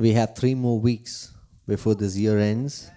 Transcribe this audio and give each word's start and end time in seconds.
We 0.00 0.14
have 0.14 0.34
three 0.34 0.54
more 0.54 0.80
weeks 0.80 1.30
before 1.68 1.94
this 1.94 2.16
year 2.16 2.38
ends, 2.38 2.90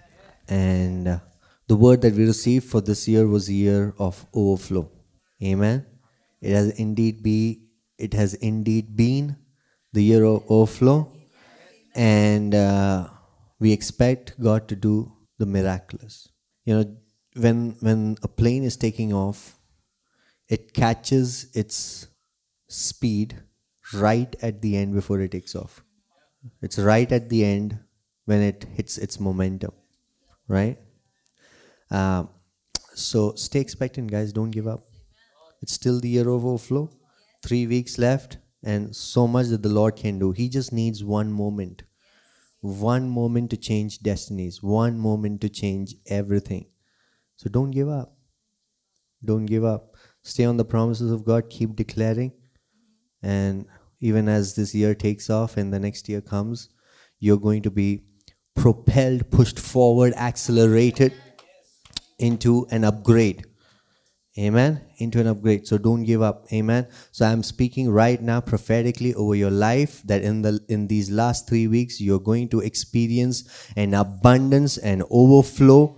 and 0.48 1.06
uh, 1.06 1.18
the 1.66 1.76
word 1.76 2.00
that 2.00 2.14
we 2.14 2.24
received 2.24 2.64
for 2.64 2.80
this 2.80 3.06
year 3.06 3.26
was 3.26 3.50
year 3.50 3.92
of 3.98 4.24
overflow. 4.32 4.90
Amen. 5.42 5.84
It 6.40 6.54
has 6.54 6.70
indeed 6.80 7.22
be 7.22 7.60
it 7.98 8.14
has 8.14 8.32
indeed 8.32 8.96
been 8.96 9.36
the 9.92 10.02
year 10.02 10.24
of 10.24 10.44
overflow, 10.48 11.12
and 11.94 12.54
uh, 12.54 13.08
we 13.60 13.70
expect 13.70 14.40
God 14.40 14.66
to 14.68 14.74
do 14.74 15.12
the 15.36 15.44
miraculous. 15.44 16.26
You 16.64 16.74
know, 16.74 16.96
when 17.36 17.76
when 17.80 18.16
a 18.22 18.28
plane 18.28 18.64
is 18.64 18.78
taking 18.78 19.12
off, 19.12 19.58
it 20.48 20.72
catches 20.72 21.54
its 21.54 22.06
speed 22.66 23.42
right 23.92 24.34
at 24.40 24.62
the 24.62 24.78
end 24.78 24.94
before 24.94 25.20
it 25.20 25.32
takes 25.32 25.54
off. 25.54 25.83
It's 26.62 26.78
right 26.78 27.10
at 27.10 27.28
the 27.28 27.44
end 27.44 27.78
when 28.24 28.40
it 28.40 28.66
hits 28.74 28.98
its 28.98 29.20
momentum, 29.20 29.72
right? 30.48 30.78
Um, 31.90 32.28
so 32.94 33.34
stay 33.34 33.60
expectant, 33.60 34.10
guys. 34.10 34.32
Don't 34.32 34.50
give 34.50 34.66
up. 34.66 34.84
It's 35.62 35.72
still 35.72 36.00
the 36.00 36.08
year 36.08 36.28
of 36.28 36.44
overflow. 36.44 36.90
Three 37.42 37.66
weeks 37.66 37.98
left, 37.98 38.38
and 38.62 38.94
so 38.96 39.26
much 39.26 39.48
that 39.48 39.62
the 39.62 39.68
Lord 39.68 39.96
can 39.96 40.18
do. 40.18 40.32
He 40.32 40.48
just 40.48 40.72
needs 40.72 41.04
one 41.04 41.30
moment. 41.30 41.82
One 42.60 43.10
moment 43.10 43.50
to 43.50 43.58
change 43.58 43.98
destinies, 43.98 44.62
one 44.62 44.98
moment 44.98 45.42
to 45.42 45.50
change 45.50 45.94
everything. 46.06 46.66
So 47.36 47.50
don't 47.50 47.70
give 47.70 47.88
up. 47.88 48.16
Don't 49.22 49.44
give 49.44 49.64
up. 49.64 49.96
Stay 50.22 50.44
on 50.44 50.56
the 50.56 50.64
promises 50.64 51.10
of 51.10 51.24
God, 51.24 51.50
keep 51.50 51.76
declaring. 51.76 52.32
And 53.22 53.66
even 54.00 54.28
as 54.28 54.54
this 54.54 54.74
year 54.74 54.94
takes 54.94 55.30
off 55.30 55.56
and 55.56 55.72
the 55.72 55.78
next 55.78 56.08
year 56.08 56.20
comes, 56.20 56.68
you're 57.18 57.38
going 57.38 57.62
to 57.62 57.70
be 57.70 58.02
propelled, 58.54 59.30
pushed 59.30 59.58
forward, 59.58 60.14
accelerated 60.14 61.12
into 62.18 62.66
an 62.70 62.84
upgrade. 62.84 63.44
Amen. 64.36 64.80
Into 64.98 65.20
an 65.20 65.28
upgrade. 65.28 65.66
So 65.66 65.78
don't 65.78 66.02
give 66.02 66.20
up. 66.20 66.46
Amen. 66.52 66.88
So 67.12 67.24
I'm 67.24 67.44
speaking 67.44 67.90
right 67.90 68.20
now 68.20 68.40
prophetically 68.40 69.14
over 69.14 69.36
your 69.36 69.50
life 69.50 70.02
that 70.06 70.22
in 70.22 70.42
the 70.42 70.60
in 70.68 70.88
these 70.88 71.08
last 71.08 71.48
three 71.48 71.68
weeks 71.68 72.00
you're 72.00 72.18
going 72.18 72.48
to 72.48 72.60
experience 72.60 73.44
an 73.76 73.94
abundance 73.94 74.76
and 74.76 75.04
overflow. 75.08 75.96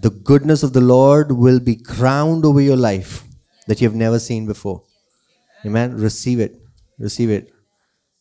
The 0.00 0.10
goodness 0.10 0.62
of 0.62 0.72
the 0.72 0.80
Lord 0.80 1.32
will 1.32 1.58
be 1.58 1.74
crowned 1.74 2.44
over 2.44 2.60
your 2.60 2.76
life 2.76 3.24
that 3.66 3.80
you've 3.80 3.96
never 3.96 4.20
seen 4.20 4.46
before. 4.46 4.84
Amen. 5.66 5.96
Receive 5.96 6.38
it. 6.38 6.56
Receive 7.00 7.30
it. 7.30 7.52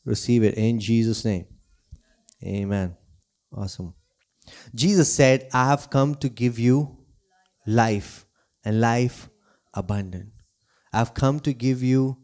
Receive 0.05 0.43
it 0.43 0.55
in 0.55 0.79
Jesus' 0.79 1.23
name. 1.25 1.45
Amen. 2.43 2.95
Awesome. 3.55 3.93
Jesus 4.73 5.13
said, 5.13 5.49
I 5.53 5.67
have 5.67 5.89
come 5.89 6.15
to 6.15 6.29
give 6.29 6.57
you 6.57 6.97
life 7.67 8.25
and 8.63 8.79
life 8.79 9.29
abundant. 9.73 10.31
I've 10.93 11.13
come 11.13 11.39
to 11.41 11.53
give 11.53 11.83
you 11.83 12.17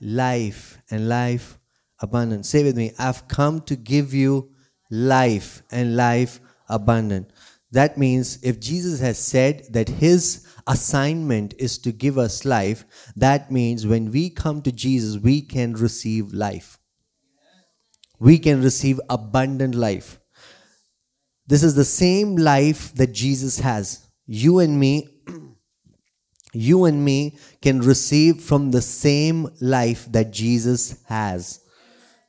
life 0.00 0.78
and 0.90 1.08
life 1.08 1.58
abundant. 2.00 2.46
Say 2.46 2.62
with 2.62 2.76
me, 2.76 2.92
I've 2.98 3.26
come 3.26 3.62
to 3.62 3.74
give 3.74 4.12
you 4.12 4.50
life 4.90 5.62
and 5.70 5.96
life 5.96 6.40
abundant. 6.68 7.32
That 7.72 7.96
means 7.96 8.38
if 8.42 8.60
Jesus 8.60 9.00
has 9.00 9.18
said 9.18 9.64
that 9.70 9.88
his 9.88 10.46
assignment 10.66 11.54
is 11.58 11.78
to 11.78 11.92
give 11.92 12.18
us 12.18 12.44
life, 12.44 12.84
that 13.16 13.50
means 13.50 13.86
when 13.86 14.10
we 14.10 14.30
come 14.30 14.62
to 14.62 14.72
Jesus, 14.72 15.20
we 15.20 15.42
can 15.42 15.74
receive 15.74 16.32
life. 16.32 16.78
We 18.18 18.38
can 18.38 18.62
receive 18.62 19.00
abundant 19.10 19.74
life. 19.74 20.20
This 21.46 21.62
is 21.62 21.74
the 21.74 21.84
same 21.84 22.36
life 22.36 22.94
that 22.94 23.12
Jesus 23.12 23.58
has. 23.58 24.06
You 24.26 24.60
and 24.60 24.78
me 24.78 25.08
you 26.52 26.84
and 26.84 27.04
me 27.04 27.38
can 27.60 27.80
receive 27.80 28.40
from 28.40 28.70
the 28.70 28.82
same 28.82 29.48
life 29.60 30.06
that 30.12 30.30
Jesus 30.30 31.02
has. 31.06 31.60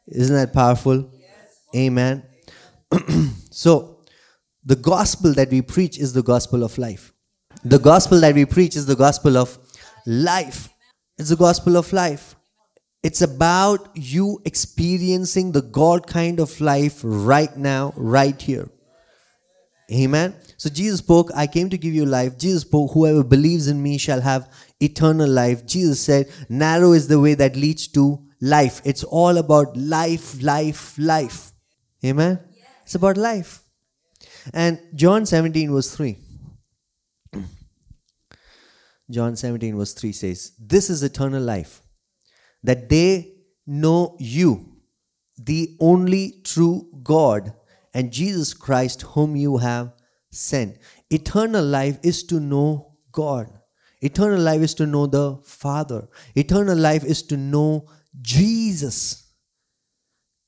Isn't 0.08 0.36
that 0.36 0.54
powerful? 0.54 1.12
Amen. 1.76 2.24
so, 3.52 4.02
the 4.66 4.76
gospel 4.76 5.34
that 5.34 5.50
we 5.50 5.62
preach 5.62 5.98
is 5.98 6.14
the 6.14 6.24
gospel 6.24 6.64
of 6.64 6.78
life. 6.78 7.13
The 7.66 7.80
gospel 7.80 8.20
that 8.20 8.36
we 8.36 8.46
preach 8.46 8.76
is 8.76 8.86
the 8.86 8.96
gospel 8.96 9.38
of 9.38 9.58
life. 10.06 10.70
It's 11.18 11.30
the 11.30 11.36
gospel 11.36 11.78
of 11.78 11.94
life. 11.94 12.36
It's 13.04 13.22
about 13.22 13.90
you 13.96 14.42
experiencing 14.46 15.52
the 15.52 15.62
God 15.62 16.08
kind 16.08 16.40
of 16.40 16.60
life 16.60 17.02
right 17.04 17.56
now, 17.56 17.94
right 17.96 18.42
here. 18.42 18.70
Amen. 19.92 20.36
So 20.58 20.70
Jesus 20.70 21.00
spoke, 21.00 21.30
I 21.36 21.48
came 21.48 21.70
to 21.70 21.78
give 21.78 21.94
you 21.94 22.06
life. 22.06 22.38
Jesus 22.38 22.62
spoke, 22.62 22.92
whoever 22.94 23.24
believes 23.24 23.68
in 23.68 23.84
me 23.84 23.98
shall 23.98 24.22
have 24.22 24.50
eternal 24.80 25.30
life. 25.30 25.66
Jesus 25.66 26.02
said, 26.02 26.30
narrow 26.50 26.94
is 26.94 27.08
the 27.08 27.20
way 27.20 27.34
that 27.34 27.56
leads 27.56 27.88
to 27.90 28.20
life. 28.42 28.82
It's 28.86 29.04
all 29.04 29.38
about 29.38 29.76
life, 29.78 30.42
life, 30.42 30.96
life. 30.98 31.52
Amen. 32.04 32.40
It's 32.84 32.96
about 32.96 33.18
life. 33.18 33.64
And 34.54 34.80
John 34.96 35.26
17 35.26 35.72
verse 35.72 35.96
3. 35.96 36.18
John 39.14 39.36
17 39.36 39.78
verse 39.78 39.94
3 39.94 40.12
says, 40.12 40.54
This 40.60 40.90
is 40.90 41.04
eternal 41.04 41.42
life, 41.42 41.82
that 42.64 42.90
they 42.90 43.36
know 43.66 44.18
you, 44.20 44.78
the 45.38 45.78
only 45.80 46.42
true 46.44 46.90
God, 47.04 47.54
and 47.94 48.12
Jesus 48.12 48.54
Christ, 48.54 49.04
whom 49.04 49.36
you 49.36 49.58
have 49.58 49.94
sent. 50.32 50.78
Eternal 51.10 51.64
life 51.64 52.00
is 52.02 52.24
to 52.24 52.40
know 52.40 52.96
God. 53.12 53.48
Eternal 54.02 54.42
life 54.42 54.62
is 54.62 54.74
to 54.76 54.88
know 54.88 55.06
the 55.06 55.38
Father. 55.44 56.08
Eternal 56.36 56.78
life 56.78 57.06
is 57.06 57.22
to 57.24 57.38
know 57.38 57.88
Jesus. 58.22 59.32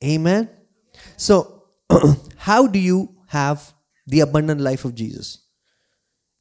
Amen. 0.04 0.50
So, 1.18 1.64
how 2.38 2.68
do 2.68 2.80
you 2.80 3.16
have 3.28 3.74
the 4.08 4.22
abundant 4.22 4.60
life 4.60 4.84
of 4.86 4.96
Jesus? 4.96 5.48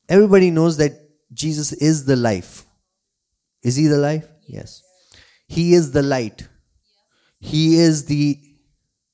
Everybody 0.08 0.50
knows 0.50 0.76
that 0.78 1.03
Jesus 1.34 1.72
is 1.72 2.04
the 2.04 2.16
life. 2.16 2.64
Is 3.62 3.76
he 3.76 3.86
the 3.86 3.98
life? 3.98 4.28
Yes. 4.46 4.82
He 5.48 5.74
is 5.74 5.92
the 5.92 6.02
light. 6.02 6.48
He 7.40 7.76
is 7.76 8.06
the 8.06 8.40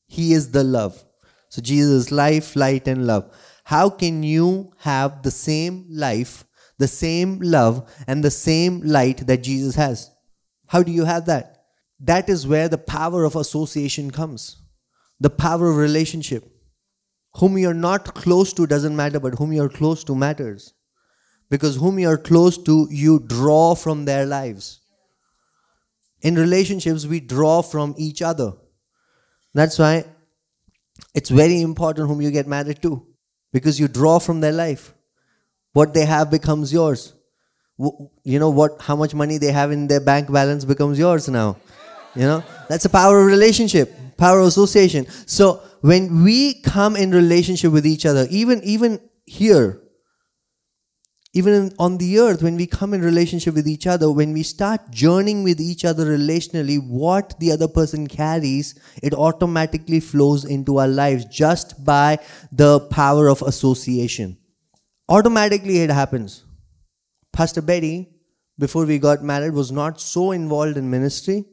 he 0.06 0.32
is 0.32 0.50
the 0.50 0.64
love. 0.64 1.04
So 1.48 1.62
Jesus 1.62 2.10
life, 2.12 2.56
light 2.56 2.86
and 2.88 3.06
love. 3.06 3.32
How 3.64 3.88
can 3.88 4.22
you 4.22 4.72
have 4.78 5.22
the 5.22 5.30
same 5.30 5.86
life, 5.88 6.44
the 6.78 6.88
same 6.88 7.38
love 7.40 7.92
and 8.06 8.22
the 8.22 8.30
same 8.30 8.80
light 8.80 9.26
that 9.26 9.44
Jesus 9.44 9.76
has? 9.76 10.10
How 10.66 10.82
do 10.82 10.92
you 10.92 11.04
have 11.04 11.26
that? 11.26 11.64
That 12.00 12.28
is 12.28 12.46
where 12.46 12.68
the 12.68 12.78
power 12.78 13.24
of 13.24 13.36
association 13.36 14.10
comes. 14.10 14.62
The 15.20 15.30
power 15.30 15.68
of 15.68 15.76
relationship. 15.76 16.44
Whom 17.36 17.58
you're 17.58 17.74
not 17.74 18.14
close 18.14 18.52
to 18.54 18.66
doesn't 18.66 18.96
matter, 18.96 19.20
but 19.20 19.34
whom 19.34 19.52
you're 19.52 19.68
close 19.68 20.02
to 20.04 20.14
matters. 20.14 20.72
Because 21.50 21.76
whom 21.76 21.98
you're 21.98 22.16
close 22.16 22.56
to, 22.56 22.86
you 22.90 23.18
draw 23.18 23.74
from 23.74 24.04
their 24.04 24.24
lives. 24.24 24.80
In 26.22 26.36
relationships, 26.36 27.06
we 27.06 27.20
draw 27.20 27.60
from 27.60 27.94
each 27.98 28.22
other. 28.22 28.52
That's 29.52 29.78
why 29.78 30.04
it's 31.14 31.30
very 31.30 31.60
important 31.60 32.08
whom 32.08 32.20
you 32.20 32.30
get 32.30 32.46
married 32.46 32.80
to. 32.82 33.06
Because 33.52 33.80
you 33.80 33.88
draw 33.88 34.20
from 34.20 34.40
their 34.40 34.52
life. 34.52 34.94
What 35.72 35.92
they 35.92 36.04
have 36.04 36.30
becomes 36.30 36.72
yours. 36.72 37.14
You 37.78 38.38
know 38.38 38.50
what 38.50 38.80
how 38.82 38.94
much 38.94 39.14
money 39.14 39.38
they 39.38 39.52
have 39.52 39.72
in 39.72 39.86
their 39.86 40.00
bank 40.00 40.30
balance 40.30 40.64
becomes 40.64 40.98
yours 40.98 41.28
now. 41.28 41.56
You 42.14 42.22
know? 42.22 42.44
That's 42.68 42.82
the 42.82 42.90
power 42.90 43.20
of 43.20 43.26
relationship, 43.26 43.92
power 44.16 44.40
of 44.40 44.46
association. 44.46 45.06
So 45.26 45.62
when 45.80 46.22
we 46.22 46.60
come 46.60 46.94
in 46.94 47.10
relationship 47.10 47.72
with 47.72 47.86
each 47.86 48.04
other, 48.04 48.26
even 48.30 48.62
even 48.62 49.00
here, 49.24 49.80
even 51.32 51.72
on 51.78 51.98
the 51.98 52.18
earth 52.18 52.42
when 52.42 52.56
we 52.56 52.66
come 52.66 52.92
in 52.92 53.02
relationship 53.02 53.54
with 53.54 53.68
each 53.68 53.86
other 53.86 54.10
when 54.10 54.32
we 54.32 54.42
start 54.42 54.90
journeying 54.90 55.44
with 55.44 55.60
each 55.60 55.84
other 55.84 56.04
relationally 56.04 56.78
what 56.84 57.38
the 57.38 57.52
other 57.52 57.68
person 57.68 58.06
carries 58.06 58.78
it 59.02 59.14
automatically 59.14 60.00
flows 60.00 60.44
into 60.44 60.78
our 60.78 60.88
lives 60.88 61.24
just 61.26 61.84
by 61.84 62.18
the 62.50 62.80
power 62.80 63.28
of 63.28 63.42
association. 63.42 64.36
Automatically 65.08 65.78
it 65.78 65.90
happens. 65.90 66.44
Pastor 67.32 67.62
betty 67.62 68.08
before 68.58 68.84
we 68.84 68.98
got 68.98 69.22
married 69.22 69.52
was 69.52 69.70
not 69.70 70.00
so 70.00 70.32
involved 70.32 70.76
in 70.76 70.90
ministry 70.90 71.44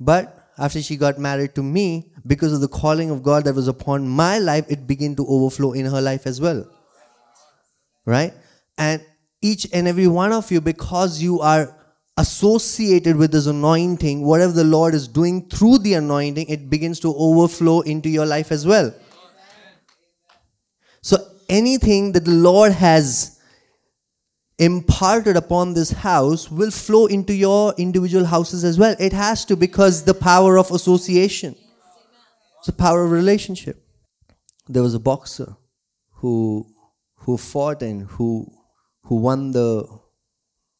but 0.00 0.50
after 0.58 0.82
she 0.82 0.96
got 0.96 1.18
married 1.18 1.54
to 1.54 1.62
me 1.62 2.12
because 2.26 2.52
of 2.52 2.60
the 2.60 2.68
calling 2.68 3.10
of 3.10 3.22
god 3.22 3.44
that 3.44 3.54
was 3.54 3.68
upon 3.68 4.08
my 4.08 4.38
life 4.38 4.66
it 4.68 4.86
began 4.86 5.14
to 5.14 5.24
overflow 5.28 5.72
in 5.72 5.86
her 5.86 6.00
life 6.00 6.26
as 6.26 6.40
well. 6.40 6.68
Right 8.04 8.34
and 8.78 9.04
each 9.42 9.66
and 9.72 9.86
every 9.86 10.08
one 10.08 10.32
of 10.32 10.50
you, 10.50 10.60
because 10.60 11.22
you 11.22 11.40
are 11.40 11.74
associated 12.16 13.16
with 13.16 13.32
this 13.32 13.46
anointing, 13.46 14.22
whatever 14.22 14.52
the 14.52 14.64
Lord 14.64 14.94
is 14.94 15.06
doing 15.06 15.48
through 15.48 15.78
the 15.78 15.94
anointing, 15.94 16.48
it 16.48 16.70
begins 16.70 16.98
to 17.00 17.14
overflow 17.14 17.80
into 17.82 18.08
your 18.08 18.26
life 18.26 18.50
as 18.50 18.66
well. 18.66 18.94
So 21.02 21.18
anything 21.48 22.12
that 22.12 22.24
the 22.24 22.30
Lord 22.30 22.72
has 22.72 23.38
imparted 24.58 25.36
upon 25.36 25.74
this 25.74 25.90
house 25.90 26.50
will 26.50 26.70
flow 26.70 27.06
into 27.06 27.34
your 27.34 27.74
individual 27.76 28.24
houses 28.24 28.64
as 28.64 28.78
well. 28.78 28.96
It 28.98 29.12
has 29.12 29.44
to 29.44 29.56
because 29.56 30.04
the 30.04 30.14
power 30.14 30.58
of 30.58 30.70
association. 30.70 31.54
It's 32.58 32.66
the 32.66 32.72
power 32.72 33.04
of 33.04 33.10
relationship. 33.10 33.84
There 34.66 34.82
was 34.82 34.94
a 34.94 34.98
boxer 34.98 35.56
who 36.14 36.66
who 37.16 37.36
fought 37.36 37.82
and 37.82 38.02
who 38.02 38.46
who 39.06 39.16
won 39.16 39.52
the 39.52 39.86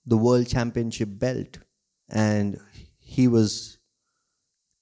the 0.04 0.16
world 0.16 0.46
championship 0.48 1.08
belt. 1.12 1.58
And 2.08 2.60
he 2.98 3.26
was 3.26 3.78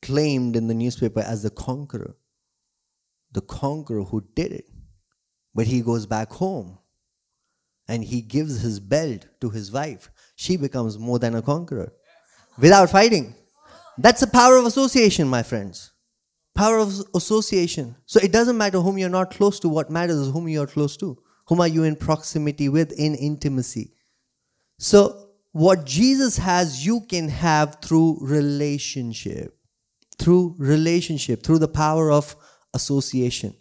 claimed 0.03 0.57
in 0.57 0.69
the 0.69 0.75
newspaper 0.75 1.21
as 1.21 1.43
the 1.43 1.51
conqueror. 1.51 2.17
The 3.33 3.41
conqueror 3.41 4.05
who 4.05 4.25
did 4.35 4.53
it. 4.53 4.67
But 5.55 5.67
he 5.67 5.81
goes 5.81 6.05
back 6.07 6.31
home 6.31 6.79
and 7.89 8.05
he 8.05 8.21
gives 8.21 8.61
his 8.61 8.81
belt 8.81 9.27
to 9.41 9.51
his 9.51 9.73
wife. 9.73 10.11
She 10.37 10.57
becomes 10.57 10.99
more 10.99 11.19
than 11.19 11.35
a 11.35 11.43
conqueror. 11.43 11.93
Without 12.59 12.91
fighting. 12.91 13.35
That's 13.97 14.21
the 14.21 14.27
power 14.27 14.57
of 14.57 14.67
association 14.67 15.29
my 15.29 15.43
friends. 15.43 15.93
Power 16.55 16.79
of 16.79 17.01
association. 17.15 17.97
So 18.07 18.21
it 18.21 18.33
doesn't 18.33 18.59
matter 18.59 18.81
whom 18.81 18.99
you're 18.99 19.09
not 19.09 19.31
close 19.31 19.59
to. 19.61 19.69
What 19.69 19.91
matters 19.91 20.17
is 20.17 20.33
whom 20.33 20.49
you're 20.49 20.67
close 20.67 20.97
to 20.99 21.19
whom 21.47 21.61
are 21.61 21.69
you 21.69 21.83
in 21.83 21.97
proximity 21.97 22.69
with 22.69 22.93
in 22.93 23.15
intimacy 23.15 23.95
so, 24.79 25.31
what 25.53 25.85
Jesus 25.87 26.37
has, 26.39 26.85
you 26.85 27.03
can 27.09 27.29
have 27.29 27.79
through 27.81 28.19
relationship. 28.21 29.57
Through 30.19 30.57
relationship, 30.59 31.43
through 31.43 31.59
the 31.59 31.69
power 31.69 32.11
of 32.11 32.35
association. 32.73 33.55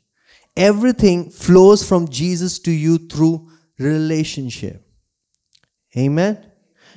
Everything 0.56 1.30
flows 1.30 1.88
from 1.88 2.08
Jesus 2.08 2.60
to 2.60 2.72
you 2.72 2.98
through 2.98 3.50
relationship. 3.80 4.86
Amen. 5.98 6.46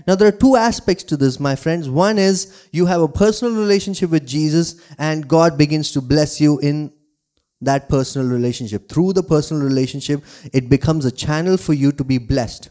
Now, 0.06 0.15
there 0.15 0.29
are 0.29 0.33
two 0.33 0.56
aspects 0.56 1.05
to 1.05 1.17
this, 1.17 1.41
my 1.41 1.56
friends. 1.56 1.88
One 1.88 2.19
is 2.19 2.69
you 2.71 2.87
have 2.87 3.00
a 3.00 3.09
personal 3.09 3.55
relationship 3.55 4.11
with 4.11 4.27
Jesus, 4.27 4.81
and 4.99 5.27
God 5.27 5.56
begins 5.56 5.93
to 5.93 6.03
bless 6.03 6.38
you 6.41 6.59
in 6.59 6.93
that 7.61 7.88
personal 7.88 8.29
relationship. 8.29 8.88
Through 8.88 9.14
the 9.14 9.23
personal 9.23 9.62
relationship, 9.62 10.23
it 10.53 10.69
becomes 10.69 11.05
a 11.05 11.11
channel 11.11 11.56
for 11.56 11.73
you 11.73 11.93
to 11.93 12.05
be 12.05 12.19
blessed. 12.19 12.70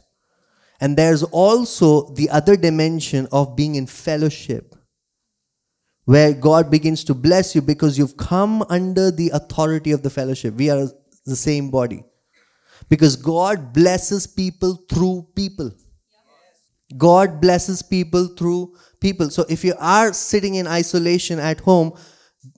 And 0.80 0.98
there's 0.98 1.24
also 1.24 2.14
the 2.14 2.30
other 2.30 2.56
dimension 2.56 3.28
of 3.32 3.56
being 3.56 3.76
in 3.76 3.88
fellowship, 3.88 4.76
where 6.04 6.34
God 6.34 6.70
begins 6.70 7.04
to 7.06 7.14
bless 7.14 7.56
you 7.56 7.62
because 7.62 7.98
you've 7.98 8.18
come 8.18 8.62
under 8.70 9.10
the 9.10 9.32
authority 9.32 9.92
of 9.92 10.04
the 10.04 10.10
fellowship. 10.10 10.54
We 10.56 10.70
are 10.70 10.88
the 11.26 11.36
same 11.36 11.72
body. 11.72 12.04
Because 12.90 13.16
God 13.16 13.74
blesses 13.74 14.28
people 14.28 14.76
through 14.90 15.28
people. 15.36 15.72
God 16.98 17.42
blesses 17.42 17.82
people 17.82 18.28
through 18.28 18.76
people. 19.00 19.32
So 19.32 19.46
if 19.50 19.64
you 19.64 19.74
are 19.80 20.14
sitting 20.14 20.56
in 20.56 20.68
isolation 20.68 21.40
at 21.40 21.62
home, 21.62 21.98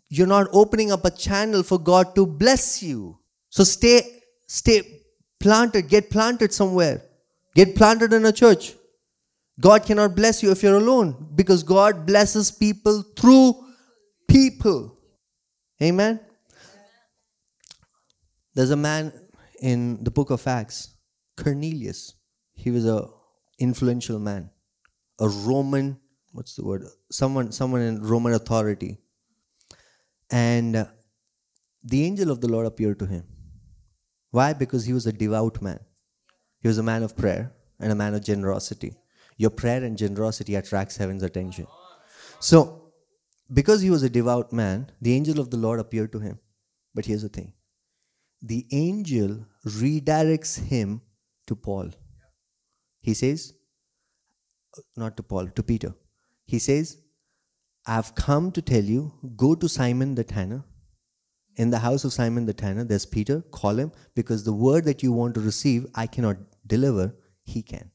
you're 0.09 0.27
not 0.27 0.47
opening 0.53 0.91
up 0.91 1.05
a 1.05 1.11
channel 1.11 1.63
for 1.63 1.79
God 1.79 2.15
to 2.15 2.25
bless 2.25 2.81
you. 2.81 3.19
So 3.49 3.63
stay, 3.63 4.01
stay 4.47 5.01
planted, 5.39 5.89
get 5.89 6.09
planted 6.09 6.53
somewhere. 6.53 7.03
Get 7.55 7.75
planted 7.75 8.13
in 8.13 8.25
a 8.25 8.31
church. 8.31 8.73
God 9.59 9.83
cannot 9.83 10.15
bless 10.15 10.43
you 10.43 10.51
if 10.51 10.61
you're 10.61 10.77
alone 10.77 11.31
because 11.35 11.63
God 11.63 12.05
blesses 12.05 12.51
people 12.51 13.03
through 13.17 13.55
people. 14.27 14.97
Amen. 15.81 16.19
There's 18.53 18.69
a 18.69 18.75
man 18.75 19.11
in 19.61 20.03
the 20.03 20.11
book 20.11 20.29
of 20.29 20.45
Acts, 20.47 20.95
Cornelius. 21.35 22.13
He 22.53 22.71
was 22.71 22.85
a 22.85 23.07
influential 23.59 24.19
man, 24.19 24.51
a 25.19 25.27
Roman, 25.27 25.99
what's 26.31 26.55
the 26.55 26.63
word? 26.63 26.83
Someone 27.11 27.51
someone 27.51 27.81
in 27.81 28.01
Roman 28.01 28.33
authority. 28.33 28.99
And 30.31 30.87
the 31.83 32.03
angel 32.03 32.31
of 32.31 32.41
the 32.41 32.47
Lord 32.47 32.65
appeared 32.65 32.99
to 32.99 33.05
him. 33.05 33.23
Why? 34.31 34.53
Because 34.53 34.85
he 34.85 34.93
was 34.93 35.07
a 35.07 35.13
devout 35.13 35.61
man. 35.61 35.79
He 36.61 36.67
was 36.67 36.77
a 36.77 36.83
man 36.83 37.03
of 37.03 37.15
prayer 37.15 37.53
and 37.79 37.91
a 37.91 37.95
man 37.95 38.13
of 38.13 38.23
generosity. 38.23 38.95
Your 39.37 39.51
prayer 39.51 39.83
and 39.83 39.97
generosity 39.97 40.55
attracts 40.55 40.97
heaven's 40.97 41.23
attention. 41.23 41.67
So, 42.39 42.91
because 43.53 43.81
he 43.81 43.89
was 43.89 44.03
a 44.03 44.09
devout 44.09 44.51
man, 44.51 44.91
the 45.01 45.13
angel 45.13 45.39
of 45.39 45.49
the 45.51 45.57
Lord 45.57 45.79
appeared 45.79 46.11
to 46.11 46.19
him. 46.19 46.39
But 46.93 47.05
here's 47.05 47.21
the 47.21 47.29
thing 47.29 47.53
the 48.41 48.67
angel 48.71 49.45
redirects 49.65 50.59
him 50.59 51.01
to 51.47 51.55
Paul. 51.55 51.91
He 53.01 53.13
says, 53.13 53.53
not 54.95 55.15
to 55.17 55.23
Paul, 55.23 55.47
to 55.47 55.63
Peter. 55.63 55.93
He 56.45 56.59
says, 56.59 56.97
I've 57.87 58.13
come 58.15 58.51
to 58.51 58.61
tell 58.61 58.83
you, 58.83 59.13
go 59.37 59.55
to 59.55 59.69
Simon 59.69 60.15
the 60.15 60.23
tanner. 60.23 60.63
In 61.55 61.69
the 61.69 61.79
house 61.79 62.03
of 62.03 62.13
Simon 62.13 62.45
the 62.45 62.53
tanner, 62.53 62.83
there's 62.83 63.05
Peter. 63.05 63.41
Call 63.51 63.79
him 63.79 63.91
because 64.13 64.43
the 64.43 64.53
word 64.53 64.83
that 64.85 65.01
you 65.01 65.13
want 65.13 65.33
to 65.35 65.39
receive, 65.39 65.87
I 65.95 66.05
cannot 66.05 66.37
deliver, 66.67 67.15
he 67.45 67.61
can. 67.63 67.89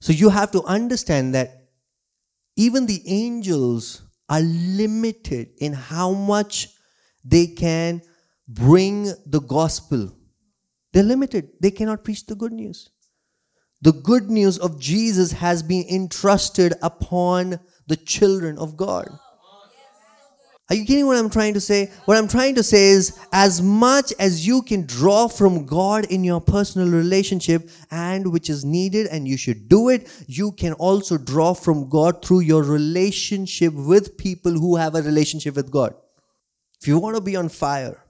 So 0.00 0.12
you 0.12 0.28
have 0.28 0.50
to 0.52 0.62
understand 0.64 1.34
that 1.34 1.70
even 2.56 2.86
the 2.86 3.02
angels 3.06 4.02
are 4.28 4.40
limited 4.40 5.48
in 5.58 5.72
how 5.72 6.12
much 6.12 6.68
they 7.24 7.46
can 7.46 8.02
bring 8.46 9.12
the 9.26 9.40
gospel. 9.40 10.14
They're 10.92 11.02
limited. 11.02 11.50
They 11.60 11.70
cannot 11.70 12.04
preach 12.04 12.26
the 12.26 12.34
good 12.34 12.52
news. 12.52 12.90
The 13.80 13.92
good 13.92 14.28
news 14.30 14.58
of 14.58 14.80
Jesus 14.80 15.32
has 15.32 15.62
been 15.62 15.86
entrusted 15.88 16.74
upon 16.82 17.60
the 17.86 17.96
children 17.96 18.58
of 18.58 18.76
God. 18.76 19.08
Are 20.70 20.74
you 20.76 20.84
getting 20.84 21.06
what 21.06 21.16
I'm 21.16 21.30
trying 21.30 21.54
to 21.54 21.62
say? 21.62 21.90
What 22.04 22.18
I'm 22.18 22.28
trying 22.28 22.54
to 22.56 22.62
say 22.62 22.88
is, 22.90 23.18
as 23.32 23.62
much 23.62 24.12
as 24.18 24.46
you 24.46 24.60
can 24.60 24.84
draw 24.84 25.26
from 25.26 25.64
God 25.64 26.04
in 26.06 26.24
your 26.24 26.42
personal 26.42 26.88
relationship 26.88 27.70
and 27.90 28.30
which 28.30 28.50
is 28.50 28.66
needed 28.66 29.06
and 29.06 29.26
you 29.26 29.38
should 29.38 29.66
do 29.68 29.88
it, 29.88 30.10
you 30.26 30.52
can 30.52 30.74
also 30.74 31.16
draw 31.16 31.54
from 31.54 31.88
God 31.88 32.22
through 32.22 32.40
your 32.40 32.62
relationship 32.62 33.72
with 33.72 34.18
people 34.18 34.52
who 34.52 34.76
have 34.76 34.94
a 34.94 35.00
relationship 35.00 35.56
with 35.56 35.70
God. 35.70 35.94
If 36.82 36.86
you 36.86 36.98
want 36.98 37.16
to 37.16 37.22
be 37.22 37.34
on 37.34 37.48
fire, 37.48 38.04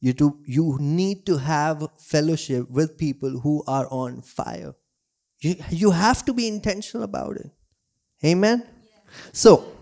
you, 0.00 0.12
do, 0.12 0.38
you 0.46 0.78
need 0.80 1.26
to 1.26 1.38
have 1.38 1.88
fellowship 1.98 2.70
with 2.70 2.98
people 2.98 3.40
who 3.40 3.64
are 3.66 3.88
on 3.90 4.22
fire. 4.22 4.74
You, 5.40 5.56
you 5.70 5.90
have 5.90 6.24
to 6.26 6.32
be 6.32 6.46
intentional 6.46 7.02
about 7.02 7.36
it. 7.36 7.50
Amen? 8.24 8.64
So, 9.32 9.72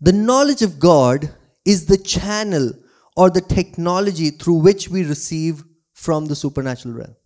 the 0.00 0.12
knowledge 0.12 0.62
of 0.62 0.78
God 0.78 1.34
is 1.64 1.86
the 1.86 1.98
channel 1.98 2.72
or 3.16 3.30
the 3.30 3.40
technology 3.40 4.30
through 4.30 4.60
which 4.60 4.88
we 4.88 5.04
receive 5.04 5.64
from 5.92 6.26
the 6.26 6.36
supernatural 6.36 6.94
realm. 6.94 7.16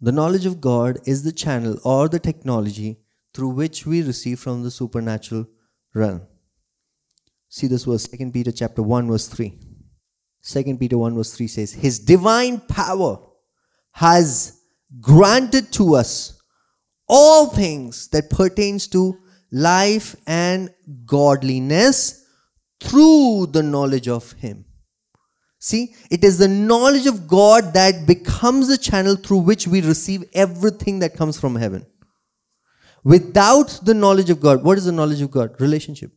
The 0.00 0.12
knowledge 0.12 0.46
of 0.46 0.60
God 0.60 0.98
is 1.06 1.22
the 1.22 1.32
channel 1.32 1.78
or 1.84 2.08
the 2.08 2.18
technology 2.18 2.98
through 3.34 3.50
which 3.50 3.86
we 3.86 4.02
receive 4.02 4.38
from 4.38 4.62
the 4.62 4.70
supernatural 4.70 5.46
realm. 5.94 6.22
See 7.48 7.66
this 7.66 7.84
verse, 7.84 8.08
2 8.08 8.30
Peter 8.30 8.52
chapter 8.52 8.82
1, 8.82 9.08
verse 9.08 9.28
3. 9.28 9.58
2 10.42 10.76
Peter 10.78 10.96
1, 10.96 11.14
verse 11.14 11.34
3 11.34 11.46
says, 11.46 11.72
His 11.72 11.98
divine 11.98 12.60
power 12.60 13.18
has 13.92 14.60
granted 15.00 15.72
to 15.72 15.94
us 15.94 16.40
all 17.08 17.48
things 17.48 18.08
that 18.08 18.30
pertains 18.30 18.86
to 18.88 19.18
life 19.50 20.16
and 20.26 20.70
godliness 21.04 22.24
through 22.80 23.46
the 23.52 23.62
knowledge 23.62 24.08
of 24.08 24.32
Him. 24.32 24.64
See, 25.58 25.94
it 26.10 26.22
is 26.22 26.38
the 26.38 26.48
knowledge 26.48 27.06
of 27.06 27.26
God 27.26 27.72
that 27.74 28.06
becomes 28.06 28.68
the 28.68 28.78
channel 28.78 29.16
through 29.16 29.38
which 29.38 29.66
we 29.66 29.80
receive 29.80 30.24
everything 30.32 31.00
that 31.00 31.16
comes 31.16 31.40
from 31.40 31.56
heaven. 31.56 31.86
Without 33.02 33.80
the 33.82 33.94
knowledge 33.94 34.30
of 34.30 34.40
God, 34.40 34.62
what 34.62 34.78
is 34.78 34.84
the 34.84 34.92
knowledge 34.92 35.22
of 35.22 35.30
God? 35.30 35.60
Relationship. 35.60 36.12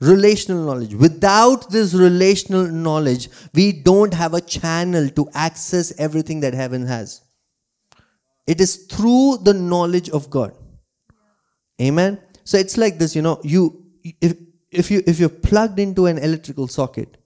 Relational 0.00 0.64
knowledge. 0.64 0.94
Without 0.94 1.70
this 1.70 1.94
relational 1.94 2.66
knowledge, 2.66 3.28
we 3.54 3.72
don't 3.72 4.14
have 4.14 4.34
a 4.34 4.40
channel 4.40 5.08
to 5.10 5.28
access 5.34 5.92
everything 5.98 6.40
that 6.40 6.54
heaven 6.54 6.86
has. 6.86 7.22
It 8.46 8.60
is 8.60 8.86
through 8.86 9.38
the 9.42 9.54
knowledge 9.54 10.10
of 10.10 10.28
God. 10.28 10.54
Amen. 11.80 12.20
So 12.44 12.58
it's 12.58 12.76
like 12.76 12.98
this, 12.98 13.14
you 13.14 13.22
know, 13.22 13.40
you 13.42 13.84
if 14.02 14.36
if 14.70 14.90
you 14.90 15.02
if 15.06 15.20
you're 15.20 15.28
plugged 15.28 15.78
into 15.78 16.06
an 16.06 16.18
electrical 16.18 16.68
socket, 16.68 17.16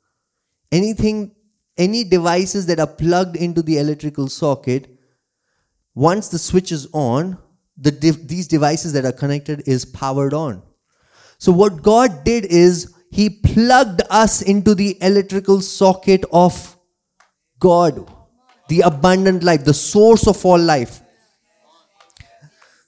anything 0.73 1.35
any 1.79 2.05
devices 2.05 2.67
that 2.67 2.81
are 2.81 2.87
plugged 2.87 3.37
into 3.37 3.63
the 3.63 3.79
electrical 3.79 4.29
socket, 4.29 4.89
once 5.95 6.29
the 6.29 6.39
switch 6.39 6.73
is 6.73 6.89
on, 6.93 7.39
the 7.77 7.91
these 7.91 8.49
devices 8.49 8.93
that 8.93 9.05
are 9.05 9.13
connected 9.13 9.63
is 9.67 9.85
powered 9.85 10.35
on. 10.35 10.63
So 11.39 11.53
what 11.53 11.83
God 11.83 12.25
did 12.25 12.47
is 12.47 12.95
he 13.11 13.31
plugged 13.31 14.03
us 14.11 14.43
into 14.43 14.75
the 14.75 14.97
electrical 15.03 15.61
socket 15.61 16.25
of 16.33 16.77
God, 17.59 18.11
the 18.69 18.81
abundant 18.81 19.43
life, 19.43 19.65
the 19.65 19.75
source 19.75 20.27
of 20.27 20.45
all 20.45 20.59
life. 20.59 21.01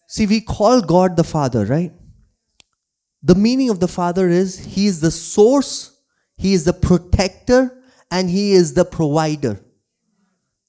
See, 0.06 0.26
we 0.26 0.40
call 0.40 0.80
God 0.80 1.16
the 1.16 1.24
Father, 1.24 1.64
right? 1.66 1.92
The 3.22 3.34
meaning 3.34 3.70
of 3.70 3.80
the 3.80 3.88
Father 3.88 4.28
is 4.28 4.58
He 4.58 4.86
is 4.86 5.00
the 5.00 5.10
source, 5.10 5.98
He 6.36 6.54
is 6.54 6.64
the 6.64 6.72
protector, 6.72 7.82
and 8.10 8.30
He 8.30 8.52
is 8.52 8.74
the 8.74 8.84
provider. 8.84 9.60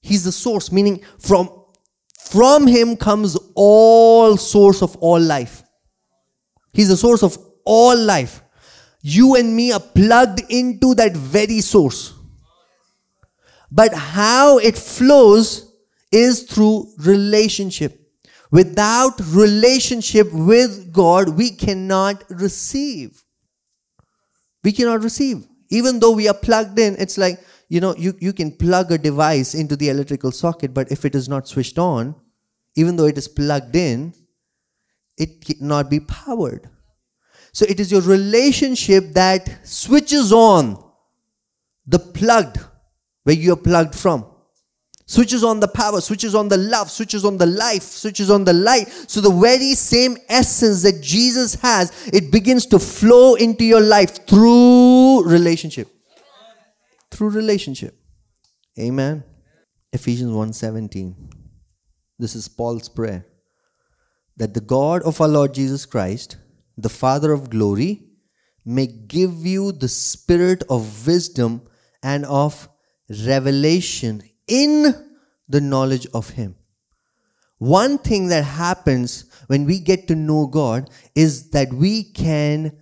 He's 0.01 0.23
the 0.23 0.31
source, 0.31 0.71
meaning 0.71 1.03
from, 1.19 1.49
from 2.19 2.67
Him 2.67 2.95
comes 2.95 3.37
all 3.55 4.37
source 4.37 4.81
of 4.81 4.95
all 4.97 5.19
life. 5.19 5.63
He's 6.73 6.89
the 6.89 6.97
source 6.97 7.23
of 7.23 7.37
all 7.65 7.97
life. 7.97 8.41
You 9.01 9.35
and 9.35 9.55
me 9.55 9.71
are 9.71 9.79
plugged 9.79 10.41
into 10.49 10.95
that 10.95 11.15
very 11.15 11.61
source. 11.61 12.13
But 13.71 13.93
how 13.93 14.57
it 14.57 14.77
flows 14.77 15.71
is 16.11 16.43
through 16.43 16.91
relationship. 16.97 17.98
Without 18.51 19.19
relationship 19.27 20.31
with 20.33 20.91
God, 20.91 21.29
we 21.29 21.51
cannot 21.51 22.23
receive. 22.29 23.23
We 24.63 24.71
cannot 24.71 25.03
receive. 25.03 25.45
Even 25.69 25.99
though 25.99 26.11
we 26.11 26.27
are 26.27 26.33
plugged 26.33 26.79
in, 26.79 26.95
it's 26.97 27.17
like, 27.17 27.39
you 27.67 27.79
know, 27.79 27.95
you, 27.95 28.15
you 28.19 28.33
can 28.33 28.51
plug 28.51 28.91
a 28.91 28.97
device 28.97 29.53
into 29.53 29.75
the 29.75 29.89
electrical 29.89 30.31
socket, 30.31 30.73
but 30.73 30.91
if 30.91 31.05
it 31.05 31.13
is 31.13 31.29
not 31.29 31.47
switched 31.47 31.77
on, 31.77 32.15
even 32.75 32.95
though 32.95 33.05
it 33.05 33.17
is 33.17 33.27
plugged 33.27 33.75
in, 33.75 34.13
it 35.17 35.45
cannot 35.45 35.89
be 35.89 35.99
powered. 35.99 36.67
So 37.51 37.65
it 37.69 37.79
is 37.79 37.91
your 37.91 38.01
relationship 38.01 39.13
that 39.13 39.67
switches 39.67 40.31
on 40.33 40.83
the 41.85 41.99
plugged, 41.99 42.57
where 43.23 43.35
you 43.35 43.53
are 43.53 43.57
plugged 43.57 43.93
from 43.93 44.28
switches 45.09 45.43
on 45.43 45.59
the 45.59 45.67
power, 45.67 45.99
switches 46.01 46.35
on 46.35 46.47
the 46.47 46.57
love, 46.57 46.91
switches 46.91 47.25
on 47.25 47.35
the 47.35 47.45
life, 47.47 47.81
switches 47.81 48.29
on 48.29 48.43
the 48.43 48.53
light. 48.53 48.87
So 49.07 49.21
the 49.21 49.31
very 49.31 49.73
same 49.73 50.17
essence 50.29 50.83
that 50.83 51.01
Jesus 51.01 51.55
has, 51.55 51.91
it 52.13 52.31
begins 52.31 52.67
to 52.67 52.77
flow 52.77 53.33
into 53.33 53.65
your 53.65 53.81
life 53.81 54.27
through 54.27 55.23
relationship. 55.23 55.87
Through 57.09 57.29
relationship. 57.31 57.99
Amen. 58.79 59.23
Ephesians 59.91 60.31
1:17. 60.31 61.15
This 62.19 62.35
is 62.35 62.47
Paul's 62.47 62.87
prayer. 62.87 63.25
That 64.37 64.53
the 64.53 64.61
God 64.61 65.01
of 65.01 65.19
our 65.19 65.27
Lord 65.27 65.55
Jesus 65.55 65.87
Christ, 65.87 66.37
the 66.77 66.87
Father 66.87 67.33
of 67.33 67.49
glory, 67.49 68.03
may 68.63 68.85
give 68.85 69.43
you 69.43 69.71
the 69.71 69.87
spirit 69.87 70.63
of 70.69 71.07
wisdom 71.07 71.63
and 72.03 72.25
of 72.25 72.69
revelation 73.25 74.21
in 74.49 74.93
the 75.47 75.61
knowledge 75.61 76.07
of 76.13 76.31
Him. 76.31 76.55
One 77.59 77.97
thing 77.97 78.27
that 78.27 78.43
happens 78.43 79.25
when 79.47 79.65
we 79.65 79.79
get 79.79 80.07
to 80.07 80.15
know 80.15 80.47
God 80.47 80.89
is 81.15 81.49
that 81.51 81.71
we 81.73 82.03
can 82.03 82.77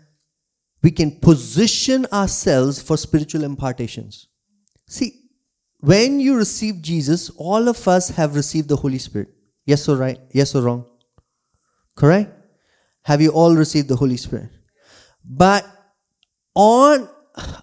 we 0.84 0.92
can 0.92 1.20
position 1.20 2.06
ourselves 2.14 2.82
for 2.82 2.98
spiritual 2.98 3.44
impartations. 3.44 4.28
See, 4.88 5.24
when 5.80 6.20
you 6.20 6.38
receive 6.38 6.82
Jesus, 6.82 7.30
all 7.32 7.68
of 7.68 7.88
us 7.88 8.10
have 8.10 8.36
received 8.36 8.70
the 8.70 8.76
Holy 8.76 9.00
Spirit. 9.00 9.30
Yes 9.66 9.90
or 9.90 9.98
right? 9.98 10.20
Yes 10.32 10.56
or 10.56 10.62
wrong? 10.62 10.86
Correct? 11.96 12.32
Have 13.04 13.22
you 13.22 13.32
all 13.32 13.56
received 13.56 13.88
the 13.88 13.96
Holy 13.96 14.18
Spirit? 14.18 14.50
But 15.26 15.66
on 16.54 17.10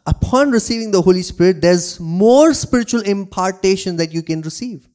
upon 0.07 0.51
receiving 0.51 0.91
the 0.91 1.03
Holy 1.03 1.23
Spirit, 1.23 1.61
there's 1.61 1.99
more 2.01 2.55
spiritual 2.55 3.03
impartation 3.03 3.97
that 3.97 4.13
you 4.13 4.23
can 4.23 4.41
receive. 4.43 4.89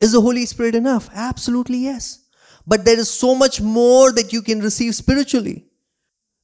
Is 0.00 0.12
the 0.12 0.20
Holy 0.20 0.46
Spirit 0.46 0.74
enough? 0.74 1.08
Absolutely 1.14 1.78
yes. 1.78 2.24
But 2.66 2.84
there 2.84 2.98
is 2.98 3.10
so 3.10 3.34
much 3.34 3.60
more 3.60 4.12
that 4.12 4.32
you 4.32 4.42
can 4.42 4.60
receive 4.60 4.94
spiritually. 4.94 5.66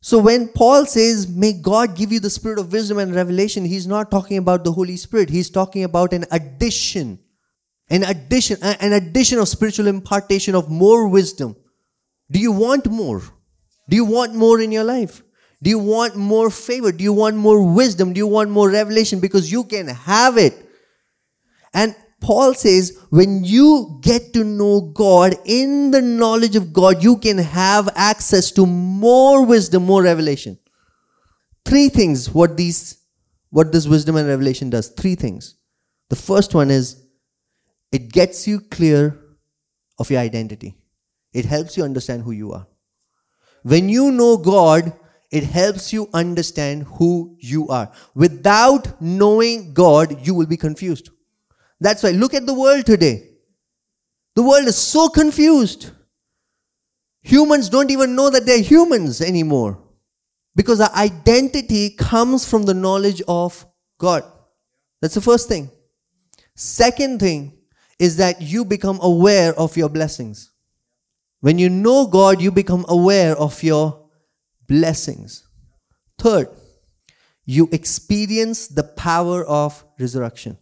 So 0.03 0.19
when 0.19 0.49
Paul 0.49 0.87
says, 0.87 1.29
May 1.29 1.53
God 1.53 1.97
give 1.97 2.13
you 2.13 2.21
the 2.21 2.31
spirit 2.31 2.59
of 2.59 2.73
wisdom 2.73 2.99
and 2.99 3.15
revelation, 3.15 3.65
he's 3.65 3.87
not 3.87 4.11
talking 4.11 4.39
about 4.39 4.65
the 4.65 4.73
Holy 4.73 4.97
Spirit. 4.97 5.31
He's 5.31 5.51
talking 5.51 5.85
about 5.85 6.13
an 6.13 6.25
addition, 6.31 7.19
an 7.89 8.05
addition, 8.05 8.59
an 8.63 8.93
addition 8.93 9.39
of 9.39 9.49
spiritual 9.49 9.89
impartation 9.89 10.55
of 10.55 10.71
more 10.71 11.09
wisdom. 11.09 11.57
Do 12.31 12.39
you 12.39 12.53
want 12.53 12.89
more? 12.89 13.23
Do 13.89 13.97
you 13.97 14.05
want 14.05 14.35
more 14.35 14.61
in 14.61 14.73
your 14.73 14.85
life? 14.85 15.23
Do 15.63 15.71
you 15.71 15.79
want 15.79 16.17
more 16.17 16.51
favor? 16.51 16.91
Do 16.93 17.05
you 17.05 17.13
want 17.13 17.37
more 17.37 17.63
wisdom? 17.75 18.13
Do 18.13 18.19
you 18.19 18.27
want 18.27 18.51
more 18.51 18.71
revelation? 18.71 19.21
Because 19.21 19.53
you 19.53 19.65
can 19.65 19.89
have 19.89 20.39
it. 20.39 20.55
And 21.75 21.95
Paul 22.21 22.55
says, 22.55 22.99
when 23.11 23.45
you 23.45 23.99
get 24.03 24.33
to 24.35 24.45
know 24.45 24.81
God, 24.81 25.35
in 25.45 25.91
the 25.91 26.03
knowledge 26.03 26.57
of 26.57 26.73
God, 26.73 27.03
you 27.03 27.17
can 27.19 27.39
have 27.39 27.89
access 27.95 28.51
to 28.53 28.67
more 28.67 29.45
wisdom, 29.45 29.85
more 29.85 30.03
revelation. 30.03 30.59
Three 31.65 31.89
things 31.89 32.31
what 32.31 32.57
these 32.57 32.99
what 33.51 33.73
this 33.73 33.87
wisdom 33.87 34.17
and 34.17 34.29
revelation 34.29 34.71
does. 34.71 34.89
Three 34.89 35.15
things. 35.15 35.57
The 36.09 36.17
first 36.17 36.55
one 36.55 36.71
is 36.71 37.05
it 37.93 38.13
gets 38.13 38.47
you 38.47 38.61
clear 38.61 39.21
of 39.99 40.11
your 40.11 40.21
identity. 40.21 40.77
It 41.33 41.45
helps 41.45 41.77
you 41.77 41.85
understand 41.85 42.23
who 42.23 42.31
you 42.31 42.53
are. 42.53 42.67
When 43.63 43.89
you 43.89 44.11
know 44.11 44.37
God, 44.37 44.93
it 45.31 45.45
helps 45.45 45.93
you 45.93 46.09
understand 46.13 46.85
who 46.85 47.37
you 47.39 47.69
are. 47.69 47.93
Without 48.15 49.01
knowing 49.01 49.73
God, 49.73 50.27
you 50.27 50.35
will 50.35 50.47
be 50.47 50.57
confused. 50.57 51.11
That's 51.81 52.03
why 52.03 52.11
look 52.11 52.35
at 52.35 52.47
the 52.47 52.55
world 52.55 52.85
today. 52.85 53.29
The 54.35 54.43
world 54.43 54.67
is 54.67 54.77
so 54.77 55.09
confused. 55.09 55.91
Humans 57.23 57.69
don't 57.69 57.91
even 57.91 58.17
know 58.17 58.31
that 58.31 58.47
they're 58.47 58.63
humans 58.63 59.21
anymore 59.21 59.79
because 60.57 60.81
our 60.81 60.95
identity 60.95 61.91
comes 61.91 62.49
from 62.49 62.65
the 62.65 62.75
knowledge 62.75 63.23
of 63.29 63.67
God. 63.99 64.25
That's 65.01 65.15
the 65.15 65.21
first 65.21 65.49
thing. 65.49 65.71
Second 66.55 67.21
thing 67.21 67.59
is 67.99 68.17
that 68.17 68.41
you 68.41 68.65
become 68.65 68.99
aware 69.03 69.55
of 69.59 69.77
your 69.77 69.89
blessings. 69.89 70.51
When 71.41 71.59
you 71.59 71.71
know 71.71 72.07
God, 72.07 72.41
you 72.41 72.51
become 72.51 72.85
aware 72.89 73.37
of 73.37 73.63
your 73.63 74.00
blessings. 74.71 75.49
Third, 76.19 76.49
you 77.45 77.69
experience 77.73 78.69
the 78.69 78.85
power 78.85 79.45
of 79.45 79.85
resurrection. 79.99 80.57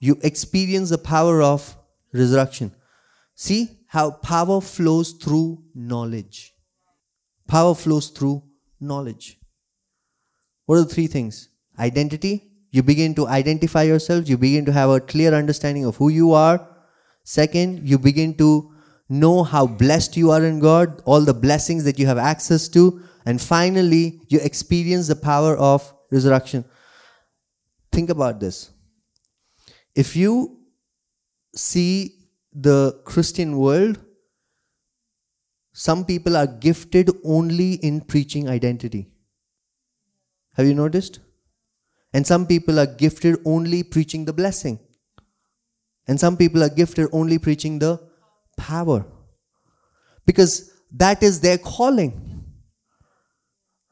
You 0.00 0.18
experience 0.22 0.88
the 0.88 0.98
power 0.98 1.42
of 1.42 1.76
resurrection. 2.14 2.72
See 3.34 3.68
how 3.88 4.12
power 4.12 4.60
flows 4.62 5.12
through 5.12 5.62
knowledge. 5.74 6.54
Power 7.46 7.74
flows 7.74 8.08
through 8.08 8.42
knowledge. 8.80 9.38
What 10.64 10.76
are 10.76 10.84
the 10.84 10.94
three 10.94 11.06
things? 11.06 11.50
Identity. 11.78 12.50
You 12.70 12.82
begin 12.82 13.14
to 13.16 13.26
identify 13.28 13.82
yourself. 13.82 14.28
You 14.28 14.38
begin 14.38 14.64
to 14.64 14.72
have 14.72 14.88
a 14.88 15.00
clear 15.00 15.34
understanding 15.34 15.84
of 15.84 15.96
who 15.96 16.08
you 16.08 16.32
are. 16.32 16.66
Second, 17.24 17.86
you 17.86 17.98
begin 17.98 18.34
to 18.38 18.72
know 19.08 19.42
how 19.42 19.66
blessed 19.66 20.16
you 20.16 20.30
are 20.30 20.44
in 20.44 20.60
God, 20.60 21.02
all 21.04 21.20
the 21.20 21.34
blessings 21.34 21.84
that 21.84 21.98
you 21.98 22.06
have 22.06 22.18
access 22.18 22.68
to. 22.68 23.02
And 23.26 23.40
finally, 23.40 24.20
you 24.28 24.38
experience 24.40 25.08
the 25.08 25.16
power 25.16 25.56
of 25.56 25.92
resurrection. 26.10 26.64
Think 27.90 28.10
about 28.10 28.40
this. 28.40 28.70
If 29.94 30.16
you 30.16 30.58
see 31.54 32.26
the 32.52 33.00
Christian 33.04 33.56
world, 33.58 33.98
some 35.72 36.04
people 36.04 36.36
are 36.36 36.46
gifted 36.46 37.10
only 37.24 37.74
in 37.74 38.00
preaching 38.00 38.48
identity. 38.48 39.08
Have 40.56 40.66
you 40.66 40.74
noticed? 40.74 41.18
And 42.12 42.24
some 42.24 42.46
people 42.46 42.78
are 42.78 42.86
gifted 42.86 43.38
only 43.44 43.82
preaching 43.82 44.24
the 44.24 44.32
blessing. 44.32 44.78
And 46.06 46.20
some 46.20 46.36
people 46.36 46.62
are 46.62 46.68
gifted 46.68 47.08
only 47.12 47.38
preaching 47.38 47.80
the 47.80 48.00
power. 48.56 49.04
Because 50.26 50.72
that 50.92 51.22
is 51.22 51.40
their 51.40 51.58
calling. 51.58 52.33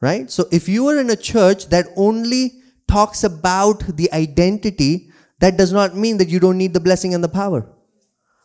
Right? 0.03 0.29
So 0.29 0.49
if 0.51 0.67
you 0.67 0.85
are 0.89 0.99
in 0.99 1.09
a 1.09 1.15
church 1.15 1.69
that 1.69 1.85
only 1.95 2.51
talks 2.89 3.23
about 3.23 3.95
the 3.95 4.11
identity, 4.11 5.09
that 5.39 5.55
does 5.55 5.71
not 5.71 5.95
mean 5.95 6.17
that 6.17 6.27
you 6.27 6.41
don't 6.41 6.57
need 6.57 6.73
the 6.73 6.81
blessing 6.81 7.13
and 7.13 7.23
the 7.23 7.29
power. 7.29 7.65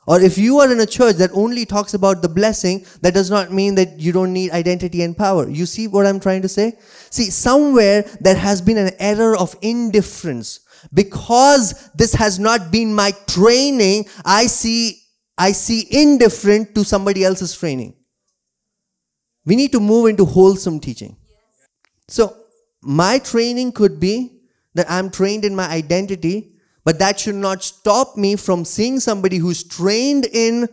Or 0.07 0.21
if 0.21 0.39
you 0.39 0.61
are 0.61 0.71
in 0.71 0.79
a 0.79 0.87
church 0.87 1.17
that 1.17 1.33
only 1.35 1.67
talks 1.67 1.95
about 1.95 2.23
the 2.23 2.29
blessing, 2.29 2.87
that 3.03 3.13
does 3.13 3.29
not 3.29 3.53
mean 3.53 3.75
that 3.75 3.99
you 3.99 4.13
don't 4.13 4.33
need 4.33 4.53
identity 4.53 5.03
and 5.03 5.17
power. 5.17 5.51
You 5.51 5.67
see 5.67 5.89
what 5.89 6.07
I'm 6.07 6.21
trying 6.21 6.43
to 6.43 6.49
say? 6.49 6.79
See, 7.11 7.29
somewhere 7.29 8.03
there 8.21 8.37
has 8.37 8.63
been 8.63 8.79
an 8.79 8.93
error 9.01 9.37
of 9.37 9.57
indifference. 9.61 10.61
Because 10.95 11.91
this 11.97 12.15
has 12.15 12.39
not 12.39 12.71
been 12.71 12.95
my 12.95 13.11
training, 13.27 14.07
I 14.25 14.47
see 14.47 15.03
I 15.37 15.51
see 15.51 15.89
indifferent 15.91 16.77
to 16.77 16.85
somebody 16.85 17.25
else's 17.25 17.57
training. 17.57 17.95
We 19.45 19.57
need 19.57 19.73
to 19.73 19.81
move 19.81 20.07
into 20.07 20.25
wholesome 20.25 20.79
teaching. 20.79 21.17
So, 22.09 22.37
my 22.83 23.19
training 23.19 23.73
could 23.73 24.01
be 24.01 24.41
that 24.75 24.91
I'm 24.91 25.11
trained 25.11 25.45
in 25.45 25.55
my 25.55 25.69
identity, 25.69 26.53
but 26.85 26.99
that 27.01 27.21
should 27.21 27.35
not 27.35 27.63
stop 27.63 28.17
me 28.17 28.37
from 28.37 28.65
seeing 28.65 29.01
somebody 29.01 29.37
who's 29.37 29.63
trained 29.65 30.27
in 30.27 30.69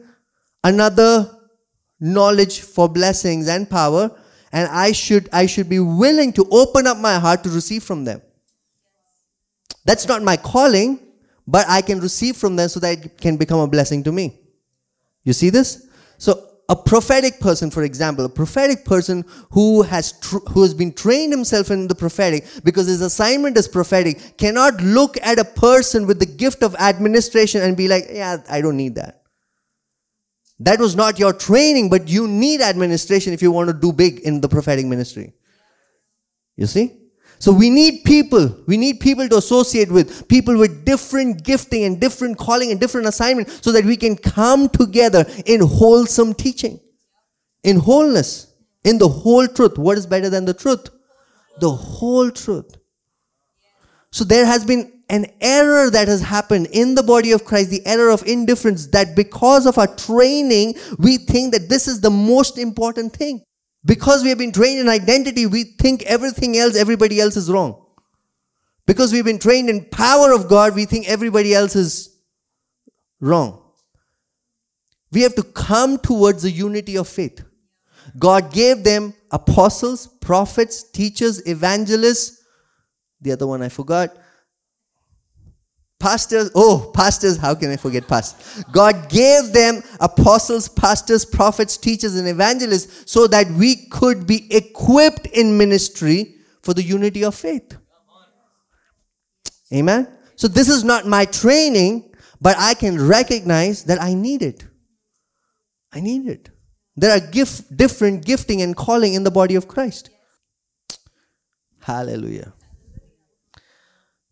another 0.64 1.32
knowledge 2.00 2.62
for 2.62 2.88
blessings 2.88 3.48
and 3.48 3.70
power 3.70 4.12
and 4.56 4.70
I 4.70 4.94
should 4.94 5.28
I 5.34 5.48
should 5.48 5.68
be 5.68 5.80
willing 5.80 6.32
to 6.34 6.48
open 6.50 6.88
up 6.88 6.98
my 6.98 7.20
heart 7.20 7.44
to 7.44 7.50
receive 7.50 7.84
from 7.84 8.06
them. 8.06 8.22
That's 9.84 10.08
not 10.08 10.24
my 10.24 10.38
calling, 10.38 11.00
but 11.46 11.66
I 11.68 11.82
can 11.82 12.00
receive 12.00 12.38
from 12.38 12.56
them 12.56 12.70
so 12.70 12.80
that 12.80 13.06
it 13.06 13.18
can 13.20 13.36
become 13.36 13.60
a 13.60 13.68
blessing 13.68 14.02
to 14.04 14.14
me. 14.14 14.40
You 15.24 15.34
see 15.34 15.50
this? 15.50 15.88
So 16.18 16.55
a 16.68 16.76
prophetic 16.76 17.40
person, 17.40 17.70
for 17.70 17.84
example, 17.84 18.26
a 18.26 18.30
prophetic 18.30 18.86
person 18.86 19.24
who 19.52 19.84
has 19.84 20.14
who 20.50 20.62
has 20.64 20.74
been 20.74 20.94
trained 20.94 21.32
himself 21.32 21.70
in 21.70 21.88
the 21.88 21.96
prophetic 21.96 22.46
because 22.64 22.88
his 22.88 23.02
assignment 23.02 23.58
is 23.58 23.68
prophetic 23.68 24.38
cannot 24.38 24.82
look 24.82 25.18
at 25.22 25.38
a 25.38 25.46
person 25.46 26.08
with 26.08 26.20
the 26.20 26.26
gift 26.26 26.64
of 26.64 26.76
administration 26.76 27.62
and 27.62 27.78
be 27.78 27.88
like, 27.88 28.08
"Yeah, 28.12 28.38
I 28.50 28.62
don't 28.62 28.78
need 28.78 28.96
that." 28.96 29.22
That 30.60 30.80
was 30.80 30.96
not 30.96 31.20
your 31.20 31.34
training, 31.34 31.90
but 31.90 32.08
you 32.08 32.28
need 32.28 32.62
administration 32.62 33.34
if 33.34 33.42
you 33.42 33.52
want 33.52 33.68
to 33.68 33.74
do 33.74 33.92
big 33.92 34.20
in 34.20 34.42
the 34.42 34.50
prophetic 34.50 34.86
ministry. 34.86 35.34
You 36.56 36.66
see? 36.66 37.05
So 37.46 37.54
we 37.54 37.70
need 37.70 38.04
people. 38.06 38.58
We 38.66 38.76
need 38.76 39.00
people 39.00 39.30
to 39.30 39.38
associate 39.38 39.92
with, 39.92 40.28
people 40.28 40.58
with 40.58 40.84
different 40.84 41.44
gifting 41.44 41.84
and 41.84 42.02
different 42.02 42.40
calling 42.40 42.72
and 42.72 42.80
different 42.80 43.06
assignment 43.06 43.64
so 43.64 43.72
that 43.74 43.86
we 43.86 43.98
can 43.98 44.16
come 44.18 44.68
together 44.68 45.28
in 45.46 45.62
wholesome 45.62 46.34
teaching, 46.34 46.80
in 47.64 47.78
wholeness, 47.78 48.52
in 48.84 48.98
the 48.98 49.08
whole 49.08 49.48
truth. 49.48 49.78
What 49.78 49.96
is 49.96 50.08
better 50.08 50.28
than 50.28 50.46
the 50.46 50.56
truth? 50.56 50.90
The 51.60 51.70
whole 51.70 52.32
truth. 52.32 52.78
So 54.10 54.24
there 54.24 54.48
has 54.48 54.66
been 54.66 55.04
an 55.12 55.28
error 55.40 55.92
that 55.92 56.08
has 56.08 56.22
happened 56.22 56.70
in 56.72 56.96
the 56.96 57.04
body 57.04 57.32
of 57.32 57.46
Christ, 57.46 57.70
the 57.70 57.86
error 57.86 58.10
of 58.10 58.24
indifference, 58.26 58.88
that 58.88 59.16
because 59.16 59.68
of 59.68 59.78
our 59.78 59.96
training, 59.96 60.74
we 60.98 61.18
think 61.18 61.54
that 61.54 61.70
this 61.70 61.88
is 61.88 62.02
the 62.02 62.10
most 62.10 62.58
important 62.58 63.14
thing. 63.14 63.44
Because 63.86 64.24
we 64.24 64.30
have 64.30 64.40
been 64.40 64.52
trained 64.52 64.80
in 64.80 64.90
identity, 64.90 65.46
we 65.46 65.64
think 65.64 66.02
everything 66.04 66.58
else, 66.58 66.76
everybody 66.76 67.22
else 67.22 67.38
is 67.38 67.52
wrong. 67.52 67.86
Because 68.88 69.14
we've 69.14 69.26
been 69.26 69.40
trained 69.40 69.70
in 69.70 69.86
power 69.86 70.34
of 70.34 70.50
God, 70.50 70.76
we 70.76 70.86
think 70.86 71.08
everybody 71.08 71.54
else 71.54 71.76
is 71.76 72.18
wrong. 73.20 73.62
We 75.12 75.22
have 75.22 75.36
to 75.36 75.44
come 75.44 75.98
towards 76.00 76.44
the 76.44 76.52
unity 76.52 76.98
of 76.98 77.08
faith. 77.08 77.44
God 78.18 78.52
gave 78.52 78.84
them 78.84 79.14
apostles, 79.32 80.08
prophets, 80.08 80.84
teachers, 80.84 81.46
evangelists. 81.48 82.44
The 83.22 83.32
other 83.32 83.48
one 83.48 83.62
I 83.62 83.70
forgot 83.70 84.16
Pastors, 86.06 86.52
oh, 86.54 86.92
pastors, 86.94 87.36
how 87.38 87.56
can 87.56 87.72
I 87.72 87.78
forget 87.78 88.08
pastors? 88.08 88.64
God 88.66 89.10
gave 89.10 89.52
them 89.52 89.82
apostles, 90.00 90.70
pastors, 90.70 91.26
prophets, 91.26 91.78
teachers, 91.78 92.16
and 92.16 92.28
evangelists 92.28 93.12
so 93.12 93.26
that 93.26 93.50
we 93.50 93.88
could 93.88 94.28
be 94.28 94.46
equipped 94.56 95.26
in 95.26 95.58
ministry 95.58 96.36
for 96.62 96.76
the 96.76 96.84
unity 96.84 97.24
of 97.24 97.34
faith. 97.34 97.76
Amen. 99.74 100.08
So 100.36 100.48
this 100.48 100.70
is 100.70 100.84
not 100.84 101.08
my 101.08 101.26
training, 101.26 102.14
but 102.40 102.56
I 102.60 102.76
can 102.76 103.04
recognize 103.04 103.86
that 103.86 104.00
I 104.00 104.14
need 104.14 104.44
it. 104.44 104.64
I 105.92 106.02
need 106.02 106.28
it. 106.28 106.52
There 106.96 107.18
are 107.18 107.20
gift, 107.20 107.76
different 107.76 108.24
gifting 108.24 108.62
and 108.62 108.76
calling 108.76 109.16
in 109.16 109.24
the 109.24 109.32
body 109.32 109.56
of 109.56 109.68
Christ. 109.68 110.12
Hallelujah. 111.82 112.54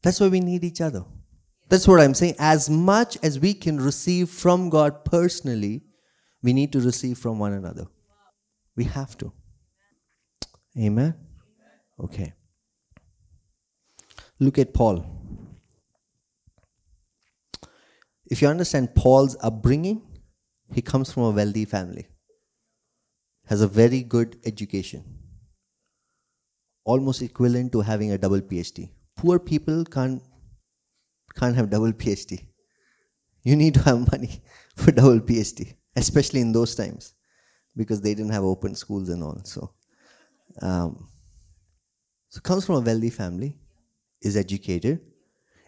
That's 0.04 0.20
why 0.20 0.28
we 0.28 0.40
need 0.40 0.64
each 0.64 0.80
other. 0.80 1.04
That's 1.70 1.88
what 1.88 2.02
I'm 2.02 2.14
saying. 2.14 2.36
As 2.40 2.70
much 2.70 3.18
as 3.24 3.40
we 3.40 3.54
can 3.54 3.80
receive 3.80 4.30
from 4.30 4.70
God 4.70 5.06
personally, 5.06 5.84
we 6.42 6.54
need 6.54 6.72
to 6.74 6.80
receive 6.80 7.18
from 7.18 7.40
one 7.40 7.54
another. 7.54 7.88
We 8.76 8.84
have 8.86 9.18
to. 9.20 9.32
Amen? 10.78 11.16
Okay. 12.00 12.34
Look 14.40 14.58
at 14.58 14.74
Paul. 14.74 15.06
If 18.26 18.42
you 18.42 18.48
understand 18.48 18.96
Paul's 18.96 19.38
upbringing, 19.42 20.02
he 20.74 20.82
comes 20.82 21.12
from 21.12 21.24
a 21.24 21.32
wealthy 21.32 21.66
family, 21.66 22.08
has 23.46 23.62
a 23.62 23.68
very 23.68 24.02
good 24.02 24.40
education, 24.44 25.04
almost 26.84 27.22
equivalent 27.22 27.72
to 27.74 27.82
having 27.82 28.12
a 28.12 28.18
double 28.18 28.42
PhD. 28.42 28.90
Poor 29.16 29.38
people 29.38 29.86
can't 29.86 30.22
can't 31.36 31.56
have 31.56 31.70
double 31.70 31.92
PhD. 31.94 32.46
You 33.44 33.56
need 33.56 33.74
to 33.76 33.82
have 33.82 34.12
money 34.12 34.42
for 34.76 34.92
double 34.92 35.20
PhD, 35.20 35.76
especially 35.96 36.42
in 36.42 36.52
those 36.52 36.76
times, 36.76 37.14
because 37.76 38.02
they 38.02 38.14
didn't 38.14 38.32
have 38.32 38.44
open 38.44 38.76
schools 38.76 39.10
and 39.10 39.24
all. 39.24 39.42
So, 39.44 39.74
um, 40.62 41.10
so 42.30 42.40
comes 42.42 42.66
from 42.66 42.76
a 42.76 42.82
wealthy 42.82 43.10
family, 43.10 43.58
is 44.22 44.38
educated, 44.38 45.02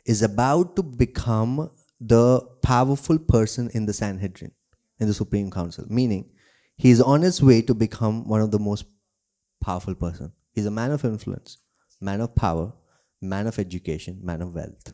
is 0.06 0.21
about 0.21 0.75
to 0.75 0.84
become 0.84 1.69
the 1.99 2.41
powerful 2.62 3.17
person 3.17 3.69
in 3.73 3.86
the 3.86 3.93
Sanhedrin, 3.93 4.51
in 4.99 5.08
the 5.08 5.13
Supreme 5.13 5.51
Council. 5.51 5.86
Meaning, 5.89 6.30
he 6.78 6.89
is 6.89 7.01
on 7.01 7.21
his 7.21 7.41
way 7.41 7.62
to 7.62 7.73
become 7.73 8.28
one 8.28 8.41
of 8.41 8.51
the 8.51 8.60
most 8.60 8.86
powerful 9.62 9.95
person. 9.95 10.32
He's 10.54 10.65
a 10.65 10.71
man 10.71 10.91
of 10.91 11.04
influence, 11.04 11.58
man 11.99 12.21
of 12.21 12.36
power, 12.36 12.73
man 13.21 13.47
of 13.47 13.60
education, 13.60 14.19
man 14.21 14.41
of 14.41 14.54
wealth 14.54 14.93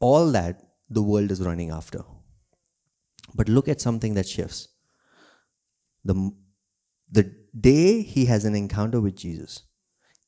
all 0.00 0.30
that 0.32 0.62
the 0.90 1.02
world 1.02 1.30
is 1.30 1.40
running 1.40 1.70
after. 1.70 2.00
But 3.34 3.48
look 3.48 3.68
at 3.68 3.80
something 3.80 4.14
that 4.14 4.28
shifts. 4.28 4.68
The, 6.04 6.32
the 7.10 7.34
day 7.58 8.02
he 8.02 8.26
has 8.26 8.44
an 8.44 8.54
encounter 8.54 9.00
with 9.00 9.16
Jesus, 9.16 9.62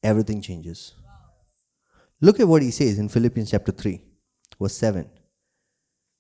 everything 0.03 0.41
changes. 0.41 0.95
Look 2.21 2.41
at 2.41 2.49
what 2.49 2.63
he 2.63 2.71
says 2.71 2.99
in 2.99 3.09
Philippians 3.09 3.51
chapter 3.51 3.73
3, 3.73 4.03
verse 4.61 4.77
7. 4.77 5.09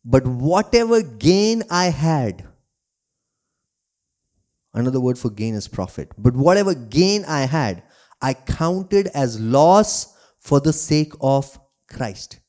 But 0.04 0.26
whatever 0.26 1.02
gain 1.02 1.62
I 1.70 1.86
had, 1.86 2.46
another 4.74 5.00
word 5.00 5.18
for 5.18 5.30
gain 5.30 5.54
is 5.54 5.66
profit, 5.66 6.12
but 6.18 6.34
whatever 6.36 6.74
gain 6.74 7.24
I 7.24 7.46
had, 7.46 7.82
I 8.20 8.34
counted 8.34 9.08
as 9.08 9.40
loss 9.40 10.14
for 10.38 10.60
the 10.60 10.72
sake 10.72 11.12
of 11.20 11.58
Christ. 11.88 12.40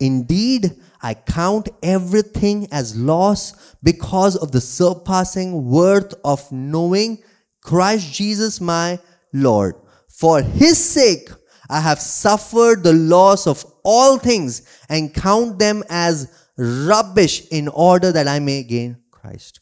Indeed, 0.00 0.80
I 1.00 1.14
count 1.14 1.68
everything 1.82 2.68
as 2.72 2.96
loss 2.96 3.74
because 3.82 4.36
of 4.36 4.52
the 4.52 4.60
surpassing 4.60 5.66
worth 5.66 6.14
of 6.24 6.50
knowing 6.50 7.22
Christ 7.60 8.12
Jesus 8.12 8.60
my 8.60 8.98
Lord. 9.32 9.76
For 10.08 10.42
his 10.42 10.82
sake, 10.82 11.28
I 11.68 11.80
have 11.80 12.00
suffered 12.00 12.82
the 12.82 12.92
loss 12.92 13.46
of 13.46 13.64
all 13.84 14.18
things 14.18 14.62
and 14.88 15.14
count 15.14 15.58
them 15.58 15.82
as 15.88 16.30
rubbish 16.56 17.46
in 17.50 17.68
order 17.68 18.12
that 18.12 18.28
I 18.28 18.38
may 18.38 18.62
gain 18.62 18.96
Christ. 19.10 19.60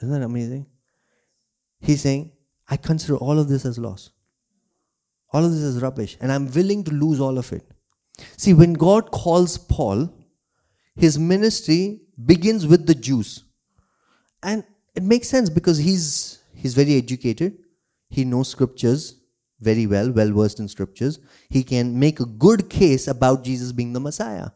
Isn't 0.00 0.12
that 0.12 0.24
amazing? 0.24 0.66
He's 1.80 2.00
saying, 2.00 2.32
I 2.68 2.76
consider 2.76 3.16
all 3.16 3.38
of 3.38 3.48
this 3.48 3.64
as 3.66 3.78
loss. 3.78 4.10
All 5.32 5.44
of 5.44 5.50
this 5.50 5.60
is 5.60 5.80
rubbish, 5.80 6.16
and 6.20 6.30
I'm 6.30 6.50
willing 6.52 6.84
to 6.84 6.92
lose 6.92 7.20
all 7.20 7.38
of 7.38 7.52
it 7.52 7.66
See, 8.36 8.54
when 8.54 8.72
God 8.72 9.10
calls 9.10 9.58
Paul, 9.58 10.12
his 10.94 11.18
ministry 11.18 12.02
begins 12.24 12.66
with 12.66 12.86
the 12.86 12.94
Jews. 12.94 13.44
And 14.42 14.64
it 14.94 15.02
makes 15.02 15.28
sense 15.28 15.48
because 15.48 15.78
he's 15.78 16.42
he's 16.54 16.74
very 16.74 16.96
educated. 16.96 17.58
He 18.08 18.24
knows 18.24 18.48
scriptures 18.48 19.16
very 19.60 19.86
well, 19.86 20.10
well 20.10 20.32
versed 20.32 20.60
in 20.60 20.68
scriptures. 20.68 21.20
He 21.48 21.62
can 21.62 21.98
make 21.98 22.20
a 22.20 22.26
good 22.26 22.68
case 22.68 23.06
about 23.06 23.44
Jesus 23.44 23.72
being 23.72 23.92
the 23.92 24.00
Messiah. 24.00 24.50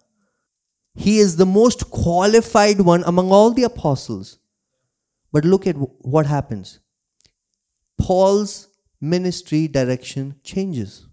He 0.95 1.19
is 1.19 1.37
the 1.37 1.47
most 1.47 1.91
qualified 1.91 2.81
one 2.81 3.05
among 3.07 3.31
all 3.31 3.53
the 3.53 3.63
apostles. 3.63 4.39
But 5.33 5.45
look 5.45 5.67
at 5.67 5.77
what 5.77 6.27
happens. 6.27 6.81
Paul's 7.99 8.69
ministry 9.01 9.69
direction 9.69 10.37
changes 10.43 11.06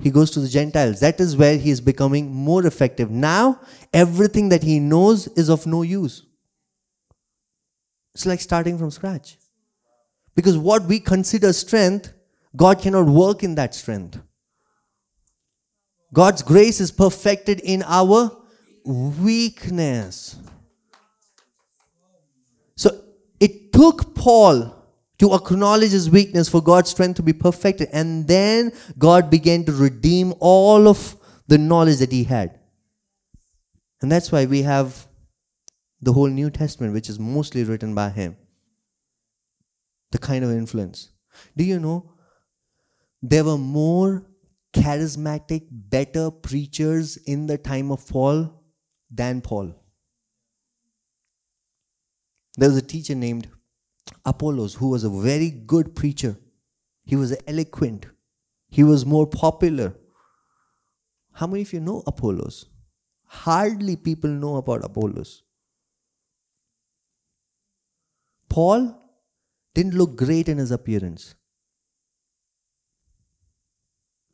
he 0.00 0.10
goes 0.10 0.30
to 0.32 0.40
the 0.40 0.48
Gentiles. 0.48 1.00
That 1.00 1.20
is 1.20 1.36
where 1.36 1.56
he 1.56 1.70
is 1.70 1.80
becoming 1.80 2.32
more 2.32 2.66
effective. 2.66 3.10
Now, 3.10 3.60
everything 3.92 4.48
that 4.50 4.62
he 4.62 4.78
knows 4.78 5.26
is 5.28 5.48
of 5.48 5.66
no 5.66 5.82
use. 5.82 6.24
It's 8.14 8.26
like 8.26 8.40
starting 8.40 8.78
from 8.78 8.90
scratch. 8.90 9.38
Because 10.34 10.56
what 10.56 10.84
we 10.84 11.00
consider 11.00 11.52
strength, 11.52 12.12
God 12.54 12.80
cannot 12.80 13.06
work 13.06 13.42
in 13.42 13.56
that 13.56 13.74
strength. 13.74 14.20
God's 16.12 16.42
grace 16.42 16.80
is 16.80 16.90
perfected 16.90 17.60
in 17.60 17.82
our 17.82 18.30
weakness. 18.84 20.36
So 22.76 23.02
it 23.40 23.72
took 23.72 24.14
Paul 24.14 24.77
to 25.18 25.34
acknowledge 25.34 25.90
his 25.90 26.08
weakness 26.08 26.48
for 26.48 26.62
God's 26.62 26.90
strength 26.90 27.16
to 27.16 27.22
be 27.22 27.32
perfected. 27.32 27.88
And 27.92 28.28
then 28.28 28.72
God 28.98 29.30
began 29.30 29.64
to 29.64 29.72
redeem 29.72 30.34
all 30.38 30.88
of 30.88 31.16
the 31.48 31.58
knowledge 31.58 31.98
that 31.98 32.12
he 32.12 32.24
had. 32.24 32.58
And 34.00 34.12
that's 34.12 34.30
why 34.30 34.46
we 34.46 34.62
have 34.62 35.08
the 36.00 36.12
whole 36.12 36.28
New 36.28 36.50
Testament, 36.50 36.92
which 36.92 37.08
is 37.08 37.18
mostly 37.18 37.64
written 37.64 37.94
by 37.94 38.10
him. 38.10 38.36
The 40.12 40.18
kind 40.18 40.44
of 40.44 40.50
influence. 40.50 41.10
Do 41.56 41.64
you 41.64 41.80
know? 41.80 42.14
There 43.20 43.42
were 43.44 43.58
more 43.58 44.24
charismatic, 44.72 45.66
better 45.70 46.30
preachers 46.30 47.16
in 47.16 47.46
the 47.46 47.58
time 47.58 47.90
of 47.90 48.06
Paul 48.06 48.62
than 49.10 49.40
Paul. 49.40 49.74
There 52.56 52.68
was 52.68 52.78
a 52.78 52.82
teacher 52.82 53.14
named 53.14 53.48
Apollos 54.24 54.74
who 54.74 54.88
was 54.90 55.04
a 55.04 55.10
very 55.10 55.50
good 55.50 55.94
preacher. 55.94 56.36
He 57.04 57.16
was 57.16 57.34
eloquent. 57.46 58.06
He 58.68 58.84
was 58.84 59.06
more 59.06 59.26
popular. 59.26 59.94
How 61.32 61.46
many 61.46 61.62
of 61.62 61.72
you 61.72 61.80
know 61.80 62.02
Apollos? 62.06 62.66
Hardly 63.26 63.96
people 63.96 64.30
know 64.30 64.56
about 64.56 64.84
Apollos. 64.84 65.42
Paul 68.48 68.94
didn't 69.74 69.94
look 69.94 70.16
great 70.16 70.48
in 70.48 70.58
his 70.58 70.70
appearance. 70.70 71.34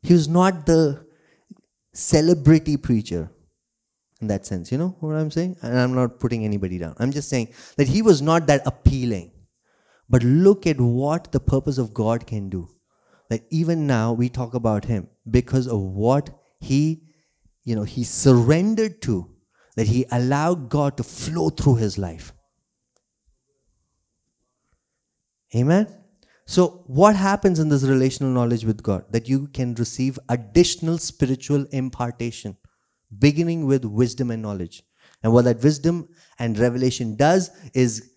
He 0.01 0.13
was 0.13 0.27
not 0.27 0.65
the 0.65 1.05
celebrity 1.93 2.77
preacher 2.77 3.29
in 4.21 4.27
that 4.27 4.45
sense. 4.45 4.71
You 4.71 4.77
know 4.77 4.95
what 4.99 5.15
I'm 5.15 5.31
saying? 5.31 5.57
And 5.61 5.79
I'm 5.79 5.93
not 5.93 6.19
putting 6.19 6.45
anybody 6.45 6.77
down. 6.77 6.95
I'm 6.97 7.11
just 7.11 7.29
saying 7.29 7.49
that 7.77 7.87
he 7.87 8.01
was 8.01 8.21
not 8.21 8.47
that 8.47 8.61
appealing. 8.65 9.31
But 10.09 10.23
look 10.23 10.67
at 10.67 10.79
what 10.79 11.31
the 11.31 11.39
purpose 11.39 11.77
of 11.77 11.93
God 11.93 12.27
can 12.27 12.49
do. 12.49 12.69
That 13.29 13.43
even 13.49 13.87
now 13.87 14.13
we 14.13 14.29
talk 14.29 14.53
about 14.53 14.85
him 14.85 15.07
because 15.29 15.67
of 15.67 15.81
what 15.81 16.29
he, 16.59 17.03
you 17.63 17.75
know, 17.75 17.83
he 17.83 18.03
surrendered 18.03 19.01
to, 19.03 19.31
that 19.75 19.87
he 19.87 20.05
allowed 20.11 20.69
God 20.69 20.95
to 20.97 21.03
flow 21.03 21.49
through 21.49 21.75
his 21.75 21.97
life. 21.97 22.33
Amen. 25.55 25.87
So, 26.47 26.83
what 26.85 27.15
happens 27.15 27.57
in 27.57 27.69
this 27.69 27.83
relational 27.83 28.31
knowledge 28.31 28.65
with 28.65 28.83
God? 28.83 29.05
That 29.09 29.27
you 29.27 29.47
can 29.47 29.73
receive 29.75 30.19
additional 30.29 30.99
spiritual 30.99 31.65
impartation, 31.71 32.57
beginning 33.17 33.65
with 33.65 33.83
wisdom 33.83 34.29
and 34.29 34.43
knowledge. 34.43 34.83
And 35.23 35.33
what 35.33 35.45
that 35.45 35.63
wisdom 35.63 36.09
and 36.37 36.59
revelation 36.59 37.15
does 37.15 37.49
is 37.73 38.11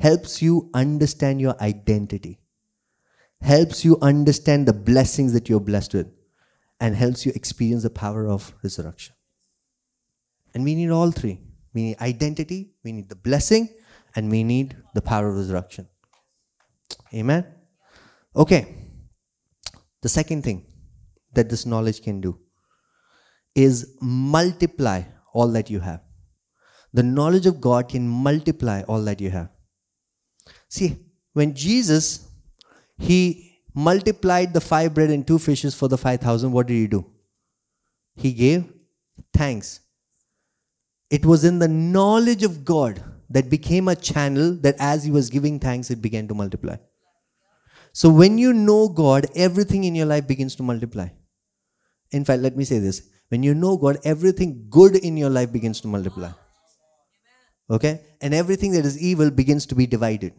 helps 0.00 0.40
you 0.42 0.70
understand 0.74 1.40
your 1.40 1.60
identity, 1.60 2.40
helps 3.40 3.84
you 3.84 3.98
understand 4.00 4.66
the 4.66 4.72
blessings 4.72 5.32
that 5.32 5.48
you're 5.48 5.60
blessed 5.60 5.94
with, 5.94 6.06
and 6.80 6.96
helps 6.96 7.24
you 7.24 7.32
experience 7.34 7.82
the 7.82 7.90
power 7.90 8.28
of 8.28 8.54
resurrection. 8.62 9.14
And 10.54 10.64
we 10.64 10.74
need 10.74 10.90
all 10.90 11.10
three. 11.10 11.40
We 11.72 11.82
need 11.82 12.00
identity, 12.00 12.74
we 12.84 12.92
need 12.92 13.08
the 13.08 13.16
blessing, 13.16 13.68
and 14.14 14.30
we 14.30 14.44
need 14.44 14.76
the 14.94 15.02
power 15.02 15.28
of 15.28 15.36
resurrection. 15.36 15.88
Amen. 17.12 17.44
Okay. 18.36 18.74
The 20.02 20.08
second 20.08 20.44
thing 20.44 20.66
that 21.32 21.48
this 21.48 21.66
knowledge 21.66 22.02
can 22.02 22.20
do 22.20 22.38
is 23.54 23.96
multiply 24.00 25.02
all 25.32 25.48
that 25.48 25.70
you 25.70 25.80
have. 25.80 26.00
The 26.92 27.02
knowledge 27.02 27.46
of 27.46 27.60
God 27.60 27.88
can 27.88 28.08
multiply 28.08 28.82
all 28.82 29.02
that 29.02 29.20
you 29.20 29.30
have. 29.30 29.48
See, 30.76 30.90
when 31.32 31.54
Jesus 31.54 32.06
he 33.08 33.18
multiplied 33.74 34.54
the 34.54 34.60
five 34.60 34.94
bread 34.94 35.10
and 35.10 35.26
two 35.26 35.38
fishes 35.38 35.74
for 35.74 35.88
the 35.88 35.98
5000 35.98 36.52
what 36.52 36.68
did 36.68 36.74
he 36.74 36.86
do 36.86 37.04
he 38.14 38.32
gave 38.32 38.60
thanks 39.38 39.80
it 41.10 41.26
was 41.26 41.44
in 41.48 41.58
the 41.58 41.66
knowledge 41.66 42.44
of 42.48 42.64
god 42.64 43.02
that 43.28 43.50
became 43.50 43.88
a 43.88 43.96
channel 43.96 44.54
that 44.66 44.76
as 44.78 45.02
he 45.02 45.10
was 45.16 45.28
giving 45.28 45.58
thanks 45.58 45.90
it 45.90 46.00
began 46.06 46.28
to 46.28 46.36
multiply 46.42 46.76
so 47.94 48.10
when 48.10 48.38
you 48.38 48.52
know 48.52 48.88
God, 48.88 49.26
everything 49.36 49.84
in 49.84 49.94
your 49.94 50.06
life 50.06 50.26
begins 50.26 50.56
to 50.56 50.64
multiply. 50.64 51.08
In 52.10 52.24
fact, 52.24 52.42
let 52.42 52.56
me 52.56 52.64
say 52.64 52.80
this. 52.80 53.08
When 53.28 53.44
you 53.44 53.54
know 53.54 53.76
God, 53.76 53.98
everything 54.04 54.66
good 54.68 54.96
in 54.96 55.16
your 55.16 55.30
life 55.30 55.52
begins 55.52 55.80
to 55.82 55.88
multiply. 55.88 56.30
Okay? 57.70 58.00
And 58.20 58.34
everything 58.34 58.72
that 58.72 58.84
is 58.84 59.00
evil 59.00 59.30
begins 59.30 59.64
to 59.66 59.76
be 59.76 59.86
divided. 59.86 60.32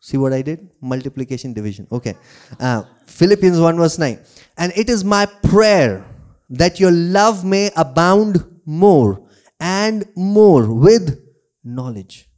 See 0.00 0.16
what 0.16 0.32
I 0.32 0.40
did? 0.40 0.70
Multiplication, 0.80 1.52
division. 1.52 1.86
Okay. 1.92 2.14
Uh, 2.58 2.82
Philippians 3.06 3.60
1 3.60 3.76
verse 3.76 3.98
9. 3.98 4.18
And 4.56 4.72
it 4.74 4.88
is 4.88 5.04
my 5.04 5.26
prayer 5.26 6.04
that 6.48 6.80
your 6.80 6.90
love 6.90 7.44
may 7.44 7.70
abound 7.76 8.44
more 8.64 9.22
and 9.60 10.06
more 10.16 10.72
with 10.72 11.22
knowledge. 11.62 12.28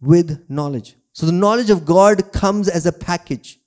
With 0.00 0.44
knowledge. 0.48 0.96
So 1.12 1.26
the 1.26 1.32
knowledge 1.32 1.70
of 1.70 1.86
God 1.86 2.32
comes 2.32 2.68
as 2.68 2.86
a 2.86 2.92
package. 2.92 3.60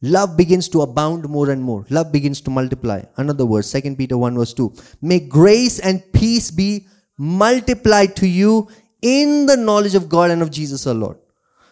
Love 0.00 0.36
begins 0.36 0.68
to 0.68 0.82
abound 0.82 1.28
more 1.28 1.50
and 1.50 1.62
more. 1.62 1.86
Love 1.90 2.12
begins 2.12 2.40
to 2.42 2.50
multiply. 2.50 3.02
Another 3.16 3.44
verse, 3.44 3.72
2 3.72 3.96
Peter 3.96 4.16
1 4.16 4.36
verse 4.36 4.54
2. 4.54 4.72
May 5.02 5.20
grace 5.20 5.80
and 5.80 6.02
peace 6.12 6.50
be 6.50 6.86
multiplied 7.18 8.14
to 8.16 8.28
you 8.28 8.68
in 9.02 9.46
the 9.46 9.56
knowledge 9.56 9.94
of 9.94 10.08
God 10.08 10.30
and 10.30 10.40
of 10.40 10.50
Jesus 10.50 10.86
our 10.86 10.94
Lord. 10.94 11.18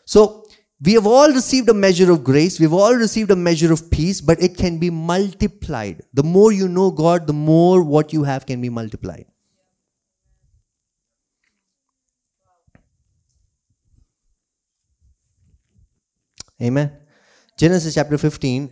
So 0.05 0.47
we 0.85 0.95
have 0.95 1.07
all 1.07 1.33
received 1.33 1.69
a 1.69 1.75
measure 1.75 2.11
of 2.13 2.25
grace. 2.25 2.61
We've 2.61 2.73
all 2.73 2.95
received 2.95 3.31
a 3.31 3.37
measure 3.37 3.73
of 3.73 3.91
peace, 3.91 4.21
but 4.21 4.43
it 4.43 4.57
can 4.57 4.79
be 4.79 4.91
multiplied. 4.91 6.03
The 6.13 6.23
more 6.23 6.53
you 6.53 6.69
know 6.69 6.91
God, 6.91 7.27
the 7.27 7.33
more 7.33 7.83
what 7.83 8.13
you 8.13 8.25
have 8.25 8.45
can 8.45 8.61
be 8.61 8.69
multiplied. 8.69 9.27
Amen. 16.63 16.93
Genesis 17.59 17.95
chapter 17.95 18.19
15, 18.19 18.71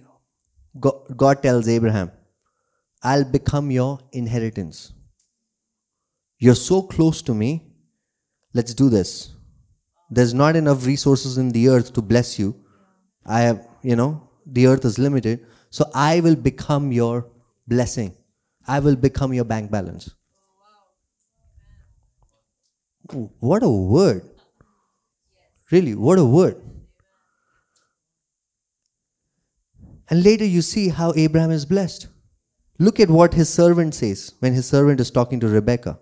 God 1.17 1.43
tells 1.43 1.69
Abraham, 1.69 2.11
I'll 3.03 3.25
become 3.25 3.71
your 3.71 3.99
inheritance. 4.13 4.93
You're 6.39 6.55
so 6.55 6.83
close 6.83 7.23
to 7.23 7.35
me. 7.35 7.73
Let's 8.55 8.75
do 8.75 8.89
this. 8.89 9.32
There's 10.17 10.35
not 10.35 10.57
enough 10.57 10.85
resources 10.85 11.39
in 11.39 11.53
the 11.53 11.69
earth 11.71 11.95
to 11.95 12.03
bless 12.03 12.39
you. 12.39 12.55
I 13.25 13.41
have, 13.41 13.67
you 13.83 13.97
know, 13.97 14.29
the 14.45 14.67
earth 14.67 14.85
is 14.85 14.99
limited. 14.99 15.47
So 15.71 15.91
I 15.95 16.21
will 16.21 16.37
become 16.37 16.93
your 16.93 17.29
blessing. 17.67 18.15
I 18.69 18.81
will 18.81 18.95
become 18.95 19.33
your 19.33 19.45
bank 19.45 19.71
balance. 19.71 20.11
What 23.41 23.63
a 23.63 23.71
word. 23.71 24.29
Really, 25.71 25.95
what 25.95 26.19
a 26.19 26.25
word. 26.27 26.61
And 30.11 30.23
later 30.23 30.45
you 30.45 30.61
see 30.61 30.89
how 30.91 31.15
Abraham 31.17 31.51
is 31.51 31.65
blessed. 31.65 32.09
Look 32.79 33.01
at 33.01 33.09
what 33.09 33.33
his 33.33 33.49
servant 33.49 33.95
says 33.95 34.35
when 34.41 34.53
his 34.53 34.67
servant 34.67 35.01
is 35.01 35.11
talking 35.11 35.41
to 35.41 35.49
Rebekah. 35.49 35.99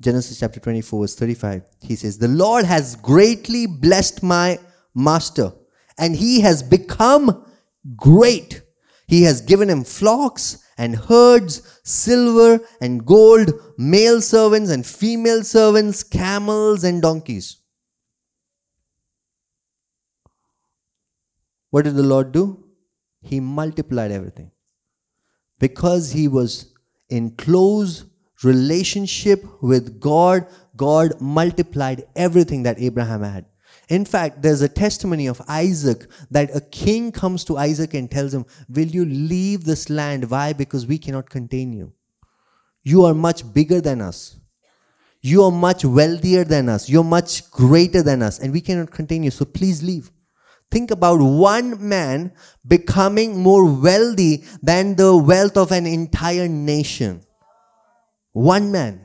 Genesis 0.00 0.38
chapter 0.38 0.60
24, 0.60 1.00
verse 1.00 1.14
35. 1.16 1.62
He 1.82 1.96
says, 1.96 2.18
The 2.18 2.28
Lord 2.28 2.64
has 2.64 2.96
greatly 2.96 3.66
blessed 3.66 4.22
my 4.22 4.58
master, 4.94 5.52
and 5.98 6.14
he 6.14 6.40
has 6.40 6.62
become 6.62 7.44
great. 7.96 8.62
He 9.06 9.22
has 9.22 9.40
given 9.40 9.68
him 9.68 9.84
flocks 9.84 10.62
and 10.76 10.94
herds, 10.94 11.80
silver 11.82 12.60
and 12.80 13.04
gold, 13.04 13.50
male 13.76 14.20
servants 14.20 14.70
and 14.70 14.86
female 14.86 15.42
servants, 15.42 16.02
camels 16.04 16.84
and 16.84 17.02
donkeys. 17.02 17.56
What 21.70 21.84
did 21.84 21.96
the 21.96 22.02
Lord 22.02 22.32
do? 22.32 22.68
he 23.22 23.40
multiplied 23.40 24.12
everything. 24.12 24.50
Because 25.58 26.12
he 26.12 26.28
was 26.28 26.72
in 27.08 27.30
close 27.32 28.04
relationship 28.42 29.44
with 29.62 30.00
God, 30.00 30.46
God 30.76 31.20
multiplied 31.20 32.04
everything 32.14 32.62
that 32.64 32.80
Abraham 32.80 33.22
had. 33.22 33.46
In 33.88 34.04
fact, 34.04 34.42
there's 34.42 34.60
a 34.60 34.68
testimony 34.68 35.26
of 35.26 35.40
Isaac 35.48 36.06
that 36.30 36.54
a 36.54 36.60
king 36.60 37.10
comes 37.10 37.44
to 37.44 37.56
Isaac 37.56 37.94
and 37.94 38.10
tells 38.10 38.34
him, 38.34 38.44
Will 38.68 38.86
you 38.86 39.04
leave 39.06 39.64
this 39.64 39.88
land? 39.88 40.30
Why? 40.30 40.52
Because 40.52 40.86
we 40.86 40.98
cannot 40.98 41.30
contain 41.30 41.72
you. 41.72 41.92
You 42.82 43.04
are 43.04 43.14
much 43.14 43.52
bigger 43.52 43.80
than 43.80 44.02
us. 44.02 44.38
You 45.20 45.42
are 45.44 45.50
much 45.50 45.84
wealthier 45.84 46.44
than 46.44 46.68
us. 46.68 46.88
You're 46.88 47.02
much 47.02 47.50
greater 47.50 48.02
than 48.02 48.22
us, 48.22 48.38
and 48.38 48.52
we 48.52 48.60
cannot 48.60 48.90
contain 48.90 49.22
you. 49.22 49.30
So 49.30 49.44
please 49.44 49.82
leave. 49.82 50.10
Think 50.70 50.90
about 50.90 51.20
one 51.20 51.88
man 51.88 52.32
becoming 52.66 53.42
more 53.42 53.64
wealthy 53.64 54.44
than 54.62 54.96
the 54.96 55.16
wealth 55.16 55.56
of 55.56 55.72
an 55.72 55.86
entire 55.86 56.46
nation. 56.46 57.22
One 58.38 58.70
man. 58.70 59.00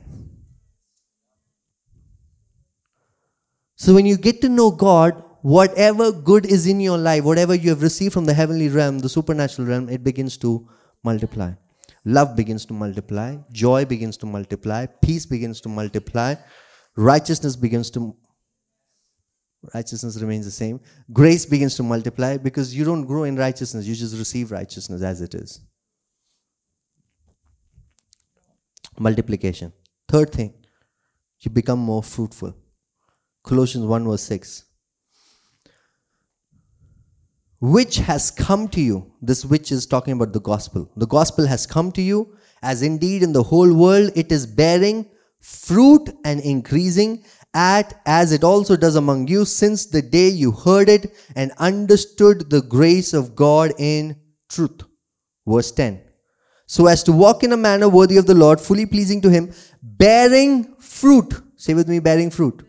So 3.74 3.92
when 3.92 4.06
you 4.06 4.16
get 4.16 4.40
to 4.42 4.48
know 4.48 4.70
God, 4.70 5.24
whatever 5.42 6.12
good 6.12 6.46
is 6.46 6.68
in 6.68 6.78
your 6.78 6.96
life, 6.96 7.24
whatever 7.24 7.52
you 7.52 7.70
have 7.70 7.82
received 7.82 8.14
from 8.14 8.26
the 8.26 8.32
heavenly 8.32 8.68
realm, 8.68 9.00
the 9.00 9.08
supernatural 9.08 9.66
realm, 9.66 9.88
it 9.88 10.04
begins 10.04 10.36
to 10.38 10.68
multiply. 11.02 11.50
Love 12.04 12.36
begins 12.36 12.64
to 12.66 12.74
multiply, 12.74 13.36
joy 13.50 13.84
begins 13.84 14.16
to 14.18 14.26
multiply, 14.26 14.86
peace 14.86 15.26
begins 15.26 15.60
to 15.62 15.68
multiply, 15.68 16.36
righteousness 16.96 17.56
begins 17.56 17.90
to 17.90 18.14
righteousness 19.74 20.20
remains 20.20 20.44
the 20.44 20.52
same. 20.52 20.78
Grace 21.12 21.44
begins 21.44 21.74
to 21.74 21.82
multiply 21.82 22.36
because 22.36 22.72
you 22.72 22.84
don't 22.84 23.04
grow 23.04 23.24
in 23.24 23.34
righteousness, 23.34 23.84
you 23.84 23.96
just 23.96 24.16
receive 24.16 24.52
righteousness 24.52 25.02
as 25.02 25.20
it 25.20 25.34
is. 25.34 25.60
Multiplication. 28.98 29.72
Third 30.08 30.30
thing, 30.32 30.54
you 31.40 31.50
become 31.50 31.78
more 31.78 32.02
fruitful. 32.02 32.54
Colossians 33.42 33.86
1 33.86 34.08
verse 34.08 34.22
6. 34.22 34.64
Which 37.60 37.96
has 37.96 38.30
come 38.30 38.68
to 38.68 38.80
you, 38.80 39.12
this 39.22 39.44
which 39.44 39.72
is 39.72 39.86
talking 39.86 40.12
about 40.12 40.32
the 40.32 40.40
gospel. 40.40 40.90
The 40.96 41.06
gospel 41.06 41.46
has 41.46 41.66
come 41.66 41.92
to 41.92 42.02
you, 42.02 42.36
as 42.62 42.82
indeed 42.82 43.22
in 43.22 43.32
the 43.32 43.42
whole 43.42 43.72
world 43.72 44.12
it 44.14 44.30
is 44.30 44.46
bearing 44.46 45.08
fruit 45.40 46.10
and 46.24 46.40
increasing, 46.40 47.24
at 47.54 48.00
as 48.04 48.32
it 48.32 48.42
also 48.42 48.76
does 48.76 48.96
among 48.96 49.28
you 49.28 49.44
since 49.44 49.86
the 49.86 50.02
day 50.02 50.28
you 50.28 50.50
heard 50.50 50.88
it 50.88 51.14
and 51.36 51.52
understood 51.58 52.50
the 52.50 52.62
grace 52.62 53.12
of 53.12 53.36
God 53.36 53.72
in 53.78 54.16
truth. 54.48 54.82
Verse 55.46 55.70
10. 55.70 56.02
So 56.66 56.86
as 56.86 57.02
to 57.04 57.12
walk 57.12 57.42
in 57.42 57.52
a 57.52 57.56
manner 57.56 57.88
worthy 57.88 58.16
of 58.16 58.26
the 58.26 58.34
Lord, 58.34 58.60
fully 58.60 58.86
pleasing 58.86 59.20
to 59.22 59.30
Him, 59.30 59.52
bearing 59.82 60.74
fruit. 60.76 61.34
Say 61.56 61.74
with 61.74 61.88
me, 61.88 61.98
bearing 61.98 62.30
fruit. 62.30 62.66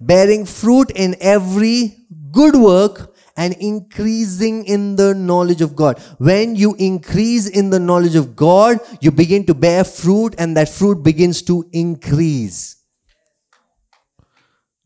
Bearing 0.00 0.44
fruit 0.46 0.90
in 0.94 1.16
every 1.20 2.06
good 2.30 2.54
work 2.54 3.14
and 3.36 3.54
increasing 3.60 4.64
in 4.64 4.96
the 4.96 5.14
knowledge 5.14 5.60
of 5.60 5.76
God. 5.76 5.98
When 6.18 6.56
you 6.56 6.74
increase 6.78 7.48
in 7.48 7.70
the 7.70 7.78
knowledge 7.78 8.14
of 8.14 8.34
God, 8.34 8.78
you 9.00 9.10
begin 9.10 9.44
to 9.46 9.54
bear 9.54 9.84
fruit 9.84 10.34
and 10.38 10.56
that 10.56 10.68
fruit 10.68 11.02
begins 11.02 11.42
to 11.42 11.68
increase. 11.72 12.76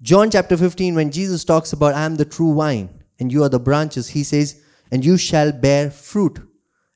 John 0.03 0.31
chapter 0.31 0.57
15, 0.57 0.95
when 0.95 1.11
Jesus 1.11 1.45
talks 1.45 1.73
about, 1.73 1.95
I 1.95 2.05
am 2.05 2.17
the 2.17 2.25
true 2.25 2.55
vine 2.55 2.89
and 3.21 3.33
you 3.33 3.45
are 3.45 3.49
the 3.49 3.61
branches, 3.61 4.09
he 4.09 4.25
says, 4.25 4.61
and 4.91 5.05
you 5.05 5.17
shall 5.17 5.53
bear 5.53 5.91
fruit. 5.91 6.41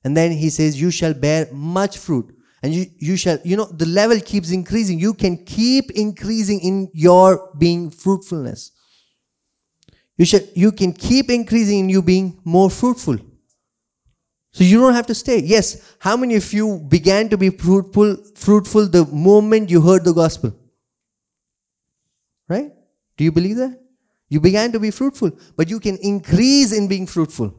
And 0.05 0.17
then 0.17 0.33
he 0.33 0.51
says, 0.51 0.81
you 0.81 0.90
shall 0.90 1.14
bear 1.14 1.49
much 1.51 1.99
fruit. 1.99 2.37
And 2.62 2.75
you, 2.75 2.87
you 2.99 3.17
shall, 3.17 3.38
you 3.45 3.57
know, 3.57 3.64
the 3.64 3.87
level 3.87 4.21
keeps 4.21 4.51
increasing. 4.51 4.99
You 4.99 5.14
can 5.14 5.45
keep 5.45 5.90
increasing 5.90 6.61
in 6.61 6.90
your 6.93 7.51
being 7.59 7.90
fruitfulness. 7.90 8.73
You 10.17 10.25
shall, 10.25 10.40
you 10.55 10.73
can 10.73 10.93
keep 10.93 11.31
increasing 11.31 11.81
in 11.81 11.88
you 11.88 12.03
being 12.03 12.40
more 12.45 12.71
fruitful. 12.71 13.19
So 14.53 14.62
you 14.62 14.79
don't 14.79 14.95
have 14.95 15.07
to 15.07 15.14
stay. 15.14 15.40
Yes, 15.40 15.97
how 15.99 16.17
many 16.17 16.37
of 16.37 16.53
you 16.53 16.79
began 16.88 17.29
to 17.31 17.37
be 17.37 17.51
fruitful, 17.51 18.17
fruitful 18.37 18.87
the 18.87 19.05
moment 19.07 19.69
you 19.69 19.81
heard 19.81 20.05
the 20.05 20.12
gospel? 20.12 20.55
Right? 22.49 22.73
Do 23.17 23.25
you 23.25 23.33
believe 23.33 23.57
that? 23.57 23.81
You 24.29 24.40
began 24.40 24.71
to 24.73 24.79
be 24.79 24.90
fruitful, 24.90 25.33
but 25.57 25.69
you 25.69 25.81
can 25.81 25.97
increase 25.97 26.73
in 26.73 26.88
being 26.88 27.07
fruitful. 27.07 27.55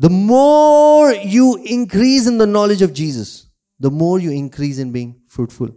The 0.00 0.08
more 0.08 1.12
you 1.12 1.62
increase 1.62 2.26
in 2.26 2.38
the 2.38 2.46
knowledge 2.46 2.80
of 2.80 2.94
Jesus, 2.94 3.48
the 3.78 3.90
more 3.90 4.18
you 4.18 4.30
increase 4.30 4.78
in 4.78 4.92
being 4.92 5.20
fruitful. 5.28 5.76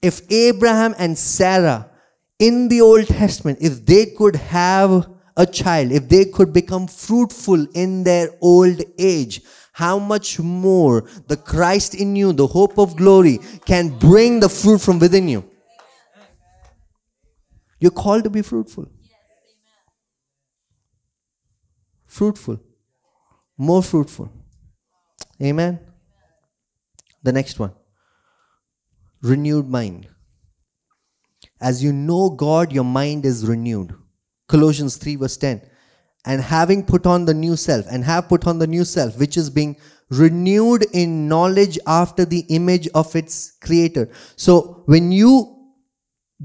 If 0.00 0.22
Abraham 0.32 0.94
and 0.98 1.18
Sarah 1.18 1.90
in 2.38 2.68
the 2.68 2.80
Old 2.80 3.06
Testament, 3.06 3.58
if 3.60 3.84
they 3.84 4.06
could 4.06 4.36
have 4.36 5.10
a 5.36 5.44
child, 5.44 5.92
if 5.92 6.08
they 6.08 6.24
could 6.24 6.54
become 6.54 6.86
fruitful 6.86 7.66
in 7.74 8.04
their 8.04 8.30
old 8.40 8.80
age, 8.98 9.42
how 9.74 9.98
much 9.98 10.38
more 10.40 11.02
the 11.26 11.36
Christ 11.36 11.94
in 11.94 12.16
you, 12.16 12.32
the 12.32 12.46
hope 12.46 12.78
of 12.78 12.96
glory, 12.96 13.40
can 13.66 13.90
bring 13.90 14.40
the 14.40 14.48
fruit 14.48 14.80
from 14.80 14.98
within 14.98 15.28
you? 15.28 15.44
You're 17.78 17.90
called 17.90 18.24
to 18.24 18.30
be 18.30 18.40
fruitful. 18.40 18.88
Fruitful. 22.06 22.60
More 23.56 23.82
fruitful. 23.82 24.30
Amen. 25.42 25.80
The 27.22 27.32
next 27.32 27.58
one 27.58 27.72
renewed 29.24 29.68
mind. 29.68 30.06
As 31.60 31.82
you 31.82 31.92
know 31.92 32.30
God, 32.30 32.72
your 32.72 32.84
mind 32.84 33.24
is 33.24 33.46
renewed. 33.46 33.94
Colossians 34.48 34.96
3, 34.96 35.16
verse 35.16 35.36
10. 35.38 35.62
And 36.26 36.42
having 36.42 36.84
put 36.84 37.06
on 37.06 37.24
the 37.24 37.34
new 37.34 37.56
self, 37.56 37.86
and 37.90 38.04
have 38.04 38.28
put 38.28 38.46
on 38.46 38.58
the 38.58 38.66
new 38.66 38.84
self, 38.84 39.18
which 39.18 39.36
is 39.36 39.50
being 39.50 39.76
renewed 40.10 40.86
in 40.92 41.28
knowledge 41.28 41.78
after 41.86 42.24
the 42.24 42.40
image 42.50 42.88
of 42.88 43.16
its 43.16 43.56
creator. 43.62 44.10
So 44.36 44.82
when 44.86 45.10
you 45.10 45.72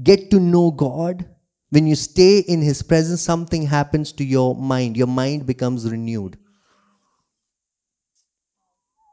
get 0.02 0.30
to 0.30 0.40
know 0.40 0.70
God, 0.70 1.28
when 1.70 1.86
you 1.86 1.94
stay 1.94 2.38
in 2.38 2.62
His 2.62 2.82
presence, 2.82 3.20
something 3.20 3.66
happens 3.66 4.12
to 4.12 4.24
your 4.24 4.54
mind. 4.54 4.96
Your 4.96 5.06
mind 5.06 5.46
becomes 5.46 5.90
renewed. 5.90 6.38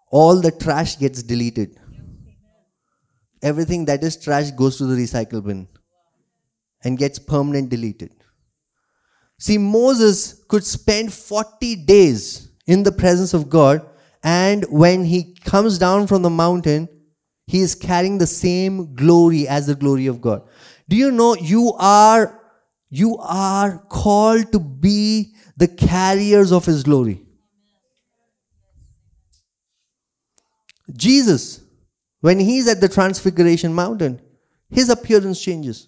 All 0.10 0.42
the 0.42 0.52
trash 0.52 0.98
gets 0.98 1.24
deleted. 1.24 1.78
Everything 3.42 3.86
that 3.86 4.04
is 4.04 4.18
trash 4.18 4.52
goes 4.52 4.78
to 4.78 4.86
the 4.86 4.96
recycle 4.96 5.44
bin 5.46 5.68
and 6.84 6.98
gets 6.98 7.20
permanent 7.20 7.70
deleted. 7.70 8.12
See, 9.40 9.58
Moses 9.58 10.44
could 10.48 10.66
spend 10.66 11.14
40 11.14 11.76
days 11.86 12.50
in 12.66 12.84
the 12.84 12.92
presence 12.92 13.34
of 13.34 13.50
God, 13.50 13.88
and 14.24 14.66
when 14.70 15.06
he 15.06 15.36
comes 15.46 15.78
down 15.78 16.08
from 16.08 16.24
the 16.24 16.30
mountain, 16.30 16.90
he 17.46 17.62
is 17.62 17.76
carrying 17.76 18.18
the 18.18 18.28
same 18.28 18.96
glory 18.96 19.48
as 19.48 19.68
the 19.68 19.76
glory 19.76 20.08
of 20.08 20.20
God. 20.20 20.42
Do 20.90 20.96
you 20.96 21.12
know 21.12 21.36
you 21.36 21.74
are 21.78 22.42
you 22.90 23.18
are 23.18 23.80
called 23.90 24.52
to 24.54 24.60
be 24.60 25.36
the 25.58 25.68
carriers 25.68 26.52
of 26.52 26.66
his 26.66 26.84
glory. 26.84 27.27
Jesus, 30.96 31.62
when 32.22 32.40
he's 32.40 32.68
at 32.68 32.82
the 32.82 32.90
Transfiguration 32.90 33.74
Mountain, 33.74 34.22
his 34.70 34.90
appearance 34.90 35.42
changes. 35.42 35.88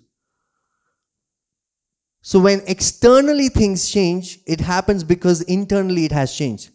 So 2.21 2.39
when 2.39 2.61
externally 2.67 3.49
things 3.49 3.89
change, 3.89 4.39
it 4.45 4.59
happens 4.59 5.03
because 5.03 5.41
internally 5.43 6.05
it 6.05 6.11
has 6.11 6.35
changed. 6.35 6.69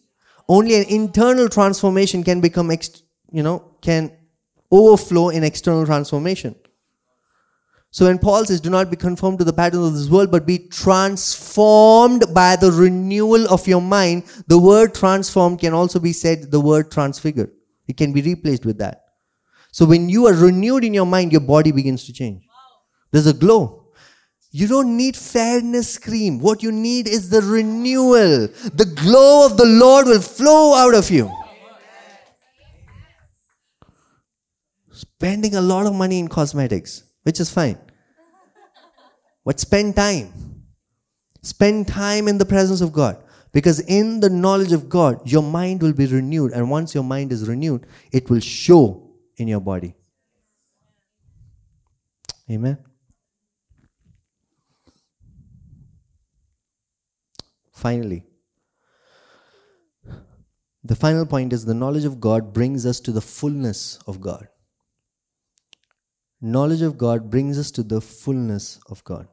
Only 0.47 0.75
an 0.75 0.85
internal 0.89 1.49
transformation 1.49 2.23
can 2.23 2.41
become, 2.41 2.71
ex- 2.71 3.03
you 3.31 3.43
know, 3.43 3.75
can 3.81 4.11
overflow 4.71 5.29
in 5.29 5.43
external 5.43 5.85
transformation. 5.85 6.55
So 7.91 8.07
when 8.07 8.19
Paul 8.19 8.43
says, 8.43 8.59
do 8.59 8.69
not 8.69 8.89
be 8.89 8.97
conformed 8.97 9.39
to 9.39 9.45
the 9.45 9.53
pattern 9.53 9.83
of 9.83 9.93
this 9.93 10.09
world, 10.09 10.29
but 10.29 10.45
be 10.45 10.59
transformed 10.59 12.25
by 12.33 12.57
the 12.57 12.71
renewal 12.71 13.47
of 13.47 13.67
your 13.67 13.81
mind, 13.81 14.23
the 14.47 14.59
word 14.59 14.93
transformed 14.93 15.59
can 15.59 15.73
also 15.73 15.99
be 15.99 16.11
said 16.11 16.51
the 16.51 16.59
word 16.59 16.91
transfigured. 16.91 17.51
It 17.87 17.97
can 17.97 18.13
be 18.13 18.21
replaced 18.21 18.65
with 18.65 18.77
that. 18.79 19.03
So 19.71 19.85
when 19.85 20.09
you 20.09 20.27
are 20.27 20.33
renewed 20.33 20.83
in 20.83 20.93
your 20.93 21.05
mind, 21.05 21.31
your 21.31 21.41
body 21.41 21.71
begins 21.71 22.05
to 22.05 22.13
change. 22.13 22.43
There's 23.11 23.27
a 23.27 23.33
glow. 23.33 23.91
You 24.51 24.67
don't 24.67 24.95
need 24.95 25.17
fairness 25.17 25.97
cream. 25.97 26.39
What 26.39 26.63
you 26.63 26.71
need 26.71 27.09
is 27.09 27.29
the 27.29 27.41
renewal. 27.41 28.47
The 28.73 28.85
glow 28.95 29.45
of 29.45 29.57
the 29.57 29.65
Lord 29.65 30.07
will 30.07 30.21
flow 30.21 30.73
out 30.73 30.95
of 30.95 31.11
you. 31.11 31.29
Spending 34.91 35.55
a 35.55 35.61
lot 35.61 35.85
of 35.85 35.93
money 35.93 36.19
in 36.19 36.29
cosmetics, 36.29 37.03
which 37.23 37.41
is 37.41 37.49
fine. 37.49 37.77
But 39.43 39.59
spend 39.59 39.97
time. 39.97 40.31
Spend 41.41 41.87
time 41.89 42.29
in 42.29 42.37
the 42.37 42.45
presence 42.45 42.79
of 42.79 42.93
God. 42.93 43.21
Because 43.55 43.79
in 43.79 44.19
the 44.19 44.29
knowledge 44.29 44.73
of 44.73 44.89
God, 44.89 45.21
your 45.31 45.41
mind 45.41 45.81
will 45.81 45.93
be 45.93 46.05
renewed. 46.05 46.51
And 46.51 46.69
once 46.69 46.93
your 46.93 47.05
mind 47.05 47.31
is 47.31 47.47
renewed, 47.47 47.85
it 48.11 48.29
will 48.29 48.41
show 48.41 49.11
in 49.37 49.47
your 49.47 49.61
body. 49.61 49.95
Amen. 52.51 52.77
Finally, 57.71 58.25
the 60.83 60.95
final 60.97 61.25
point 61.25 61.53
is 61.53 61.63
the 61.63 61.73
knowledge 61.73 62.03
of 62.03 62.19
God 62.19 62.51
brings 62.51 62.85
us 62.85 62.99
to 62.99 63.13
the 63.13 63.21
fullness 63.21 63.99
of 64.05 64.19
God. 64.19 64.49
Knowledge 66.41 66.81
of 66.81 66.97
God 66.97 67.29
brings 67.29 67.57
us 67.57 67.71
to 67.71 67.83
the 67.83 68.01
fullness 68.01 68.81
of 68.89 69.01
God. 69.05 69.29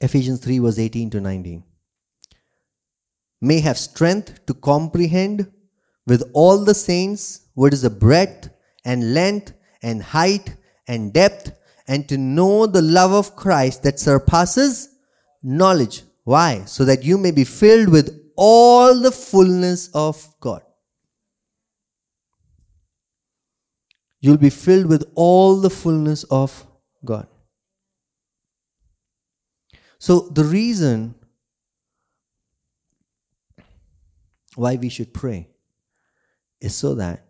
Ephesians 0.00 0.40
3 0.40 0.58
verse 0.60 0.78
18 0.78 1.10
to 1.10 1.20
19. 1.20 1.64
May 3.40 3.60
have 3.60 3.78
strength 3.78 4.44
to 4.46 4.54
comprehend 4.54 5.50
with 6.06 6.28
all 6.32 6.64
the 6.64 6.74
saints 6.74 7.48
what 7.54 7.72
is 7.72 7.82
the 7.82 7.90
breadth 7.90 8.50
and 8.84 9.14
length 9.14 9.52
and 9.82 10.02
height 10.02 10.56
and 10.86 11.12
depth, 11.12 11.52
and 11.86 12.08
to 12.08 12.16
know 12.16 12.66
the 12.66 12.82
love 12.82 13.12
of 13.12 13.36
Christ 13.36 13.82
that 13.82 14.00
surpasses 14.00 14.88
knowledge. 15.42 16.02
Why? 16.24 16.64
So 16.64 16.84
that 16.84 17.04
you 17.04 17.18
may 17.18 17.30
be 17.30 17.44
filled 17.44 17.90
with 17.90 18.32
all 18.36 19.00
the 19.00 19.12
fullness 19.12 19.88
of 19.94 20.34
God. 20.40 20.62
You'll 24.20 24.38
be 24.38 24.50
filled 24.50 24.86
with 24.86 25.04
all 25.14 25.56
the 25.56 25.70
fullness 25.70 26.24
of 26.24 26.66
God. 27.04 27.28
So, 29.98 30.20
the 30.20 30.44
reason 30.44 31.14
why 34.54 34.76
we 34.76 34.88
should 34.88 35.12
pray 35.12 35.48
is 36.60 36.74
so 36.74 36.94
that 36.94 37.24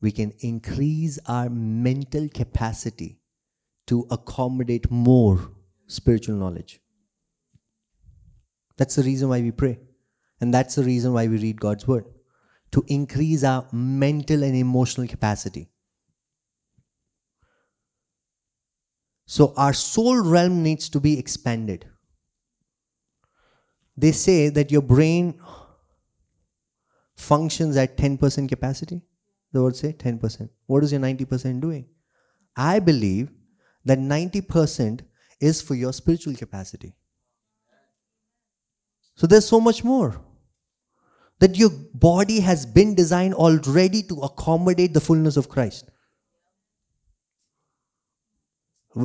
we 0.00 0.10
can 0.10 0.32
increase 0.40 1.18
our 1.26 1.48
mental 1.48 2.28
capacity 2.28 3.20
to 3.86 4.06
accommodate 4.10 4.90
more 4.90 5.50
spiritual 5.86 6.36
knowledge. 6.36 6.80
That's 8.76 8.96
the 8.96 9.02
reason 9.02 9.28
why 9.28 9.40
we 9.40 9.50
pray. 9.50 9.78
And 10.40 10.52
that's 10.52 10.74
the 10.74 10.82
reason 10.82 11.12
why 11.12 11.26
we 11.26 11.38
read 11.38 11.60
God's 11.60 11.86
word 11.86 12.06
to 12.72 12.84
increase 12.88 13.44
our 13.44 13.66
mental 13.72 14.42
and 14.42 14.56
emotional 14.56 15.06
capacity. 15.06 15.70
So, 19.26 19.54
our 19.56 19.72
soul 19.72 20.20
realm 20.22 20.62
needs 20.62 20.88
to 20.90 21.00
be 21.00 21.18
expanded. 21.18 21.86
They 23.96 24.12
say 24.12 24.48
that 24.48 24.70
your 24.70 24.82
brain 24.82 25.40
functions 27.16 27.76
at 27.76 27.96
10% 27.96 28.48
capacity. 28.48 29.02
The 29.52 29.62
word 29.62 29.76
say 29.76 29.92
10%. 29.92 30.48
What 30.66 30.82
is 30.82 30.92
your 30.92 31.00
90% 31.00 31.60
doing? 31.60 31.86
I 32.56 32.80
believe 32.80 33.30
that 33.84 33.98
90% 33.98 35.00
is 35.40 35.62
for 35.62 35.74
your 35.74 35.92
spiritual 35.92 36.34
capacity. 36.34 36.94
So 39.16 39.26
there's 39.26 39.46
so 39.46 39.60
much 39.60 39.84
more. 39.84 40.20
That 41.38 41.56
your 41.56 41.70
body 41.92 42.40
has 42.40 42.64
been 42.64 42.94
designed 42.94 43.34
already 43.34 44.02
to 44.04 44.20
accommodate 44.20 44.94
the 44.94 45.00
fullness 45.00 45.36
of 45.36 45.48
Christ. 45.48 45.90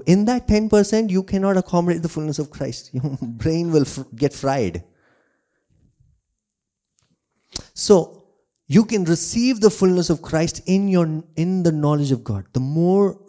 In 0.06 0.26
that 0.26 0.48
10%, 0.48 1.10
you 1.10 1.24
cannot 1.24 1.58
accommodate 1.58 2.04
the 2.04 2.10
fullness 2.10 2.38
of 2.38 2.52
Christ. 2.52 2.92
Your 2.94 3.18
brain 3.22 3.72
will 3.72 3.86
get 4.16 4.34
fried. 4.34 4.84
So, 7.74 8.20
you 8.68 8.86
can 8.86 9.04
receive 9.04 9.62
the 9.62 9.72
fullness 9.72 10.12
of 10.12 10.22
Christ 10.22 10.62
in 10.68 10.88
your 10.88 11.24
in 11.36 11.64
the 11.64 11.72
knowledge 11.72 12.12
of 12.12 12.24
God. 12.24 12.46
The 12.54 12.60
more 12.60 13.20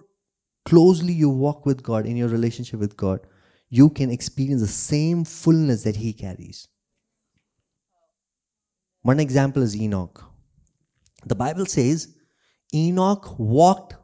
closely 0.67 1.15
you 1.15 1.31
walk 1.31 1.65
with 1.65 1.83
God 1.83 2.05
in 2.05 2.15
your 2.15 2.29
relationship 2.29 2.79
with 2.79 2.95
God, 2.95 3.21
you 3.71 3.89
can 3.89 4.11
experience 4.11 4.61
the 4.61 4.69
same 4.69 5.25
fullness 5.25 5.85
that 5.85 5.97
He 5.97 6.13
carries. 6.13 6.69
One 9.01 9.19
example 9.19 9.63
is 9.63 9.75
Enoch. 9.75 10.23
The 11.25 11.35
Bible 11.35 11.65
says 11.65 12.15
Enoch 12.75 13.39
walked 13.39 13.95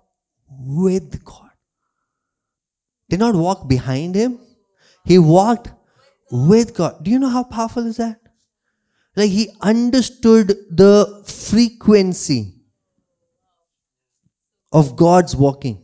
with 0.48 1.22
God. 1.22 1.45
Did 3.08 3.20
not 3.20 3.34
walk 3.34 3.68
behind 3.68 4.14
him, 4.14 4.40
he 5.04 5.18
walked 5.18 5.70
with 6.30 6.74
God. 6.74 7.04
Do 7.04 7.10
you 7.10 7.18
know 7.18 7.28
how 7.28 7.44
powerful 7.44 7.86
is 7.86 7.96
that? 7.98 8.20
Like 9.14 9.30
he 9.30 9.50
understood 9.60 10.48
the 10.70 11.22
frequency 11.24 12.56
of 14.72 14.96
God's 14.96 15.34
walking. 15.34 15.82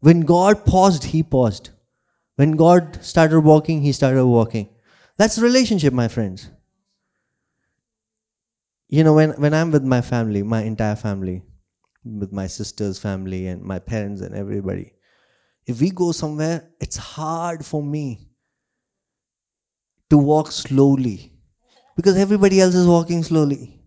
When 0.00 0.20
God 0.20 0.64
paused, 0.64 1.04
he 1.04 1.22
paused. 1.22 1.70
When 2.36 2.52
God 2.52 3.04
started 3.04 3.40
walking, 3.40 3.82
he 3.82 3.92
started 3.92 4.24
walking. 4.24 4.68
That's 5.16 5.38
relationship, 5.38 5.92
my 5.92 6.08
friends. 6.08 6.50
You 8.88 9.02
know, 9.02 9.14
when, 9.14 9.30
when 9.32 9.52
I'm 9.52 9.72
with 9.72 9.82
my 9.82 10.00
family, 10.00 10.42
my 10.42 10.62
entire 10.62 10.96
family, 10.96 11.42
with 12.04 12.32
my 12.32 12.46
sister's 12.46 12.98
family 12.98 13.46
and 13.48 13.62
my 13.62 13.78
parents 13.78 14.20
and 14.20 14.34
everybody, 14.34 14.92
if 15.66 15.80
we 15.80 15.90
go 15.90 16.12
somewhere, 16.12 16.70
it's 16.80 16.96
hard 16.96 17.64
for 17.64 17.82
me 17.82 18.28
to 20.10 20.18
walk 20.18 20.52
slowly 20.52 21.32
because 21.96 22.16
everybody 22.16 22.60
else 22.60 22.74
is 22.74 22.86
walking 22.86 23.22
slowly. 23.22 23.80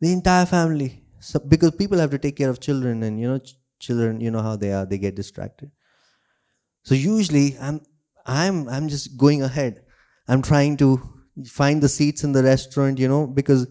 The 0.00 0.12
entire 0.12 0.46
family. 0.46 1.04
So, 1.20 1.38
because 1.40 1.72
people 1.72 1.98
have 1.98 2.10
to 2.10 2.18
take 2.18 2.36
care 2.36 2.50
of 2.50 2.60
children 2.60 3.02
and 3.02 3.20
you 3.20 3.28
know 3.28 3.38
ch- 3.38 3.56
children 3.78 4.20
you 4.20 4.30
know 4.30 4.42
how 4.42 4.56
they 4.56 4.72
are 4.72 4.86
they 4.86 4.98
get 4.98 5.14
distracted 5.14 5.70
so 6.82 6.94
usually 6.94 7.56
i'm 7.60 7.80
i'm 8.26 8.68
i'm 8.68 8.88
just 8.88 9.16
going 9.16 9.42
ahead 9.42 9.82
i'm 10.28 10.42
trying 10.42 10.76
to 10.76 11.00
find 11.46 11.82
the 11.82 11.88
seats 11.88 12.24
in 12.24 12.32
the 12.32 12.42
restaurant 12.42 12.98
you 12.98 13.08
know 13.08 13.26
because 13.26 13.66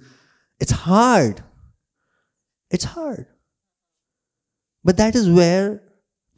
it's 0.59 0.71
hard 0.71 1.43
it's 2.71 2.83
hard 2.85 3.27
but 4.83 4.97
that 4.97 5.15
is 5.15 5.29
where 5.29 5.81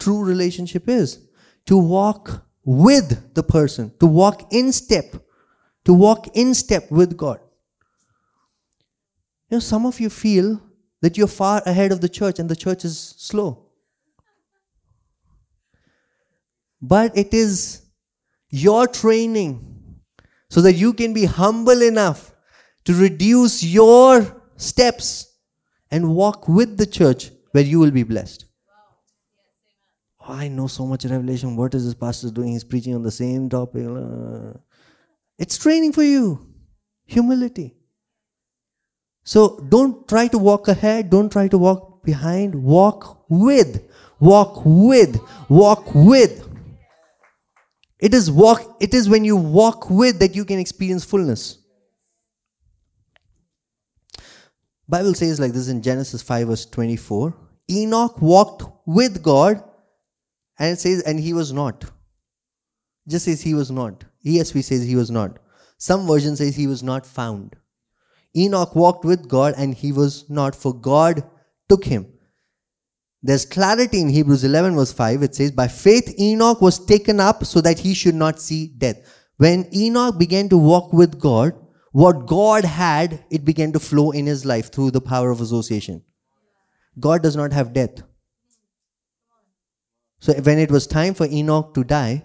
true 0.02 0.22
relationship 0.32 0.88
is 0.88 1.18
to 1.66 1.76
walk 1.76 2.32
with 2.64 3.34
the 3.34 3.42
person 3.42 3.92
to 4.00 4.06
walk 4.06 4.52
in 4.60 4.72
step 4.72 5.14
to 5.84 5.94
walk 6.02 6.28
in 6.44 6.54
step 6.54 6.90
with 6.90 7.16
god 7.24 7.40
you 9.48 9.56
know 9.56 9.64
some 9.70 9.86
of 9.86 10.00
you 10.00 10.10
feel 10.10 10.60
that 11.02 11.18
you're 11.18 11.26
far 11.26 11.60
ahead 11.66 11.92
of 11.92 12.00
the 12.00 12.08
church 12.08 12.38
and 12.38 12.48
the 12.48 12.56
church 12.56 12.84
is 12.84 13.14
slow. 13.18 13.66
But 16.80 17.16
it 17.18 17.34
is 17.34 17.82
your 18.48 18.86
training 18.86 20.00
so 20.48 20.62
that 20.62 20.74
you 20.74 20.94
can 20.94 21.12
be 21.12 21.24
humble 21.26 21.82
enough 21.82 22.34
to 22.84 22.94
reduce 22.94 23.62
your 23.62 24.42
steps 24.56 25.36
and 25.90 26.14
walk 26.14 26.48
with 26.48 26.78
the 26.78 26.86
church 26.86 27.30
where 27.50 27.64
you 27.64 27.78
will 27.78 27.90
be 27.90 28.02
blessed. 28.02 28.46
I 30.26 30.48
know 30.48 30.66
so 30.66 30.86
much 30.86 31.04
revelation. 31.04 31.56
What 31.56 31.74
is 31.74 31.84
this 31.84 31.94
pastor 31.94 32.30
doing? 32.30 32.52
He's 32.52 32.64
preaching 32.64 32.94
on 32.94 33.02
the 33.02 33.10
same 33.10 33.48
topic. 33.48 33.86
Uh, 33.86 34.58
it's 35.38 35.58
training 35.58 35.92
for 35.92 36.02
you. 36.02 36.46
Humility. 37.06 37.74
So 39.24 39.58
don't 39.68 40.08
try 40.08 40.28
to 40.28 40.38
walk 40.38 40.68
ahead, 40.68 41.10
don't 41.10 41.30
try 41.30 41.48
to 41.48 41.58
walk 41.58 42.04
behind, 42.04 42.54
walk 42.54 43.24
with, 43.28 43.88
walk 44.18 44.62
with, 44.64 45.20
walk 45.48 45.94
with. 45.94 46.48
It 48.00 48.14
is 48.14 48.30
walk 48.30 48.76
it 48.80 48.94
is 48.94 49.08
when 49.08 49.24
you 49.24 49.36
walk 49.36 49.88
with 49.88 50.18
that 50.18 50.34
you 50.34 50.44
can 50.44 50.58
experience 50.58 51.04
fullness. 51.04 51.58
Bible 54.88 55.14
says 55.14 55.38
like 55.38 55.52
this 55.52 55.68
in 55.68 55.82
Genesis 55.82 56.20
5 56.20 56.48
verse 56.48 56.66
24. 56.66 57.32
Enoch 57.70 58.20
walked 58.20 58.64
with 58.86 59.22
God 59.22 59.62
and 60.58 60.72
it 60.72 60.80
says 60.80 61.02
and 61.02 61.20
he 61.20 61.32
was 61.32 61.52
not. 61.52 61.84
Just 63.08 63.24
says 63.24 63.42
he 63.42 63.54
was 63.54 63.70
not. 63.70 64.04
ESV 64.24 64.62
says 64.62 64.84
he 64.84 64.96
was 64.96 65.10
not. 65.10 65.38
Some 65.78 66.06
version 66.06 66.36
says 66.36 66.54
he 66.54 66.66
was 66.66 66.82
not 66.82 67.04
found. 67.04 67.56
Enoch 68.36 68.74
walked 68.74 69.04
with 69.04 69.28
God 69.28 69.54
and 69.56 69.74
he 69.74 69.92
was 69.92 70.28
not, 70.30 70.54
for 70.54 70.72
God 70.72 71.24
took 71.68 71.84
him. 71.84 72.06
There's 73.22 73.44
clarity 73.44 74.00
in 74.00 74.08
Hebrews 74.08 74.42
11, 74.42 74.74
verse 74.74 74.92
5. 74.92 75.22
It 75.22 75.34
says, 75.34 75.52
By 75.52 75.68
faith 75.68 76.14
Enoch 76.18 76.60
was 76.60 76.84
taken 76.84 77.20
up 77.20 77.44
so 77.44 77.60
that 77.60 77.80
he 77.80 77.94
should 77.94 78.14
not 78.14 78.40
see 78.40 78.66
death. 78.66 78.96
When 79.36 79.68
Enoch 79.74 80.18
began 80.18 80.48
to 80.48 80.58
walk 80.58 80.92
with 80.92 81.20
God, 81.20 81.54
what 81.92 82.26
God 82.26 82.64
had, 82.64 83.24
it 83.30 83.44
began 83.44 83.72
to 83.72 83.80
flow 83.80 84.10
in 84.10 84.26
his 84.26 84.44
life 84.44 84.72
through 84.72 84.92
the 84.92 85.00
power 85.00 85.30
of 85.30 85.40
association. 85.40 86.02
God 86.98 87.22
does 87.22 87.36
not 87.36 87.52
have 87.52 87.72
death. 87.72 88.02
So 90.22 90.32
when 90.34 90.60
it 90.60 90.70
was 90.70 90.86
time 90.86 91.14
for 91.14 91.26
Enoch 91.26 91.74
to 91.74 91.82
die, 91.82 92.22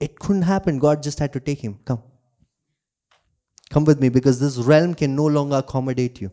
it 0.00 0.18
couldn't 0.18 0.42
happen. 0.42 0.80
God 0.80 1.00
just 1.00 1.20
had 1.20 1.32
to 1.34 1.38
take 1.38 1.60
him. 1.60 1.78
Come. 1.84 2.02
Come 3.70 3.84
with 3.84 4.00
me 4.00 4.08
because 4.08 4.40
this 4.40 4.56
realm 4.56 4.94
can 4.94 5.14
no 5.14 5.26
longer 5.26 5.58
accommodate 5.58 6.20
you. 6.20 6.32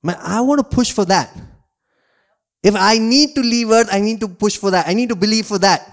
Man, 0.00 0.16
I 0.20 0.40
want 0.42 0.60
to 0.60 0.76
push 0.76 0.92
for 0.92 1.04
that. 1.06 1.36
If 2.62 2.76
I 2.76 2.98
need 2.98 3.34
to 3.34 3.40
leave 3.40 3.70
earth, 3.70 3.88
I 3.90 3.98
need 3.98 4.20
to 4.20 4.28
push 4.28 4.56
for 4.56 4.70
that. 4.70 4.86
I 4.86 4.94
need 4.94 5.08
to 5.08 5.16
believe 5.16 5.46
for 5.46 5.58
that. 5.58 5.92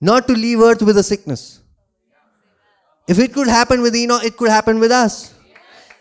Not 0.00 0.26
to 0.26 0.32
leave 0.32 0.58
earth 0.58 0.82
with 0.82 0.96
a 0.96 1.04
sickness. 1.04 1.60
If 3.06 3.20
it 3.20 3.32
could 3.32 3.46
happen 3.46 3.82
with 3.82 3.94
Enoch, 3.94 4.24
it 4.24 4.36
could 4.36 4.50
happen 4.50 4.80
with 4.80 4.90
us. 4.90 5.31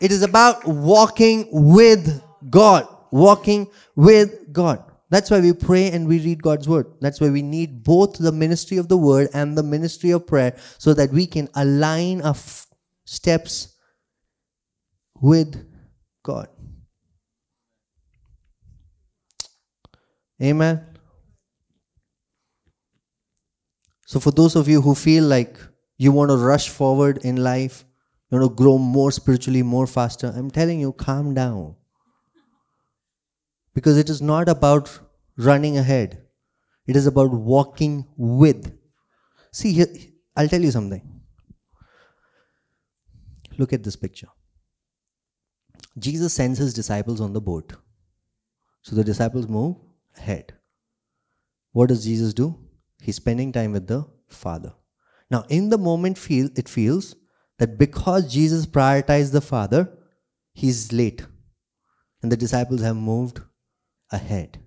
It 0.02 0.12
is 0.12 0.24
about 0.24 0.68
walking 0.68 1.48
with 1.52 2.24
God. 2.50 2.88
Walking 3.12 3.68
with 3.96 4.52
God. 4.52 4.84
That's 5.12 5.30
why 5.30 5.42
we 5.42 5.54
pray 5.54 5.92
and 5.92 6.08
we 6.08 6.20
read 6.20 6.42
God's 6.42 6.68
word. 6.68 6.88
That's 7.02 7.22
why 7.22 7.30
we 7.30 7.44
need 7.44 7.84
both 7.84 8.18
the 8.18 8.32
ministry 8.32 8.78
of 8.78 8.88
the 8.88 8.98
word 8.98 9.30
and 9.34 9.56
the 9.58 9.64
ministry 9.64 10.10
of 10.10 10.26
prayer 10.26 10.56
so 10.80 10.94
that 10.96 11.12
we 11.12 11.28
can 11.28 11.50
align 11.54 12.22
our 12.22 12.32
f- 12.32 12.66
steps 13.06 13.76
with 15.22 15.70
God. 16.24 16.48
Amen. 20.42 20.84
So, 24.08 24.20
for 24.20 24.32
those 24.32 24.56
of 24.56 24.68
you 24.68 24.82
who 24.82 24.96
feel 24.96 25.26
like 25.26 25.60
you 25.98 26.12
want 26.12 26.32
to 26.32 26.38
rush 26.38 26.70
forward 26.70 27.20
in 27.20 27.36
life, 27.38 27.86
you 28.32 28.40
want 28.40 28.50
to 28.50 28.56
grow 28.56 28.78
more 28.78 29.12
spiritually, 29.12 29.62
more 29.62 29.88
faster, 29.88 30.34
I'm 30.36 30.50
telling 30.50 30.80
you, 30.80 30.94
calm 30.94 31.34
down. 31.34 31.76
Because 33.74 33.98
it 33.98 34.10
is 34.10 34.22
not 34.22 34.48
about 34.48 35.00
running 35.38 35.78
ahead, 35.78 36.22
it 36.88 36.96
is 36.96 37.08
about 37.08 37.32
walking 37.32 38.06
with. 38.16 38.74
See, 39.52 39.86
I'll 40.36 40.48
tell 40.48 40.62
you 40.62 40.72
something. 40.72 41.22
Look 43.58 43.74
at 43.74 43.84
this 43.84 43.96
picture. 43.96 44.30
Jesus 45.98 46.34
sends 46.34 46.58
his 46.58 46.74
disciples 46.74 47.20
on 47.20 47.34
the 47.34 47.42
boat. 47.42 47.74
So 48.82 48.96
the 48.96 49.04
disciples 49.04 49.48
move 49.48 49.76
ahead. 50.18 50.54
What 51.74 51.90
does 51.90 52.06
Jesus 52.06 52.34
do? 52.34 52.58
He's 53.02 53.18
spending 53.18 53.52
time 53.52 53.74
with 53.74 53.88
the 53.88 54.06
Father. 54.28 54.74
Now, 55.30 55.46
in 55.50 55.70
the 55.70 55.78
moment, 55.78 56.18
feel 56.18 56.50
it 56.56 56.70
feels 56.70 57.16
that 57.62 57.78
because 57.78 58.34
Jesus 58.34 58.66
prioritized 58.66 59.34
the 59.34 59.40
Father, 59.40 59.88
he's 60.52 60.92
late. 60.92 61.28
And 62.24 62.32
the 62.32 62.36
disciples 62.36 62.82
have 62.82 62.96
moved 62.96 63.40
ahead. 64.12 64.58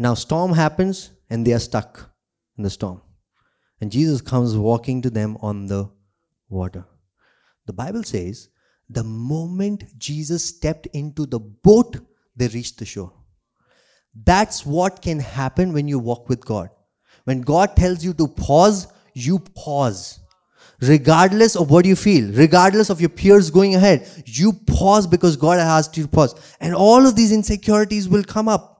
Now, 0.00 0.14
storm 0.14 0.54
happens 0.54 1.12
and 1.30 1.46
they 1.46 1.52
are 1.52 1.60
stuck 1.60 2.10
in 2.56 2.64
the 2.64 2.70
storm. 2.70 3.02
And 3.80 3.92
Jesus 3.92 4.20
comes 4.20 4.56
walking 4.56 5.00
to 5.02 5.10
them 5.10 5.36
on 5.42 5.66
the 5.66 5.92
water. 6.48 6.86
The 7.66 7.72
Bible 7.72 8.02
says 8.02 8.48
the 8.90 9.04
moment 9.04 9.84
Jesus 9.96 10.44
stepped 10.44 10.86
into 10.86 11.24
the 11.24 11.38
boat, 11.38 11.98
they 12.34 12.48
reached 12.48 12.80
the 12.80 12.84
shore. 12.84 13.12
That's 14.12 14.66
what 14.66 15.02
can 15.02 15.20
happen 15.20 15.72
when 15.72 15.86
you 15.86 16.00
walk 16.00 16.28
with 16.28 16.44
God. 16.44 16.70
When 17.22 17.42
God 17.42 17.76
tells 17.76 18.02
you 18.02 18.12
to 18.14 18.26
pause, 18.26 18.88
you 19.14 19.38
pause. 19.38 20.18
Regardless 20.80 21.56
of 21.56 21.70
what 21.70 21.84
you 21.84 21.96
feel, 21.96 22.32
regardless 22.32 22.88
of 22.88 23.00
your 23.00 23.10
peers 23.10 23.50
going 23.50 23.74
ahead, 23.74 24.08
you 24.26 24.52
pause 24.52 25.06
because 25.06 25.36
God 25.36 25.58
has 25.58 25.88
to 25.88 26.06
pause. 26.06 26.34
And 26.60 26.74
all 26.74 27.06
of 27.06 27.16
these 27.16 27.32
insecurities 27.32 28.08
will 28.08 28.22
come 28.22 28.48
up 28.48 28.78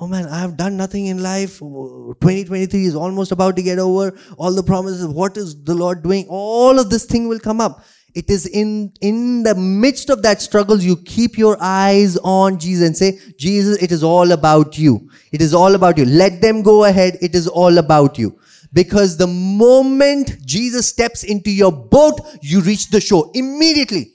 oh 0.00 0.06
man, 0.06 0.26
I 0.26 0.40
have 0.40 0.56
done 0.56 0.76
nothing 0.76 1.06
in 1.06 1.22
life. 1.22 1.58
2023 1.58 2.86
is 2.86 2.94
almost 2.94 3.32
about 3.32 3.56
to 3.56 3.62
get 3.62 3.78
over. 3.78 4.16
All 4.38 4.52
the 4.52 4.62
promises, 4.62 5.06
what 5.06 5.36
is 5.36 5.62
the 5.62 5.74
Lord 5.74 6.02
doing? 6.02 6.26
All 6.28 6.78
of 6.78 6.88
this 6.88 7.04
thing 7.04 7.28
will 7.28 7.38
come 7.38 7.60
up. 7.60 7.84
It 8.14 8.28
is 8.28 8.46
in, 8.46 8.92
in 9.00 9.44
the 9.44 9.54
midst 9.54 10.10
of 10.10 10.22
that 10.22 10.42
struggle, 10.42 10.80
you 10.80 10.96
keep 10.96 11.38
your 11.38 11.56
eyes 11.60 12.16
on 12.18 12.58
Jesus 12.58 12.86
and 12.86 12.96
say, 12.96 13.20
Jesus, 13.38 13.80
it 13.80 13.92
is 13.92 14.02
all 14.02 14.32
about 14.32 14.76
you. 14.76 15.08
It 15.30 15.40
is 15.40 15.54
all 15.54 15.76
about 15.76 15.96
you. 15.96 16.06
Let 16.06 16.40
them 16.40 16.62
go 16.62 16.84
ahead. 16.84 17.18
It 17.20 17.36
is 17.36 17.46
all 17.46 17.78
about 17.78 18.18
you. 18.18 18.36
Because 18.72 19.16
the 19.16 19.26
moment 19.26 20.44
Jesus 20.46 20.88
steps 20.88 21.24
into 21.24 21.50
your 21.50 21.72
boat, 21.72 22.20
you 22.40 22.60
reach 22.60 22.90
the 22.90 23.00
shore 23.00 23.30
immediately. 23.34 24.12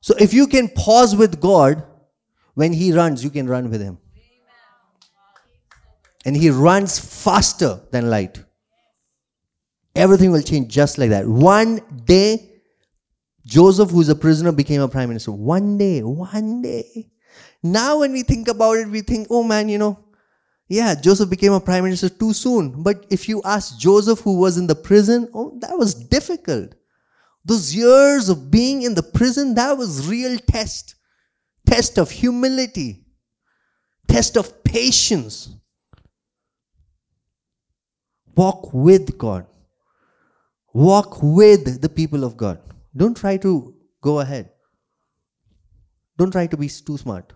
So 0.00 0.14
if 0.20 0.34
you 0.34 0.46
can 0.46 0.68
pause 0.68 1.16
with 1.16 1.40
God, 1.40 1.82
when 2.54 2.72
He 2.72 2.92
runs, 2.92 3.24
you 3.24 3.30
can 3.30 3.48
run 3.48 3.70
with 3.70 3.80
Him. 3.80 3.98
And 6.24 6.36
He 6.36 6.50
runs 6.50 6.98
faster 6.98 7.80
than 7.90 8.10
light. 8.10 8.42
Everything 9.94 10.30
will 10.30 10.42
change 10.42 10.72
just 10.72 10.98
like 10.98 11.10
that. 11.10 11.26
One 11.26 11.80
day, 12.04 12.60
Joseph, 13.46 13.90
who's 13.90 14.08
a 14.08 14.14
prisoner, 14.14 14.52
became 14.52 14.82
a 14.82 14.88
prime 14.88 15.08
minister. 15.08 15.32
One 15.32 15.78
day, 15.78 16.02
one 16.02 16.60
day. 16.62 17.10
Now, 17.62 18.00
when 18.00 18.12
we 18.12 18.22
think 18.22 18.48
about 18.48 18.76
it, 18.76 18.88
we 18.88 19.00
think, 19.00 19.28
oh 19.30 19.42
man, 19.42 19.68
you 19.68 19.78
know, 19.78 20.05
yeah, 20.68 20.94
Joseph 20.94 21.30
became 21.30 21.52
a 21.52 21.60
prime 21.60 21.84
minister 21.84 22.08
too 22.08 22.32
soon. 22.32 22.82
But 22.82 23.06
if 23.08 23.28
you 23.28 23.40
ask 23.44 23.78
Joseph, 23.78 24.20
who 24.20 24.38
was 24.38 24.58
in 24.58 24.66
the 24.66 24.74
prison, 24.74 25.28
oh, 25.32 25.56
that 25.60 25.78
was 25.78 25.94
difficult. 25.94 26.74
Those 27.44 27.74
years 27.74 28.28
of 28.28 28.50
being 28.50 28.82
in 28.82 28.94
the 28.94 29.02
prison, 29.02 29.54
that 29.54 29.78
was 29.78 30.08
real 30.08 30.36
test. 30.38 30.96
Test 31.64 31.98
of 31.98 32.10
humility. 32.10 33.04
Test 34.08 34.36
of 34.36 34.64
patience. 34.64 35.54
Walk 38.34 38.74
with 38.74 39.16
God. 39.16 39.46
Walk 40.74 41.22
with 41.22 41.80
the 41.80 41.88
people 41.88 42.24
of 42.24 42.36
God. 42.36 42.58
Don't 42.94 43.16
try 43.16 43.36
to 43.38 43.74
go 44.00 44.20
ahead. 44.20 44.50
Don't 46.18 46.32
try 46.32 46.46
to 46.46 46.56
be 46.56 46.68
too 46.68 46.96
smart. 46.98 47.32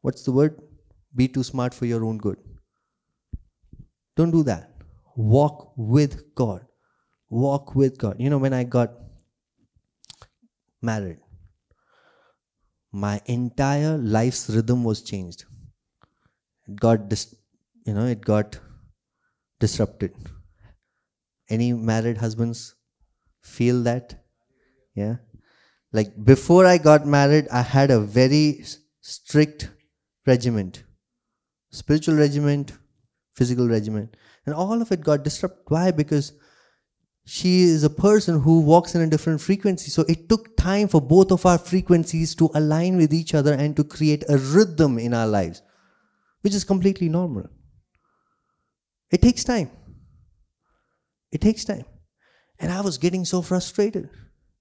What's 0.00 0.22
the 0.22 0.32
word? 0.32 0.60
Be 1.14 1.28
too 1.28 1.42
smart 1.42 1.74
for 1.74 1.86
your 1.86 2.04
own 2.04 2.18
good. 2.18 2.38
Don't 4.16 4.30
do 4.30 4.42
that. 4.44 4.70
Walk 5.16 5.72
with 5.76 6.34
God. 6.34 6.66
Walk 7.30 7.74
with 7.74 7.98
God. 7.98 8.16
You 8.18 8.30
know, 8.30 8.38
when 8.38 8.52
I 8.52 8.64
got 8.64 8.92
married, 10.82 11.18
my 12.92 13.20
entire 13.26 13.96
life's 13.98 14.48
rhythm 14.48 14.84
was 14.84 15.02
changed. 15.02 15.44
It 16.68 16.76
got, 16.76 17.08
dis- 17.08 17.34
you 17.84 17.94
know, 17.94 18.06
it 18.06 18.20
got 18.20 18.58
disrupted. 19.58 20.14
Any 21.48 21.72
married 21.72 22.18
husbands 22.18 22.74
feel 23.42 23.82
that? 23.82 24.24
Yeah. 24.94 25.16
Like 25.92 26.24
before 26.24 26.66
I 26.66 26.78
got 26.78 27.06
married, 27.06 27.48
I 27.52 27.62
had 27.62 27.90
a 27.90 28.00
very 28.00 28.64
strict 29.00 29.70
regiment 30.26 30.83
spiritual 31.74 32.16
regiment, 32.16 32.72
physical 33.34 33.68
regiment. 33.68 34.16
And 34.46 34.54
all 34.54 34.80
of 34.80 34.92
it 34.92 35.02
got 35.02 35.24
disrupted. 35.24 35.62
Why? 35.68 35.90
Because 35.90 36.32
she 37.26 37.62
is 37.62 37.84
a 37.84 37.90
person 37.90 38.40
who 38.40 38.60
walks 38.60 38.94
in 38.94 39.00
a 39.00 39.06
different 39.06 39.40
frequency. 39.40 39.90
So 39.90 40.02
it 40.08 40.28
took 40.28 40.56
time 40.56 40.88
for 40.88 41.00
both 41.00 41.32
of 41.32 41.46
our 41.46 41.58
frequencies 41.58 42.34
to 42.36 42.50
align 42.54 42.96
with 42.96 43.12
each 43.12 43.34
other 43.34 43.54
and 43.54 43.74
to 43.76 43.84
create 43.84 44.24
a 44.28 44.36
rhythm 44.36 44.98
in 44.98 45.14
our 45.14 45.26
lives, 45.26 45.62
which 46.42 46.54
is 46.54 46.64
completely 46.64 47.08
normal. 47.08 47.48
It 49.10 49.22
takes 49.22 49.44
time. 49.44 49.70
It 51.32 51.40
takes 51.40 51.64
time. 51.64 51.84
And 52.58 52.70
I 52.70 52.80
was 52.82 52.98
getting 52.98 53.24
so 53.24 53.42
frustrated. 53.42 54.10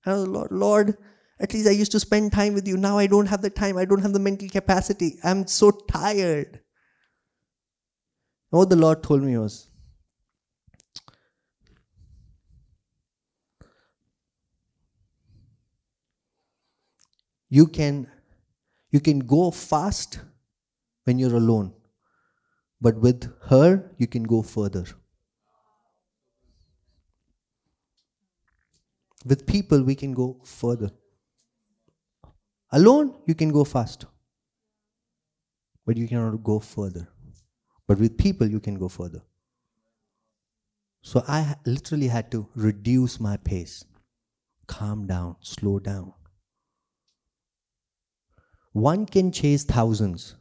I 0.06 0.14
was, 0.14 0.28
Lord, 0.28 0.52
Lord, 0.52 0.98
at 1.40 1.54
least 1.54 1.68
I 1.68 1.72
used 1.72 1.92
to 1.92 2.00
spend 2.00 2.32
time 2.32 2.54
with 2.54 2.68
you. 2.68 2.78
Now 2.78 2.98
I 2.98 3.08
don't 3.08 3.28
have 3.28 3.42
the 3.42 3.50
time. 3.50 3.78
I 3.78 3.86
don't 3.86 4.02
have 4.02 4.14
the 4.14 4.20
mental 4.20 4.48
capacity. 4.50 5.20
I'm 5.24 5.48
so 5.48 5.72
tired. 5.72 6.62
What 8.54 8.70
the 8.70 8.76
Lord 8.76 9.02
told 9.02 9.24
me 9.24 9.36
was, 9.38 9.68
you 17.50 17.66
can 17.66 18.08
you 18.92 19.00
can 19.00 19.20
go 19.20 19.50
fast 19.50 20.20
when 21.06 21.18
you're 21.20 21.36
alone 21.36 21.74
but 22.80 23.00
with 23.00 23.32
her 23.50 23.70
you 23.98 24.08
can 24.08 24.24
go 24.24 24.42
further 24.42 24.86
With 29.26 29.46
people, 29.46 29.84
we 29.84 29.96
can 29.96 30.14
go 30.14 30.40
further. 30.44 30.92
Alone, 32.72 33.16
you 33.26 33.36
can 33.36 33.52
go 33.52 33.64
fast, 33.64 34.06
but 35.86 35.96
you 35.96 36.08
cannot 36.08 36.44
go 36.44 36.60
further. 36.60 37.08
But 37.94 38.00
with 38.00 38.18
people, 38.18 38.48
you 38.48 38.60
can 38.60 38.80
go 38.80 38.90
further. 38.90 39.22
So 41.04 41.24
I 41.28 41.58
literally 41.64 42.08
had 42.08 42.32
to 42.32 42.50
reduce 42.56 43.20
my 43.20 43.38
pace, 43.38 43.86
calm 44.66 45.06
down, 45.06 45.36
slow 45.42 45.78
down. 45.78 46.12
One 48.72 49.06
can 49.06 49.32
chase 49.32 49.64
thousands, 49.64 50.36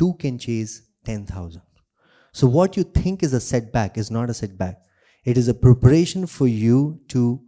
two 0.00 0.14
can 0.14 0.36
chase 0.36 0.82
10,000. 1.04 1.62
So, 2.32 2.48
what 2.48 2.76
you 2.76 2.82
think 2.82 3.22
is 3.22 3.32
a 3.32 3.40
setback 3.40 3.96
is 3.96 4.10
not 4.10 4.28
a 4.28 4.34
setback. 4.34 4.80
It 5.24 5.38
is 5.38 5.46
a 5.46 5.54
preparation 5.54 6.26
for 6.26 6.48
you 6.48 6.98
to 7.10 7.40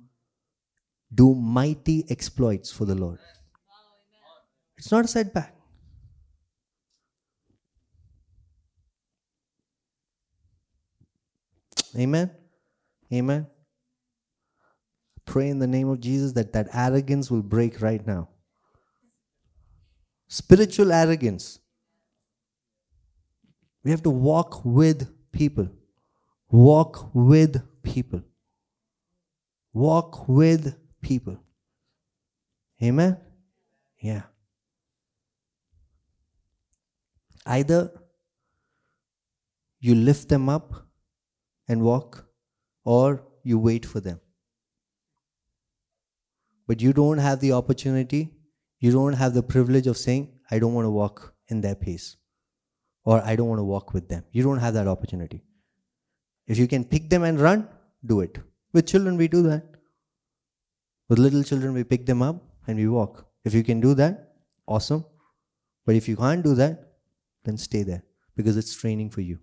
do 1.12 1.35
mighty 1.35 2.05
exploits 2.09 2.70
for 2.70 2.85
the 2.85 2.95
Lord. 2.95 3.18
It's 4.79 4.93
not 4.93 5.05
a 5.05 5.09
setback. 5.09 5.56
Amen. 11.97 12.30
Amen. 13.12 13.47
Pray 15.24 15.49
in 15.49 15.59
the 15.59 15.66
name 15.66 15.88
of 15.88 16.01
Jesus 16.01 16.32
that 16.32 16.53
that 16.53 16.68
arrogance 16.72 17.30
will 17.30 17.42
break 17.42 17.80
right 17.80 18.07
now. 18.07 18.28
Spiritual 20.28 20.92
arrogance. 20.92 21.59
We 23.82 23.90
have 23.90 24.03
to 24.03 24.11
walk 24.11 24.64
with 24.64 25.09
people. 25.32 25.68
Walk 26.51 27.11
with 27.14 27.62
people. 27.82 28.22
Walk 29.72 30.28
with 30.28 30.76
people. 31.01 31.38
Amen? 32.82 33.16
Yeah. 34.01 34.22
Either 37.44 37.92
you 39.78 39.94
lift 39.94 40.28
them 40.28 40.49
up 40.49 40.86
and 41.69 41.83
walk, 41.83 42.27
or 42.85 43.25
you 43.43 43.59
wait 43.59 43.87
for 43.87 44.01
them. 44.01 44.21
But 46.67 46.81
you 46.81 46.93
don't 46.93 47.19
have 47.19 47.41
the 47.41 47.53
opportunity, 47.53 48.33
you 48.81 48.93
don't 48.93 49.14
have 49.14 49.35
the 49.35 49.43
privilege 49.43 49.87
of 49.87 49.97
saying, 49.97 50.33
I 50.51 50.59
don't 50.59 50.75
want 50.75 50.85
to 50.85 50.91
walk 50.91 51.35
in 51.49 51.61
their 51.61 51.75
pace, 51.75 52.17
or 53.05 53.23
I 53.25 53.37
don't 53.37 53.49
want 53.49 53.61
to 53.61 53.64
walk 53.64 53.95
with 53.95 54.09
them. 54.09 54.25
You 54.33 54.43
don't 54.43 54.59
have 54.59 54.75
that 54.75 54.89
opportunity. 54.89 55.45
If 56.47 56.59
you 56.59 56.69
can 56.69 56.85
pick 56.85 57.09
them 57.11 57.25
and 57.25 57.41
run, 57.41 57.69
do 58.05 58.21
it. 58.21 58.39
With 58.73 58.87
children, 58.87 59.17
we 59.17 59.29
do 59.29 59.43
that. 59.43 59.64
With 61.09 61.19
little 61.19 61.43
children, 61.43 61.73
we 61.73 61.85
pick 61.85 62.07
them 62.07 62.23
up 62.23 62.43
and 62.67 62.79
we 62.79 62.89
walk. 62.89 63.27
If 63.45 63.55
you 63.55 63.62
can 63.62 63.81
do 63.81 63.95
that, 63.95 64.35
awesome. 64.67 65.05
But 65.85 65.95
if 65.95 66.09
you 66.09 66.17
can't 66.17 66.43
do 66.43 66.55
that, 66.55 66.95
then 67.45 67.57
stay 67.57 67.85
there 67.85 68.03
because 68.37 68.57
it's 68.57 68.75
training 68.77 69.11
for 69.11 69.21
you. 69.21 69.39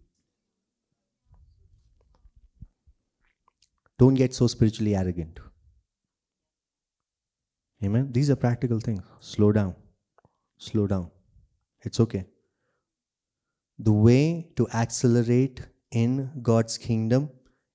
Don't 4.03 4.15
get 4.15 4.33
so 4.33 4.47
spiritually 4.47 4.93
arrogant. 4.97 5.39
Amen. 7.85 8.09
These 8.11 8.29
are 8.31 8.35
practical 8.35 8.81
things. 8.81 9.01
Slow 9.21 9.53
down. 9.53 9.75
Slow 10.57 10.87
down. 10.87 11.09
It's 11.83 12.01
okay. 12.01 12.25
The 13.79 13.93
way 13.93 14.49
to 14.57 14.67
accelerate 14.73 15.61
in 15.91 16.31
God's 16.41 16.77
kingdom 16.77 17.29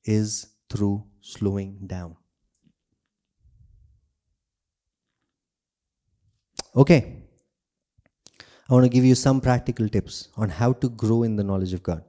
is 0.05 0.49
through 0.69 1.05
slowing 1.23 1.79
down. 1.87 2.15
Okay. 6.77 7.01
I 8.69 8.75
want 8.75 8.85
to 8.85 8.91
give 8.91 9.07
you 9.07 9.15
some 9.15 9.41
practical 9.41 9.89
tips 9.89 10.29
on 10.37 10.51
how 10.51 10.75
to 10.75 10.91
grow 10.91 11.23
in 11.23 11.37
the 11.37 11.45
knowledge 11.45 11.73
of 11.73 11.83
God. 11.83 12.05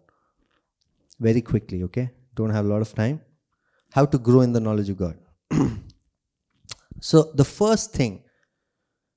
Very 1.22 1.42
quickly, 1.42 1.84
okay? 1.84 2.12
Don't 2.36 2.50
have 2.50 2.66
a 2.66 2.68
lot 2.68 2.82
of 2.82 2.94
time. 2.94 3.22
How 3.92 4.06
to 4.06 4.18
grow 4.18 4.42
in 4.42 4.54
the 4.54 4.60
knowledge 4.60 4.90
of 4.90 4.98
God. 4.98 5.18
so, 7.02 7.32
the 7.34 7.46
first 7.46 7.94
thing 7.94 8.24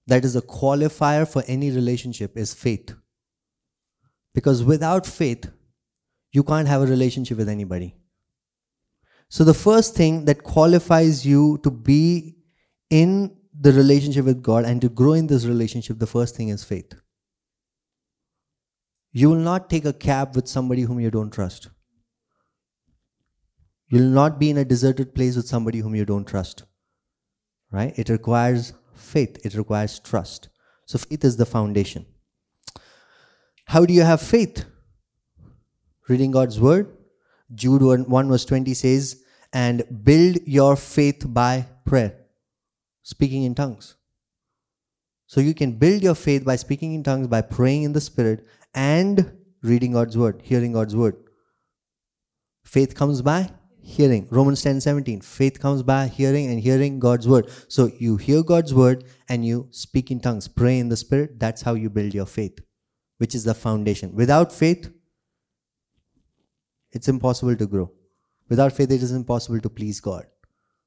that 0.06 0.24
is 0.24 0.34
a 0.34 0.42
qualifier 0.42 1.30
for 1.30 1.42
any 1.46 1.70
relationship 1.70 2.36
is 2.36 2.54
faith. 2.54 2.94
Because 4.34 4.64
without 4.64 5.06
faith, 5.06 5.50
you 6.32 6.42
can't 6.42 6.68
have 6.68 6.82
a 6.82 6.86
relationship 6.86 7.36
with 7.36 7.48
anybody. 7.48 7.94
So, 9.28 9.44
the 9.44 9.54
first 9.54 9.94
thing 9.94 10.24
that 10.24 10.42
qualifies 10.42 11.26
you 11.26 11.58
to 11.62 11.70
be 11.70 12.36
in 12.90 13.36
the 13.58 13.72
relationship 13.72 14.24
with 14.24 14.42
God 14.42 14.64
and 14.64 14.80
to 14.80 14.88
grow 14.88 15.12
in 15.12 15.26
this 15.26 15.44
relationship, 15.44 15.98
the 15.98 16.06
first 16.06 16.36
thing 16.36 16.48
is 16.48 16.64
faith. 16.64 16.94
You 19.12 19.30
will 19.30 19.36
not 19.36 19.68
take 19.68 19.84
a 19.84 19.92
cab 19.92 20.34
with 20.34 20.48
somebody 20.48 20.82
whom 20.82 20.98
you 20.98 21.10
don't 21.10 21.30
trust. 21.30 21.68
You'll 23.92 24.08
not 24.08 24.38
be 24.40 24.48
in 24.48 24.56
a 24.56 24.64
deserted 24.64 25.14
place 25.14 25.36
with 25.36 25.46
somebody 25.46 25.80
whom 25.80 25.94
you 25.94 26.06
don't 26.06 26.26
trust. 26.26 26.62
Right? 27.70 27.92
It 27.98 28.08
requires 28.08 28.72
faith, 28.94 29.44
it 29.44 29.54
requires 29.54 29.98
trust. 29.98 30.48
So, 30.86 30.96
faith 30.96 31.26
is 31.26 31.36
the 31.36 31.44
foundation. 31.44 32.06
How 33.66 33.84
do 33.84 33.92
you 33.92 34.00
have 34.00 34.22
faith? 34.22 34.64
Reading 36.08 36.30
God's 36.30 36.58
word. 36.58 36.96
Jude 37.54 37.82
1, 37.82 38.08
1 38.08 38.28
verse 38.30 38.46
20 38.46 38.72
says, 38.72 39.22
and 39.52 39.84
build 40.02 40.38
your 40.46 40.74
faith 40.74 41.26
by 41.28 41.66
prayer, 41.84 42.16
speaking 43.02 43.42
in 43.42 43.54
tongues. 43.54 43.96
So 45.26 45.42
you 45.42 45.52
can 45.52 45.72
build 45.72 46.02
your 46.02 46.14
faith 46.14 46.46
by 46.46 46.56
speaking 46.56 46.94
in 46.94 47.02
tongues, 47.02 47.26
by 47.26 47.42
praying 47.42 47.82
in 47.82 47.92
the 47.92 48.00
Spirit, 48.00 48.46
and 48.74 49.36
reading 49.62 49.92
God's 49.92 50.16
word, 50.16 50.40
hearing 50.42 50.72
God's 50.72 50.96
word. 50.96 51.16
Faith 52.64 52.94
comes 52.94 53.20
by 53.20 53.50
hearing. 53.82 54.26
Romans 54.30 54.62
10 54.62 54.80
17. 54.80 55.20
Faith 55.20 55.60
comes 55.60 55.82
by 55.82 56.06
hearing 56.06 56.50
and 56.50 56.60
hearing 56.60 56.98
God's 56.98 57.28
word. 57.28 57.50
So 57.68 57.90
you 57.98 58.16
hear 58.16 58.42
God's 58.42 58.72
word 58.72 59.04
and 59.28 59.44
you 59.44 59.68
speak 59.70 60.10
in 60.10 60.20
tongues, 60.20 60.48
pray 60.48 60.78
in 60.78 60.88
the 60.88 60.96
Spirit. 60.96 61.38
That's 61.38 61.62
how 61.62 61.74
you 61.74 61.90
build 61.90 62.14
your 62.14 62.26
faith, 62.26 62.58
which 63.18 63.34
is 63.34 63.44
the 63.44 63.54
foundation. 63.54 64.14
Without 64.14 64.52
faith, 64.52 64.90
it's 66.92 67.08
impossible 67.08 67.56
to 67.56 67.66
grow. 67.66 67.90
Without 68.48 68.72
faith, 68.72 68.90
it 68.90 69.02
is 69.02 69.12
impossible 69.12 69.60
to 69.60 69.70
please 69.70 70.00
God. 70.00 70.26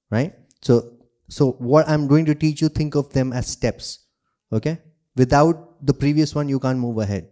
Right? 0.09 0.33
So, 0.61 0.93
so 1.29 1.53
what 1.53 1.89
I'm 1.89 2.07
going 2.07 2.25
to 2.25 2.35
teach 2.35 2.61
you, 2.61 2.69
think 2.69 2.95
of 2.95 3.11
them 3.11 3.33
as 3.33 3.47
steps. 3.47 4.05
Okay? 4.51 4.79
Without 5.15 5.85
the 5.85 5.93
previous 5.93 6.35
one, 6.35 6.47
you 6.47 6.59
can't 6.59 6.77
move 6.77 6.97
ahead. 6.99 7.29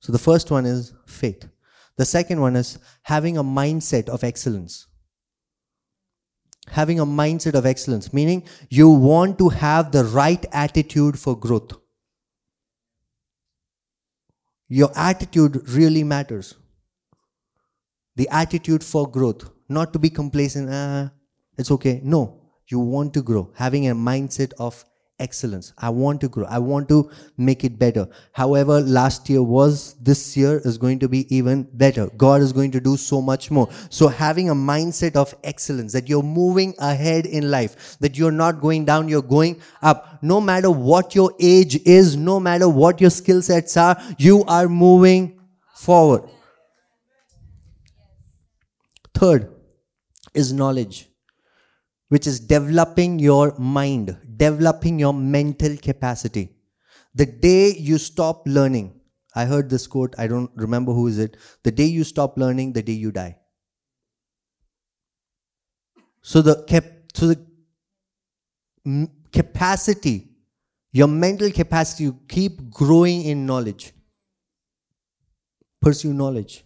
So 0.00 0.12
the 0.12 0.18
first 0.18 0.50
one 0.50 0.66
is 0.66 0.92
faith. 1.06 1.48
The 1.96 2.04
second 2.04 2.40
one 2.40 2.56
is 2.56 2.78
having 3.02 3.36
a 3.36 3.44
mindset 3.44 4.08
of 4.08 4.24
excellence. 4.24 4.86
Having 6.68 7.00
a 7.00 7.06
mindset 7.06 7.54
of 7.54 7.66
excellence, 7.66 8.12
meaning 8.12 8.44
you 8.70 8.88
want 8.88 9.38
to 9.38 9.48
have 9.48 9.92
the 9.92 10.04
right 10.04 10.44
attitude 10.52 11.18
for 11.18 11.36
growth. 11.36 11.72
Your 14.68 14.90
attitude 14.96 15.68
really 15.68 16.04
matters 16.04 16.54
the 18.16 18.28
attitude 18.28 18.84
for 18.84 19.10
growth, 19.10 19.50
not 19.68 19.92
to 19.92 19.98
be 19.98 20.10
complacent, 20.10 20.68
ah, 20.70 21.10
it's 21.56 21.70
okay. 21.70 22.00
No, 22.02 22.40
you 22.68 22.78
want 22.78 23.14
to 23.14 23.22
grow, 23.22 23.50
having 23.54 23.88
a 23.88 23.94
mindset 23.94 24.52
of 24.58 24.84
excellence. 25.22 25.72
I 25.78 25.88
want 25.88 26.20
to 26.22 26.28
grow. 26.28 26.44
I 26.46 26.58
want 26.58 26.88
to 26.90 27.10
make 27.36 27.64
it 27.64 27.78
better. 27.78 28.08
However, 28.32 28.80
last 28.80 29.30
year 29.30 29.42
was, 29.42 29.94
this 30.02 30.36
year 30.36 30.60
is 30.64 30.76
going 30.76 30.98
to 30.98 31.08
be 31.08 31.20
even 31.34 31.62
better. 31.72 32.08
God 32.16 32.42
is 32.42 32.52
going 32.52 32.72
to 32.72 32.80
do 32.80 32.96
so 32.96 33.22
much 33.22 33.50
more. 33.50 33.68
So 33.88 34.08
having 34.08 34.50
a 34.50 34.54
mindset 34.54 35.16
of 35.16 35.34
excellence, 35.44 35.92
that 35.92 36.08
you're 36.08 36.22
moving 36.22 36.74
ahead 36.78 37.26
in 37.26 37.50
life, 37.50 37.96
that 38.00 38.18
you're 38.18 38.32
not 38.32 38.60
going 38.60 38.84
down, 38.84 39.08
you're 39.08 39.22
going 39.22 39.60
up. 39.80 40.18
No 40.22 40.40
matter 40.40 40.70
what 40.70 41.14
your 41.14 41.32
age 41.40 41.80
is, 41.86 42.16
no 42.16 42.40
matter 42.40 42.68
what 42.68 43.00
your 43.00 43.10
skill 43.10 43.42
sets 43.42 43.76
are, 43.76 43.96
you 44.18 44.44
are 44.44 44.68
moving 44.68 45.40
forward. 45.76 46.28
Third 49.14 49.54
is 50.34 50.52
knowledge, 50.52 51.08
which 52.08 52.26
is 52.26 52.40
developing 52.40 53.18
your 53.18 53.54
mind, 53.58 54.16
developing 54.36 54.98
your 54.98 55.14
mental 55.14 55.76
capacity. 55.76 56.50
The 57.14 57.26
day 57.26 57.74
you 57.76 57.98
stop 57.98 58.42
learning, 58.46 59.00
I 59.34 59.44
heard 59.44 59.68
this 59.70 59.86
quote, 59.86 60.14
I 60.18 60.26
don't 60.26 60.50
remember 60.54 60.92
who 60.92 61.06
is 61.06 61.18
it. 61.18 61.36
The 61.62 61.70
day 61.70 61.86
you 61.86 62.04
stop 62.04 62.38
learning, 62.38 62.72
the 62.72 62.82
day 62.82 62.92
you 62.92 63.10
die. 63.12 63.38
So 66.22 66.40
the 66.40 66.54
so 67.14 67.26
the 67.26 69.08
capacity, 69.32 70.28
your 70.92 71.08
mental 71.08 71.50
capacity, 71.50 72.04
you 72.04 72.18
keep 72.28 72.70
growing 72.70 73.22
in 73.22 73.46
knowledge. 73.46 73.92
Pursue 75.80 76.12
knowledge. 76.12 76.64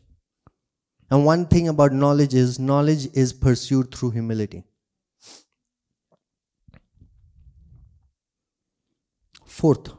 And 1.11 1.25
one 1.25 1.47
thing 1.47 1.69
about 1.69 1.93
knowledge 1.93 2.35
is 2.35 2.59
knowledge 2.59 3.09
is 3.15 3.33
pursued 3.33 3.95
through 3.95 4.11
humility. 4.11 4.65
Fourth, 9.57 9.91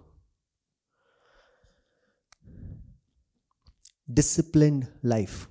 disciplined 4.20 4.88
life. 5.01 5.47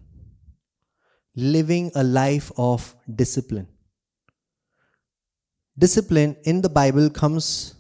Living 1.35 1.91
a 1.95 2.05
life 2.05 2.53
of 2.57 2.95
discipline. 3.23 3.67
Discipline 5.77 6.37
in 6.45 6.61
the 6.63 6.69
Bible 6.69 7.11
comes 7.11 7.75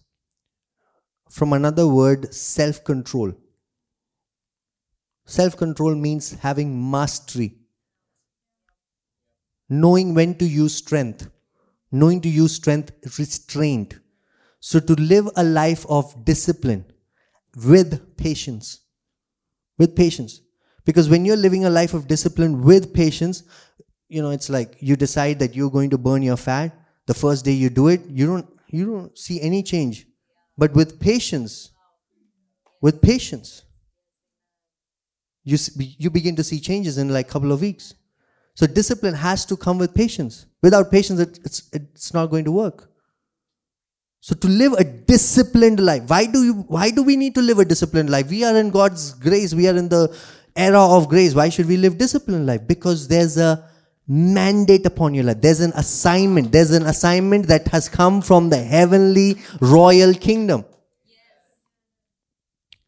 from 1.30 1.52
another 1.52 1.86
word, 1.86 2.34
self 2.34 2.82
control. 2.82 3.32
Self 5.26 5.56
control 5.56 5.94
means 5.94 6.32
having 6.32 6.90
mastery 6.90 7.54
knowing 9.68 10.12
when 10.14 10.34
to 10.38 10.44
use 10.44 10.74
strength, 10.74 11.30
knowing 11.92 12.20
to 12.20 12.28
use 12.28 12.56
strength 12.56 12.92
restraint. 13.18 13.94
So 14.60 14.80
to 14.80 14.94
live 14.94 15.28
a 15.36 15.44
life 15.44 15.86
of 15.88 16.24
discipline 16.24 16.84
with 17.64 18.16
patience, 18.16 18.80
with 19.78 19.94
patience. 19.94 20.40
Because 20.84 21.08
when 21.08 21.24
you're 21.24 21.36
living 21.36 21.64
a 21.64 21.70
life 21.70 21.94
of 21.94 22.06
discipline 22.06 22.62
with 22.62 22.94
patience, 22.94 23.42
you 24.08 24.22
know, 24.22 24.30
it's 24.30 24.48
like 24.48 24.76
you 24.80 24.96
decide 24.96 25.38
that 25.40 25.54
you're 25.54 25.70
going 25.70 25.90
to 25.90 25.98
burn 25.98 26.22
your 26.22 26.36
fat. 26.36 26.76
The 27.06 27.14
first 27.14 27.44
day 27.44 27.52
you 27.52 27.70
do 27.70 27.88
it, 27.88 28.02
you 28.08 28.26
don't, 28.26 28.46
you 28.68 28.86
don't 28.86 29.18
see 29.18 29.40
any 29.40 29.62
change. 29.62 30.06
But 30.56 30.72
with 30.74 31.00
patience, 31.00 31.70
with 32.80 33.02
patience, 33.02 33.62
you, 35.44 35.58
you 35.76 36.10
begin 36.10 36.36
to 36.36 36.44
see 36.44 36.60
changes 36.60 36.98
in 36.98 37.08
like 37.08 37.28
a 37.28 37.30
couple 37.30 37.52
of 37.52 37.60
weeks. 37.60 37.94
So 38.54 38.66
discipline 38.66 39.14
has 39.14 39.44
to 39.46 39.56
come 39.56 39.78
with 39.78 39.94
patience. 39.94 40.46
Without 40.62 40.90
patience, 40.90 41.20
it, 41.20 41.38
it's, 41.44 41.68
it's 41.72 42.14
not 42.14 42.26
going 42.26 42.44
to 42.44 42.52
work. 42.52 42.90
So 44.26 44.34
to 44.34 44.48
live 44.48 44.72
a 44.72 44.82
disciplined 44.82 45.78
life, 45.78 46.02
why 46.08 46.26
do 46.26 46.42
you 46.42 46.54
why 46.76 46.90
do 46.90 47.04
we 47.04 47.14
need 47.14 47.36
to 47.36 47.40
live 47.40 47.60
a 47.60 47.64
disciplined 47.64 48.10
life? 48.10 48.28
We 48.28 48.42
are 48.42 48.56
in 48.56 48.70
God's 48.70 49.12
grace, 49.12 49.54
we 49.54 49.68
are 49.68 49.76
in 49.76 49.88
the 49.88 50.12
era 50.56 50.80
of 50.80 51.08
grace. 51.08 51.32
Why 51.32 51.48
should 51.48 51.68
we 51.68 51.76
live 51.76 51.96
disciplined 51.96 52.44
life? 52.44 52.66
Because 52.66 53.06
there's 53.06 53.36
a 53.38 53.70
mandate 54.08 54.84
upon 54.84 55.14
your 55.14 55.22
life. 55.22 55.40
There's 55.40 55.60
an 55.60 55.72
assignment. 55.76 56.50
There's 56.50 56.72
an 56.72 56.86
assignment 56.86 57.46
that 57.46 57.68
has 57.68 57.88
come 57.88 58.20
from 58.20 58.50
the 58.50 58.60
heavenly 58.60 59.36
royal 59.60 60.12
kingdom. 60.12 60.64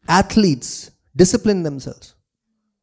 Athletes 0.09 0.91
discipline 1.15 1.63
themselves. 1.63 2.15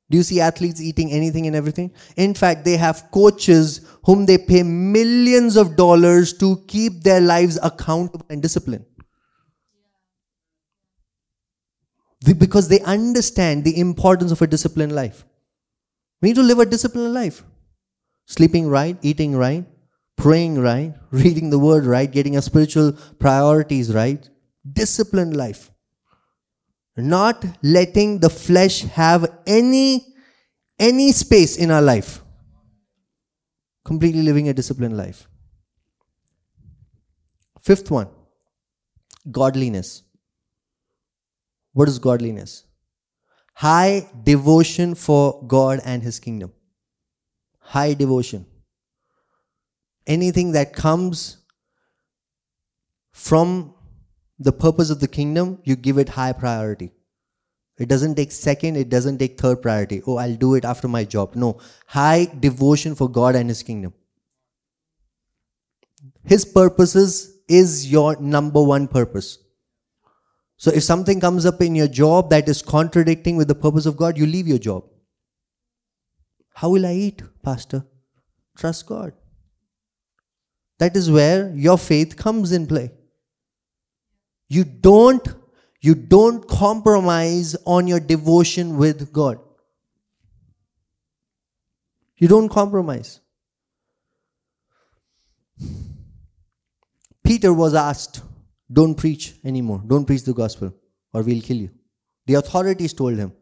Do 0.08 0.16
you 0.16 0.22
see 0.22 0.40
athletes 0.40 0.80
eating 0.80 1.10
anything 1.12 1.46
and 1.46 1.54
everything? 1.54 1.92
In 2.16 2.32
fact, 2.32 2.64
they 2.64 2.78
have 2.78 3.10
coaches 3.10 3.82
whom 4.06 4.24
they 4.26 4.38
pay 4.38 4.62
millions 4.62 5.56
of 5.56 5.76
dollars 5.76 6.32
to 6.32 6.56
keep 6.66 7.02
their 7.02 7.20
lives 7.20 7.58
accountable 7.62 8.26
and 8.30 8.40
disciplined. 8.40 8.86
Because 12.38 12.68
they 12.68 12.80
understand 12.80 13.64
the 13.64 13.78
importance 13.78 14.32
of 14.32 14.40
a 14.42 14.46
disciplined 14.46 14.92
life. 14.92 15.24
We 16.22 16.30
need 16.30 16.36
to 16.36 16.42
live 16.42 16.58
a 16.58 16.66
disciplined 16.66 17.14
life. 17.14 17.42
Sleeping 18.26 18.68
right, 18.68 18.96
eating 19.02 19.36
right, 19.36 19.64
praying 20.16 20.58
right, 20.58 20.94
reading 21.10 21.50
the 21.50 21.58
word 21.58 21.84
right, 21.84 22.10
getting 22.10 22.36
our 22.36 22.42
spiritual 22.42 22.92
priorities 23.18 23.92
right. 23.92 24.28
Disciplined 24.72 25.36
life 25.36 25.70
not 26.96 27.44
letting 27.62 28.20
the 28.20 28.30
flesh 28.30 28.82
have 28.82 29.26
any 29.46 30.14
any 30.78 31.12
space 31.12 31.56
in 31.56 31.70
our 31.70 31.82
life 31.82 32.22
completely 33.86 34.22
living 34.22 34.48
a 34.48 34.54
disciplined 34.58 34.96
life. 34.96 35.28
Fifth 37.68 37.90
one 37.90 38.08
godliness. 39.38 40.02
What 41.72 41.88
is 41.88 41.98
godliness? 41.98 42.64
High 43.54 44.08
devotion 44.24 44.94
for 44.94 45.22
god 45.46 45.80
and 45.84 46.02
his 46.02 46.18
kingdom. 46.18 46.52
High 47.76 47.94
devotion. 47.94 48.46
Anything 50.06 50.52
that 50.52 50.72
comes 50.72 51.38
from 53.12 53.74
the 54.38 54.52
purpose 54.52 54.90
of 54.90 55.00
the 55.00 55.08
kingdom, 55.08 55.58
you 55.64 55.76
give 55.76 55.98
it 55.98 56.10
high 56.20 56.32
priority. 56.32 56.90
It 57.78 57.88
doesn't 57.88 58.14
take 58.14 58.32
second, 58.32 58.76
it 58.76 58.88
doesn't 58.88 59.18
take 59.18 59.38
third 59.38 59.60
priority. 59.60 60.02
Oh, 60.06 60.16
I'll 60.16 60.36
do 60.36 60.54
it 60.54 60.64
after 60.64 60.88
my 60.88 61.04
job. 61.04 61.34
No, 61.34 61.60
high 61.86 62.26
devotion 62.40 62.94
for 62.94 63.08
God 63.08 63.34
and 63.36 63.50
His 63.50 63.62
kingdom. 63.62 63.92
His 66.24 66.44
purposes 66.44 67.38
is 67.48 67.90
your 67.90 68.20
number 68.20 68.62
one 68.62 68.88
purpose. 68.88 69.38
So 70.56 70.70
if 70.70 70.82
something 70.82 71.20
comes 71.20 71.44
up 71.44 71.60
in 71.60 71.74
your 71.74 71.86
job 71.86 72.30
that 72.30 72.48
is 72.48 72.62
contradicting 72.62 73.36
with 73.36 73.48
the 73.48 73.54
purpose 73.54 73.84
of 73.84 73.96
God, 73.96 74.16
you 74.16 74.26
leave 74.26 74.48
your 74.48 74.58
job. 74.58 74.84
How 76.54 76.70
will 76.70 76.86
I 76.86 76.94
eat, 76.94 77.22
Pastor? 77.42 77.84
Trust 78.56 78.86
God. 78.86 79.12
That 80.78 80.96
is 80.96 81.10
where 81.10 81.54
your 81.54 81.76
faith 81.76 82.16
comes 82.16 82.52
in 82.52 82.66
play. 82.66 82.90
You 84.48 84.64
don't 84.64 85.28
you 85.86 85.94
don't 85.94 86.46
compromise 86.48 87.54
on 87.64 87.86
your 87.86 88.00
devotion 88.00 88.76
with 88.76 89.12
God. 89.12 89.38
You 92.16 92.28
don't 92.28 92.48
compromise. 92.48 93.20
Peter 97.22 97.52
was 97.52 97.74
asked, 97.74 98.22
Don't 98.72 98.96
preach 98.96 99.34
anymore. 99.44 99.80
Don't 99.86 100.06
preach 100.06 100.24
the 100.24 100.34
gospel, 100.34 100.74
or 101.12 101.22
we'll 101.22 101.42
kill 101.42 101.58
you. 101.58 101.70
The 102.26 102.34
authorities 102.34 102.92
told 102.92 103.16
him, 103.16 103.32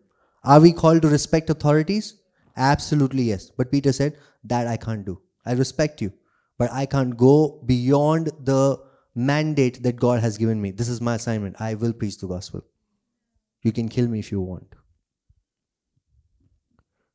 Are 0.43 0.61
we 0.61 0.73
called 0.73 1.03
to 1.03 1.09
respect 1.09 1.49
authorities? 1.49 2.15
Absolutely 2.57 3.23
yes. 3.25 3.51
But 3.57 3.71
Peter 3.71 3.93
said, 3.93 4.19
That 4.43 4.67
I 4.67 4.77
can't 4.77 5.07
do. 5.07 5.21
I 5.47 5.53
respect 5.53 6.03
you, 6.03 6.13
but 6.59 6.71
I 6.73 6.85
can't 6.87 7.17
go 7.17 7.63
beyond 7.65 8.33
the 8.41 8.79
mandate 9.15 9.83
that 9.83 9.97
God 9.97 10.21
has 10.21 10.39
given 10.39 10.61
me. 10.61 10.71
This 10.71 10.89
is 10.89 11.01
my 11.01 11.15
assignment. 11.15 11.61
I 11.61 11.75
will 11.75 11.93
preach 11.93 12.19
the 12.19 12.27
gospel. 12.27 12.65
You 13.63 13.73
can 13.73 13.89
kill 13.89 14.09
me 14.09 14.19
if 14.19 14.33
you 14.33 14.41
want. 14.41 14.75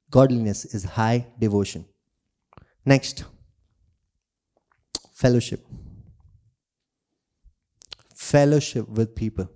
Godliness 0.10 0.66
is 0.66 0.84
high 0.84 1.28
devotion. 1.38 1.86
Next, 2.86 3.26
fellowship. 5.14 5.66
Fellowship 8.16 8.88
with 8.90 9.16
people. 9.16 9.50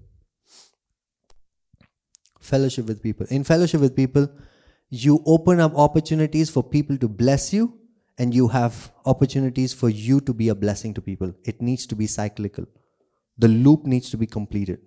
Fellowship 2.39 2.86
with 2.86 3.02
people. 3.02 3.26
In 3.30 3.44
fellowship 3.44 3.82
with 3.82 3.96
people, 3.96 4.28
you 4.89 5.24
open 5.26 5.60
up 5.60 5.74
opportunities 5.76 6.50
for 6.50 6.62
people 6.62 6.98
to 6.98 7.08
bless 7.08 7.54
you 7.54 7.80
and 8.18 8.34
you 8.34 8.47
have 8.47 8.91
opportunities 9.05 9.74
for 9.74 9.89
you 9.89 10.20
to 10.22 10.34
be 10.34 10.49
a 10.49 10.55
blessing 10.55 10.93
to 10.93 11.01
people. 11.01 11.34
It 11.43 11.61
needs 11.61 11.86
to 11.88 11.95
be 11.95 12.07
cyclical. 12.07 12.66
The 13.38 13.47
loop 13.47 13.86
needs 13.86 14.09
to 14.11 14.18
be 14.18 14.28
completed. 14.28 14.80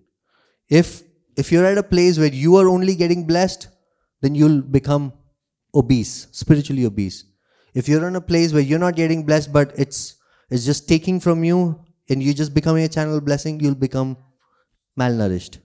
If 0.69 1.03
if 1.37 1.53
you're 1.53 1.67
at 1.67 1.79
a 1.79 1.83
place 1.83 2.19
where 2.19 2.33
you 2.33 2.57
are 2.57 2.69
only 2.69 2.95
getting 2.95 3.27
blessed, 3.27 3.69
then 4.23 4.35
you'll 4.35 4.63
become 4.63 5.13
obese, 5.75 6.29
spiritually 6.33 6.85
obese. 6.87 7.25
If 7.75 7.89
you're 7.89 8.09
in 8.09 8.17
a 8.17 8.21
place 8.21 8.53
where 8.53 8.63
you're 8.63 8.79
not 8.79 8.97
getting 8.97 9.25
blessed, 9.25 9.53
but 9.53 9.73
it's 9.77 10.17
it's 10.51 10.65
just 10.65 10.89
taking 10.89 11.21
from 11.21 11.45
you 11.45 11.85
and 12.09 12.23
you're 12.23 12.35
just 12.35 12.55
becoming 12.55 12.85
a 12.85 12.89
channel 12.89 13.21
blessing, 13.21 13.61
you'll 13.61 13.75
become 13.75 14.17
malnourished. 14.99 15.59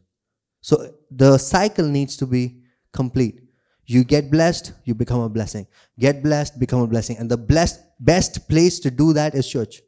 So 0.62 0.93
the 1.09 1.38
cycle 1.38 1.88
needs 1.88 2.18
to 2.18 2.28
be 2.28 2.64
complete. 2.91 3.41
You 3.92 4.06
get 4.06 4.32
blessed, 4.32 4.72
you 4.86 4.96
become 4.96 5.20
a 5.20 5.28
blessing. 5.28 5.68
Get 6.00 6.24
blessed, 6.24 6.58
become 6.58 6.80
a 6.80 6.88
blessing. 6.88 7.18
And 7.18 7.30
the 7.30 7.36
blessed, 7.36 7.82
best 8.00 8.48
place 8.48 8.80
to 8.80 8.89
do 8.89 9.12
that 9.12 9.36
is 9.36 9.46
church. 9.46 9.82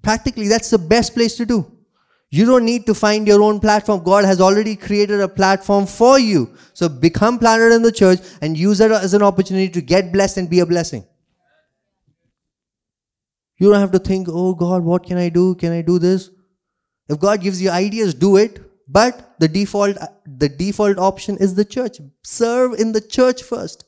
Practically, 0.00 0.46
that's 0.46 0.70
the 0.70 0.78
best 0.78 1.12
place 1.12 1.36
to 1.38 1.44
do. 1.44 1.66
You 2.30 2.46
don't 2.46 2.64
need 2.64 2.86
to 2.86 2.94
find 2.94 3.26
your 3.26 3.42
own 3.42 3.58
platform. 3.58 4.04
God 4.04 4.24
has 4.24 4.40
already 4.40 4.76
created 4.76 5.20
a 5.20 5.26
platform 5.26 5.86
for 5.86 6.20
you. 6.20 6.54
So 6.72 6.88
become 6.88 7.40
planted 7.40 7.74
in 7.74 7.82
the 7.82 7.90
church 7.90 8.20
and 8.40 8.56
use 8.56 8.80
it 8.80 8.92
as 8.92 9.12
an 9.12 9.22
opportunity 9.24 9.68
to 9.68 9.82
get 9.82 10.12
blessed 10.12 10.36
and 10.36 10.48
be 10.48 10.60
a 10.60 10.66
blessing. 10.66 11.04
You 13.58 13.72
don't 13.72 13.80
have 13.80 13.90
to 13.90 13.98
think, 13.98 14.28
oh 14.30 14.54
God, 14.54 14.84
what 14.84 15.04
can 15.04 15.18
I 15.18 15.30
do? 15.30 15.56
Can 15.56 15.72
I 15.72 15.82
do 15.82 15.98
this? 15.98 16.30
If 17.08 17.18
God 17.18 17.40
gives 17.40 17.60
you 17.60 17.70
ideas, 17.70 18.14
do 18.14 18.36
it. 18.36 18.60
But 18.86 19.31
the 19.42 19.48
default, 19.48 19.96
uh, 19.96 20.06
the 20.24 20.48
default 20.48 20.98
option 20.98 21.36
is 21.38 21.56
the 21.56 21.64
church. 21.64 22.00
Serve 22.22 22.74
in 22.74 22.92
the 22.92 23.00
church 23.00 23.42
first. 23.42 23.84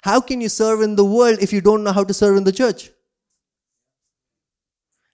How 0.00 0.18
can 0.18 0.40
you 0.40 0.48
serve 0.48 0.80
in 0.80 0.96
the 0.96 1.04
world 1.04 1.40
if 1.42 1.52
you 1.52 1.60
don't 1.60 1.84
know 1.84 1.92
how 1.92 2.04
to 2.04 2.14
serve 2.14 2.38
in 2.38 2.44
the 2.44 2.52
church? 2.52 2.90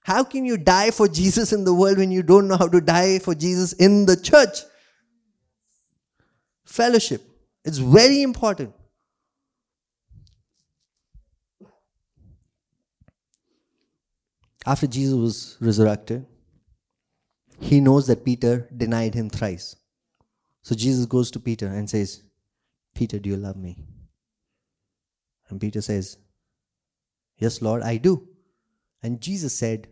How 0.05 0.22
can 0.22 0.45
you 0.45 0.57
die 0.57 0.93
for 0.93 1.09
Jesus 1.09 1.53
in 1.53 1.64
the 1.64 1.75
world 1.75 1.99
when 1.99 2.12
you 2.12 2.22
don't 2.22 2.47
know 2.47 2.57
how 2.57 2.68
to 2.68 2.81
die 2.81 3.18
for 3.18 3.35
Jesus 3.35 3.72
in 3.72 4.07
the 4.07 4.16
church? 4.16 4.59
Fellowship. 6.64 7.22
It's 7.64 7.79
very 7.79 8.22
important. 8.22 8.72
After 14.64 14.87
Jesus 14.87 15.14
was 15.14 15.57
resurrected, 15.61 16.27
he 17.61 17.81
knows 17.81 18.07
that 18.07 18.25
Peter 18.25 18.69
denied 18.77 19.15
him 19.15 19.31
thrice. 19.31 19.77
So 20.63 20.75
Jesus 20.75 21.07
goes 21.07 21.31
to 21.33 21.41
Peter 21.41 21.67
and 21.67 21.89
says, 21.89 22.23
Peter, 22.95 23.19
do 23.19 23.29
you 23.31 23.37
love 23.37 23.57
me? 23.57 23.79
And 25.49 25.61
Peter 25.61 25.81
says, 25.81 26.17
Yes, 27.37 27.61
Lord, 27.61 27.83
I 27.83 27.97
do. 27.97 28.29
And 29.03 29.21
Jesus 29.21 29.55
said, 29.55 29.89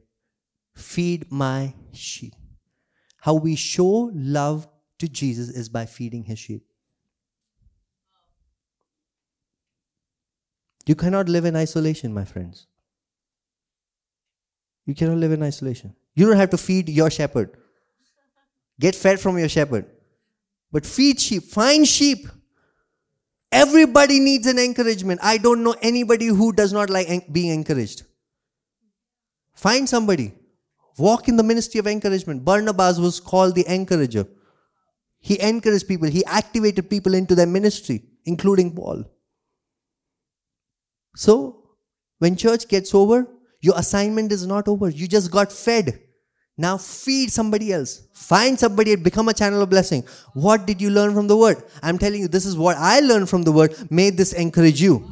Feed 0.75 1.31
my 1.31 1.75
sheep. 1.93 2.35
How 3.19 3.35
we 3.35 3.57
show 3.57 4.11
love 4.15 4.69
to 4.99 5.09
Jesus 5.09 5.49
is 5.49 5.69
by 5.69 5.87
feeding 5.87 6.25
his 6.25 6.39
sheep. 6.39 6.65
You 10.87 10.95
cannot 10.95 11.29
live 11.29 11.45
in 11.45 11.55
isolation, 11.55 12.13
my 12.13 12.25
friends. 12.25 12.67
You 14.87 14.95
cannot 14.95 15.19
live 15.19 15.33
in 15.33 15.43
isolation. 15.43 15.95
You 16.15 16.27
don't 16.27 16.37
have 16.37 16.51
to 16.51 16.59
feed 16.59 16.89
your 16.89 17.11
shepherd. 17.11 17.57
Get 18.79 18.95
fed 18.95 19.21
from 19.21 19.39
your 19.39 19.49
shepherd. 19.49 19.87
But 20.71 20.87
feed 20.87 21.21
sheep, 21.21 21.45
find 21.45 21.87
sheep. 21.87 22.27
Everybody 23.51 24.19
needs 24.19 24.47
an 24.47 24.59
encouragement. 24.59 25.21
I 25.23 25.37
don't 25.37 25.63
know 25.63 25.75
anybody 25.83 26.27
who 26.27 26.53
does 26.53 26.73
not 26.73 26.89
like 26.89 27.31
being 27.31 27.51
encouraged. 27.51 28.03
Find 29.55 29.89
somebody. 29.89 30.33
Walk 30.99 31.29
in 31.29 31.37
the 31.37 31.43
ministry 31.43 31.79
of 31.79 31.87
encouragement. 31.87 32.45
Barnabas 32.45 32.99
was 32.99 33.21
called 33.21 33.55
the 33.55 33.67
encourager. 33.73 34.27
He 35.21 35.41
encouraged 35.41 35.87
people, 35.87 36.09
he 36.09 36.25
activated 36.25 36.91
people 36.91 37.15
into 37.15 37.37
their 37.37 37.47
ministry, 37.47 38.03
including 38.25 38.75
Paul. 38.75 39.05
So, 41.15 41.77
when 42.19 42.37
church 42.37 42.67
gets 42.67 42.95
over, 42.95 43.29
your 43.63 43.79
assignment 43.79 44.33
is 44.33 44.47
not 44.47 44.69
over. 44.69 44.91
You 44.91 45.09
just 45.09 45.31
got 45.31 45.53
fed. 45.53 45.99
Now 46.59 46.77
feed 46.77 47.33
somebody 47.33 47.73
else. 47.73 48.03
Find 48.13 48.59
somebody 48.59 48.93
and 48.93 49.03
become 49.03 49.29
a 49.29 49.33
channel 49.33 49.63
of 49.63 49.71
blessing. 49.71 50.05
What 50.35 50.67
did 50.67 50.83
you 50.83 50.91
learn 50.91 51.15
from 51.15 51.29
the 51.29 51.37
word? 51.37 51.63
I'm 51.83 51.97
telling 51.97 52.21
you, 52.21 52.29
this 52.29 52.45
is 52.45 52.57
what 52.57 52.77
I 52.77 53.01
learned 53.01 53.31
from 53.31 53.43
the 53.45 53.53
word. 53.53 53.75
May 53.91 54.11
this 54.11 54.33
encourage 54.33 54.83
you. 54.83 55.09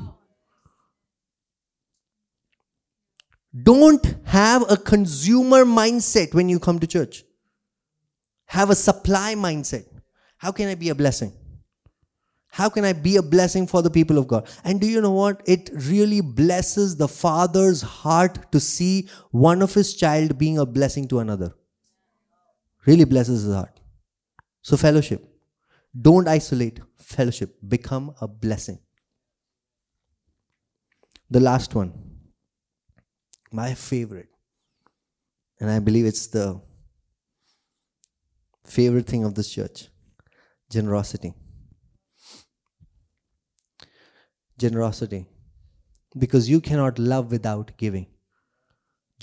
Don't 3.63 4.05
have 4.25 4.71
a 4.71 4.77
consumer 4.77 5.65
mindset 5.65 6.35
when 6.35 6.49
you 6.49 6.59
come 6.59 6.79
to 6.79 6.87
church. 6.87 7.25
Have 8.47 8.71
a 8.71 8.75
supply 8.75 9.35
mindset. 9.35 9.87
How 10.39 10.53
can 10.53 10.69
I 10.69 10.75
be 10.75 10.89
a 10.89 10.95
blessing? 10.95 11.33
How 12.53 12.69
can 12.69 12.85
I 12.85 12.93
be 12.93 13.17
a 13.17 13.23
blessing 13.23 13.67
for 13.67 13.81
the 13.81 13.91
people 13.91 14.19
of 14.19 14.27
God? 14.27 14.49
And 14.65 14.81
do 14.81 14.87
you 14.87 15.01
know 15.01 15.13
what? 15.13 15.41
It 15.47 15.71
really 15.73 16.21
blesses 16.21 16.97
the 16.97 17.07
father's 17.07 17.81
heart 17.81 18.51
to 18.53 18.59
see 18.59 19.09
one 19.31 19.63
of 19.63 19.73
his 19.73 19.95
child 19.95 20.37
being 20.37 20.59
a 20.59 20.67
blessing 20.67 21.07
to 21.09 21.21
another. 21.21 21.55
Really 22.87 23.05
blesses 23.05 23.45
his 23.45 23.55
heart. 23.55 23.79
So, 24.63 24.77
fellowship. 24.77 25.25
Don't 26.01 26.27
isolate. 26.27 26.81
Fellowship. 26.99 27.57
Become 27.67 28.15
a 28.21 28.27
blessing. 28.27 28.81
The 31.31 31.41
last 31.41 31.75
one. 31.75 31.93
My 33.53 33.75
favorite. 33.75 34.29
And 35.61 35.71
I 35.71 35.79
believe 35.79 36.07
it's 36.07 36.27
the 36.27 36.61
favorite 38.65 39.07
thing 39.07 39.25
of 39.25 39.35
this 39.35 39.51
church 39.51 39.89
generosity 40.71 41.35
generosity. 44.61 45.27
Because 46.19 46.49
you 46.51 46.61
cannot 46.61 46.99
love 46.99 47.31
without 47.31 47.73
giving. 47.77 48.07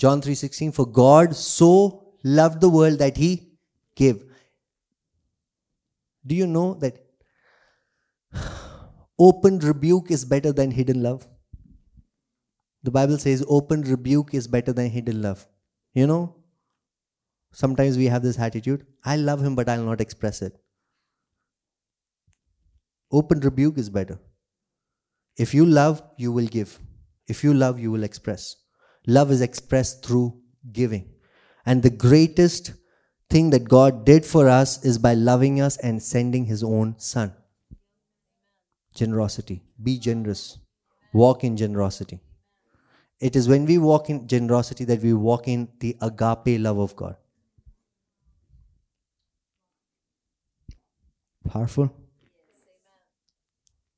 John 0.04 0.22
3:16 0.22 0.72
for 0.78 0.86
god 0.98 1.34
so 1.36 1.70
loved 2.38 2.60
the 2.60 2.70
world 2.76 2.98
that 3.04 3.16
he 3.16 3.32
gave. 4.02 4.22
Do 6.26 6.34
you 6.34 6.46
know 6.46 6.74
that 6.84 7.00
open 9.18 9.58
rebuke 9.58 10.10
is 10.18 10.24
better 10.24 10.52
than 10.52 10.70
hidden 10.70 11.02
love? 11.02 11.28
The 12.84 12.90
bible 12.90 13.18
says 13.18 13.44
open 13.48 13.82
rebuke 13.82 14.34
is 14.40 14.46
better 14.56 14.72
than 14.72 14.90
hidden 14.90 15.22
love. 15.22 15.46
You 15.94 16.06
know 16.06 16.22
sometimes 17.52 17.96
we 17.96 18.06
have 18.12 18.22
this 18.22 18.38
attitude 18.38 18.86
i 19.10 19.16
love 19.16 19.42
him 19.44 19.54
but 19.58 19.68
i'll 19.68 19.84
not 19.84 20.00
express 20.00 20.42
it. 20.42 20.56
Open 23.10 23.40
rebuke 23.40 23.78
is 23.78 23.88
better 23.88 24.18
if 25.38 25.54
you 25.54 25.64
love, 25.64 26.02
you 26.16 26.32
will 26.32 26.46
give. 26.46 26.78
If 27.28 27.44
you 27.44 27.54
love, 27.54 27.78
you 27.78 27.90
will 27.92 28.02
express. 28.02 28.56
Love 29.06 29.30
is 29.30 29.40
expressed 29.40 30.04
through 30.04 30.40
giving. 30.72 31.08
And 31.64 31.82
the 31.82 31.90
greatest 31.90 32.72
thing 33.30 33.50
that 33.50 33.68
God 33.68 34.04
did 34.04 34.24
for 34.24 34.48
us 34.48 34.84
is 34.84 34.98
by 34.98 35.14
loving 35.14 35.60
us 35.60 35.76
and 35.76 36.02
sending 36.02 36.46
His 36.46 36.62
own 36.62 36.98
Son. 36.98 37.32
Generosity. 38.94 39.62
Be 39.80 39.98
generous. 39.98 40.58
Walk 41.12 41.44
in 41.44 41.56
generosity. 41.56 42.20
It 43.20 43.36
is 43.36 43.48
when 43.48 43.64
we 43.64 43.78
walk 43.78 44.10
in 44.10 44.26
generosity 44.26 44.84
that 44.84 45.02
we 45.02 45.12
walk 45.12 45.46
in 45.46 45.68
the 45.78 45.96
agape 46.00 46.60
love 46.60 46.78
of 46.78 46.96
God. 46.96 47.16
Powerful. 51.48 51.94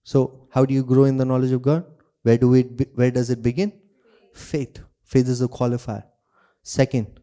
So, 0.02 0.48
how 0.50 0.64
do 0.64 0.74
you 0.74 0.82
grow 0.82 1.04
in 1.04 1.16
the 1.16 1.24
knowledge 1.24 1.52
of 1.52 1.62
God? 1.62 1.84
Where 2.22 2.38
do 2.38 2.48
we 2.48 2.62
where 2.94 3.10
does 3.10 3.30
it 3.30 3.42
begin? 3.42 3.72
Faith. 4.34 4.80
Faith 5.04 5.28
is 5.28 5.42
a 5.42 5.48
qualifier. 5.48 6.04
Second, 6.62 7.20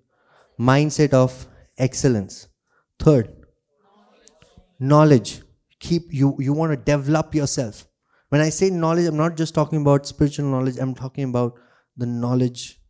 mindset 0.60 1.14
of 1.14 1.48
excellence. 1.78 2.48
Third, 3.00 3.34
knowledge. 4.80 5.42
Keep 5.80 6.14
you 6.14 6.36
you 6.40 6.54
want 6.54 6.72
to 6.72 6.78
develop 6.78 7.36
yourself. 7.36 7.88
When 8.30 8.42
I 8.42 8.50
say 8.50 8.70
knowledge, 8.70 9.06
I'm 9.06 9.18
not 9.18 9.38
just 9.38 9.56
talking 9.56 9.82
about 9.82 10.06
spiritual 10.06 10.46
knowledge, 10.46 10.78
I'm 10.78 10.96
talking 10.96 11.30
about 11.30 11.54
the 11.96 12.06
knowledge 12.06 12.82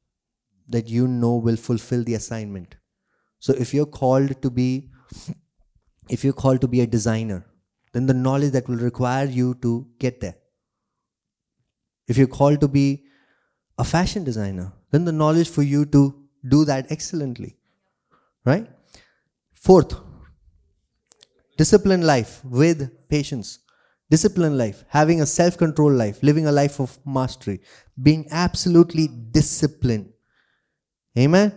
that 0.69 0.88
you 0.89 1.07
know 1.07 1.35
will 1.35 1.57
fulfill 1.57 2.03
the 2.03 2.15
assignment. 2.15 2.75
So 3.39 3.53
if 3.53 3.73
you're 3.73 3.85
called 3.85 4.41
to 4.41 4.49
be 4.49 4.89
if 6.09 6.23
you're 6.23 6.33
called 6.33 6.61
to 6.61 6.67
be 6.67 6.81
a 6.81 6.88
designer, 6.88 7.45
then 7.97 8.05
the 8.05 8.13
knowledge 8.13 8.51
that 8.51 8.67
will 8.67 8.77
require 8.77 9.25
you 9.25 9.55
to 9.55 9.87
get 9.99 10.21
there. 10.21 10.35
If 12.07 12.17
you're 12.17 12.27
called 12.27 12.61
to 12.61 12.67
be 12.67 13.03
a 13.77 13.83
fashion 13.83 14.23
designer, 14.23 14.71
then 14.91 15.05
the 15.05 15.11
knowledge 15.11 15.49
for 15.49 15.63
you 15.63 15.85
to 15.85 16.15
do 16.47 16.63
that 16.65 16.91
excellently. 16.91 17.57
Right? 18.45 18.67
Fourth, 19.53 19.95
disciplined 21.57 22.05
life 22.05 22.43
with 22.45 23.09
patience. 23.09 23.59
Disciplined 24.09 24.57
life, 24.57 24.85
having 24.87 25.19
a 25.19 25.25
self 25.25 25.57
control 25.57 25.91
life, 25.91 26.23
living 26.23 26.47
a 26.47 26.51
life 26.51 26.79
of 26.79 26.97
mastery, 27.05 27.59
being 28.01 28.25
absolutely 28.31 29.09
disciplined. 29.09 30.13
Amen. 31.17 31.51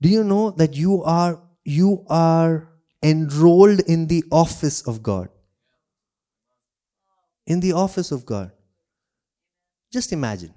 Do 0.00 0.08
you 0.08 0.22
know 0.22 0.52
that 0.52 0.74
you 0.74 1.02
are 1.02 1.42
you 1.64 2.04
are 2.08 2.68
enrolled 3.02 3.80
in 3.80 4.06
the 4.06 4.22
office 4.30 4.82
of 4.86 5.02
God? 5.02 5.28
in 7.45 7.59
the 7.59 7.73
office 7.73 8.11
of 8.11 8.25
God. 8.25 8.51
Just 9.91 10.11
imagine 10.11 10.53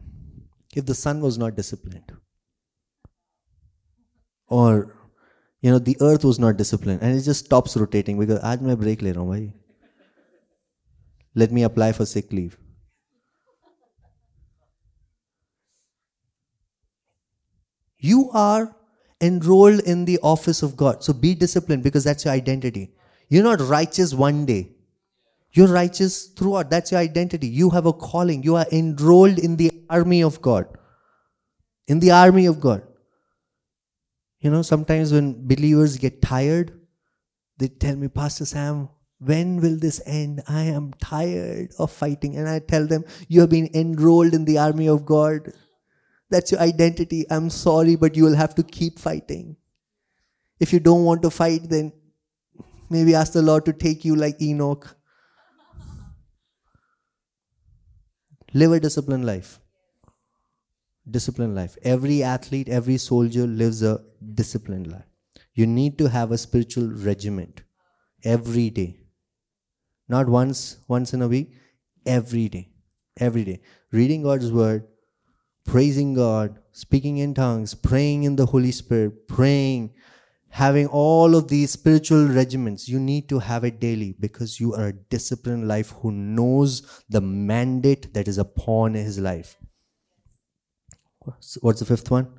if 0.74 0.86
the 0.86 0.94
sun 0.94 1.20
was 1.20 1.38
not 1.38 1.56
disciplined, 1.56 2.12
or 4.48 4.96
you 5.60 5.70
know, 5.70 5.78
the 5.78 5.96
earth 6.00 6.24
was 6.24 6.38
not 6.38 6.56
disciplined 6.56 7.02
and 7.02 7.16
it 7.16 7.22
just 7.22 7.44
stops 7.44 7.76
rotating 7.76 8.18
because 8.18 8.40
आज 8.40 8.62
मैं 8.62 8.76
break 8.76 9.02
ले 9.02 9.12
रहा 9.12 9.20
हूँ 9.20 9.28
भाई. 9.30 9.52
Let 11.36 11.52
me 11.52 11.62
apply 11.62 11.92
for 11.92 12.06
sick 12.06 12.32
leave. 12.32 12.58
You 17.98 18.30
are 18.32 18.74
enrolled 19.20 19.80
in 19.80 20.06
the 20.06 20.18
office 20.22 20.62
of 20.62 20.76
God. 20.76 21.04
So 21.04 21.12
be 21.12 21.34
disciplined 21.34 21.82
because 21.82 22.04
that's 22.04 22.24
your 22.24 22.32
identity. 22.32 22.94
You're 23.28 23.44
not 23.44 23.60
righteous 23.60 24.14
one 24.14 24.46
day. 24.46 24.73
You're 25.55 25.67
righteous 25.67 26.25
throughout. 26.25 26.69
That's 26.69 26.91
your 26.91 26.99
identity. 26.99 27.47
You 27.47 27.69
have 27.69 27.85
a 27.85 27.93
calling. 27.93 28.43
You 28.43 28.57
are 28.57 28.65
enrolled 28.73 29.39
in 29.39 29.55
the 29.55 29.71
army 29.89 30.21
of 30.21 30.41
God. 30.41 30.65
In 31.87 32.01
the 32.01 32.11
army 32.11 32.45
of 32.45 32.59
God. 32.59 32.83
You 34.41 34.51
know, 34.51 34.63
sometimes 34.63 35.13
when 35.13 35.47
believers 35.47 35.97
get 35.97 36.21
tired, 36.21 36.77
they 37.57 37.69
tell 37.69 37.95
me, 37.95 38.09
Pastor 38.09 38.43
Sam, 38.43 38.89
when 39.19 39.61
will 39.61 39.79
this 39.79 40.01
end? 40.05 40.43
I 40.45 40.63
am 40.63 40.91
tired 41.01 41.71
of 41.79 41.89
fighting. 41.89 42.35
And 42.35 42.49
I 42.49 42.59
tell 42.59 42.85
them, 42.85 43.05
You 43.29 43.39
have 43.39 43.49
been 43.49 43.69
enrolled 43.73 44.33
in 44.33 44.43
the 44.43 44.57
army 44.57 44.89
of 44.89 45.05
God. 45.05 45.53
That's 46.29 46.51
your 46.51 46.59
identity. 46.59 47.25
I'm 47.29 47.49
sorry, 47.49 47.95
but 47.95 48.17
you 48.17 48.25
will 48.25 48.35
have 48.35 48.55
to 48.55 48.63
keep 48.63 48.99
fighting. 48.99 49.55
If 50.59 50.73
you 50.73 50.81
don't 50.81 51.05
want 51.05 51.21
to 51.21 51.29
fight, 51.29 51.69
then 51.69 51.93
maybe 52.89 53.15
ask 53.15 53.31
the 53.31 53.41
Lord 53.41 53.63
to 53.65 53.73
take 53.73 54.03
you 54.03 54.17
like 54.17 54.41
Enoch. 54.41 54.97
Live 58.59 58.71
a 58.71 58.79
disciplined 58.79 59.25
life. 59.25 59.59
Disciplined 61.11 61.55
life. 61.55 61.77
Every 61.83 62.23
athlete, 62.23 62.69
every 62.69 62.95
soldier 62.95 63.45
lives 63.45 63.83
a 63.83 63.99
disciplined 64.33 64.87
life. 64.89 65.03
You 65.53 65.67
need 65.67 65.97
to 65.97 66.07
have 66.07 66.31
a 66.31 66.37
spiritual 66.37 66.87
regiment 66.87 67.63
every 68.23 68.69
day. 68.69 68.95
Not 70.07 70.29
once, 70.29 70.77
once 70.87 71.13
in 71.13 71.21
a 71.21 71.27
week, 71.27 71.51
every 72.05 72.47
day. 72.47 72.69
Every 73.19 73.43
day. 73.43 73.59
Reading 73.91 74.23
God's 74.23 74.53
word, 74.53 74.87
praising 75.65 76.13
God, 76.13 76.57
speaking 76.71 77.17
in 77.17 77.33
tongues, 77.33 77.73
praying 77.73 78.23
in 78.23 78.37
the 78.37 78.45
Holy 78.45 78.71
Spirit, 78.71 79.27
praying, 79.27 79.93
having 80.55 80.87
all 80.87 81.35
of 81.35 81.49
these 81.49 81.71
spiritual 81.71 82.27
regiments, 82.27 82.87
you 82.87 82.97
need 82.97 83.27
to 83.27 83.39
have 83.39 83.65
it 83.65 83.81
daily 83.81 84.15
because 84.21 84.57
you 84.57 84.73
are 84.73 84.87
a 84.87 84.93
disciplined 84.93 85.67
life 85.67 85.89
who 86.01 86.11
knows 86.13 87.03
the 87.09 87.19
mandate 87.19 88.13
that 88.13 88.25
is 88.29 88.37
upon 88.37 88.93
his 88.93 89.19
life. 89.19 89.57
What's 91.59 91.79
the 91.81 91.85
fifth 91.85 92.09
one? 92.09 92.29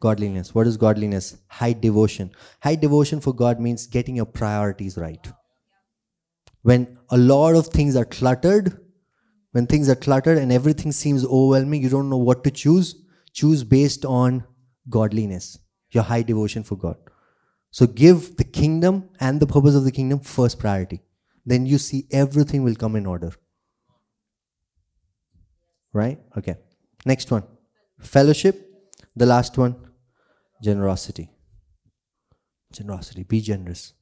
Godliness. 0.00 0.52
What 0.52 0.66
is 0.66 0.76
godliness? 0.76 1.36
High 1.46 1.74
devotion. 1.74 2.32
High 2.60 2.74
devotion 2.74 3.20
for 3.20 3.32
God 3.32 3.60
means 3.60 3.86
getting 3.86 4.16
your 4.16 4.26
priorities 4.26 4.98
right. 4.98 5.24
When 6.62 6.98
a 7.10 7.16
lot 7.16 7.54
of 7.54 7.68
things 7.68 7.94
are 7.94 8.04
cluttered, 8.04 8.76
when 9.52 9.68
things 9.68 9.88
are 9.88 9.94
cluttered 9.94 10.38
and 10.38 10.50
everything 10.50 10.90
seems 10.90 11.24
overwhelming, 11.24 11.84
you 11.84 11.88
don't 11.88 12.10
know 12.10 12.16
what 12.16 12.42
to 12.42 12.50
choose, 12.50 12.96
choose 13.32 13.62
based 13.62 14.04
on 14.04 14.42
godliness, 14.90 15.56
your 15.90 16.02
high 16.02 16.22
devotion 16.22 16.64
for 16.64 16.74
God. 16.74 16.96
So 17.74 17.88
give 17.88 18.36
the 18.36 18.44
kingdom 18.44 19.08
and 19.18 19.40
the 19.40 19.48
purpose 19.48 19.74
of 19.74 19.82
the 19.82 19.90
kingdom 19.90 20.20
first 20.20 20.60
priority. 20.60 21.02
Then 21.44 21.66
you 21.66 21.78
see 21.78 22.06
everything 22.12 22.62
will 22.62 22.76
come 22.76 22.94
in 22.94 23.04
order. 23.04 23.32
Right? 25.92 26.20
Okay. 26.38 26.54
Next 27.04 27.32
one. 27.32 27.42
Fellowship. 27.98 28.64
The 29.16 29.26
last 29.26 29.58
one. 29.58 29.74
Generosity. 30.62 31.32
Generosity. 32.72 33.24
Be 33.24 33.40
generous. 33.40 33.92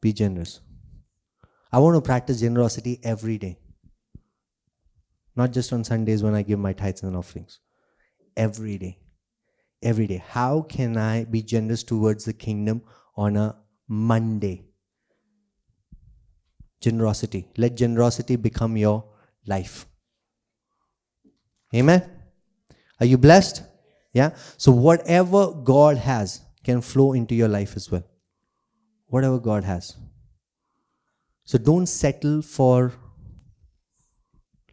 Be 0.00 0.12
generous. 0.12 0.60
I 1.72 1.80
want 1.80 1.96
to 1.96 2.00
practice 2.00 2.38
generosity 2.38 3.00
every 3.02 3.38
day. 3.38 3.58
Not 5.34 5.52
just 5.52 5.72
on 5.72 5.82
Sundays 5.82 6.22
when 6.22 6.36
I 6.36 6.42
give 6.42 6.60
my 6.60 6.74
tithes 6.74 7.02
and 7.02 7.16
offerings. 7.16 7.58
Every 8.36 8.78
day. 8.78 9.00
Every 9.86 10.08
day. 10.08 10.20
How 10.28 10.62
can 10.62 10.96
I 10.96 11.24
be 11.24 11.42
generous 11.42 11.84
towards 11.84 12.24
the 12.24 12.32
kingdom 12.32 12.82
on 13.16 13.36
a 13.36 13.54
Monday? 13.86 14.64
Generosity. 16.80 17.46
Let 17.56 17.76
generosity 17.76 18.34
become 18.34 18.76
your 18.76 19.04
life. 19.46 19.86
Amen. 21.72 22.02
Are 22.98 23.06
you 23.06 23.16
blessed? 23.16 23.62
Yeah. 24.12 24.30
So, 24.56 24.72
whatever 24.72 25.52
God 25.52 25.98
has 25.98 26.40
can 26.64 26.80
flow 26.80 27.12
into 27.12 27.36
your 27.36 27.48
life 27.48 27.76
as 27.76 27.88
well. 27.88 28.02
Whatever 29.06 29.38
God 29.38 29.62
has. 29.62 29.94
So, 31.44 31.58
don't 31.58 31.86
settle 31.86 32.42
for 32.42 32.92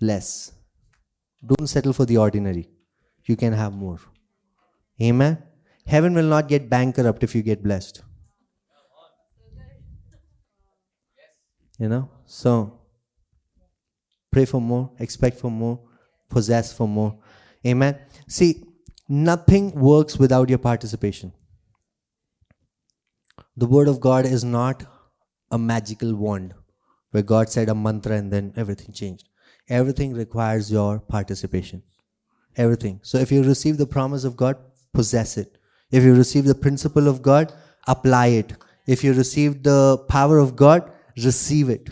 less. 0.01 0.53
Don't 1.45 1.67
settle 1.67 1.93
for 1.93 2.05
the 2.07 2.17
ordinary. 2.17 2.67
You 3.25 3.35
can 3.35 3.53
have 3.53 3.73
more. 3.73 3.99
Amen. 5.01 5.41
Heaven 5.85 6.13
will 6.13 6.23
not 6.27 6.47
get 6.47 6.69
bankrupt 6.69 7.23
if 7.23 7.35
you 7.35 7.41
get 7.41 7.63
blessed. 7.63 8.03
You 11.79 11.89
know? 11.89 12.09
So, 12.25 12.79
pray 14.31 14.45
for 14.45 14.61
more, 14.61 14.91
expect 14.99 15.39
for 15.39 15.51
more, 15.51 15.81
possess 16.29 16.71
for 16.71 16.87
more. 16.87 17.19
Amen. 17.65 17.97
See, 18.27 18.63
nothing 19.09 19.71
works 19.71 20.17
without 20.17 20.49
your 20.49 20.59
participation. 20.59 21.33
The 23.57 23.65
Word 23.65 23.87
of 23.87 23.99
God 23.99 24.25
is 24.25 24.43
not 24.43 24.85
a 25.51 25.57
magical 25.57 26.15
wand 26.15 26.53
where 27.11 27.23
God 27.23 27.49
said 27.49 27.69
a 27.69 27.75
mantra 27.75 28.15
and 28.15 28.31
then 28.31 28.53
everything 28.55 28.93
changed. 28.93 29.29
Everything 29.69 30.13
requires 30.13 30.71
your 30.71 30.99
participation. 30.99 31.83
Everything. 32.55 32.99
So 33.03 33.17
if 33.17 33.31
you 33.31 33.43
receive 33.43 33.77
the 33.77 33.85
promise 33.85 34.23
of 34.23 34.35
God, 34.35 34.57
possess 34.93 35.37
it. 35.37 35.57
If 35.91 36.03
you 36.03 36.15
receive 36.15 36.45
the 36.45 36.55
principle 36.55 37.07
of 37.07 37.21
God, 37.21 37.53
apply 37.87 38.27
it. 38.27 38.53
If 38.87 39.03
you 39.03 39.13
receive 39.13 39.63
the 39.63 39.97
power 40.09 40.37
of 40.37 40.55
God, 40.55 40.91
receive 41.17 41.69
it. 41.69 41.89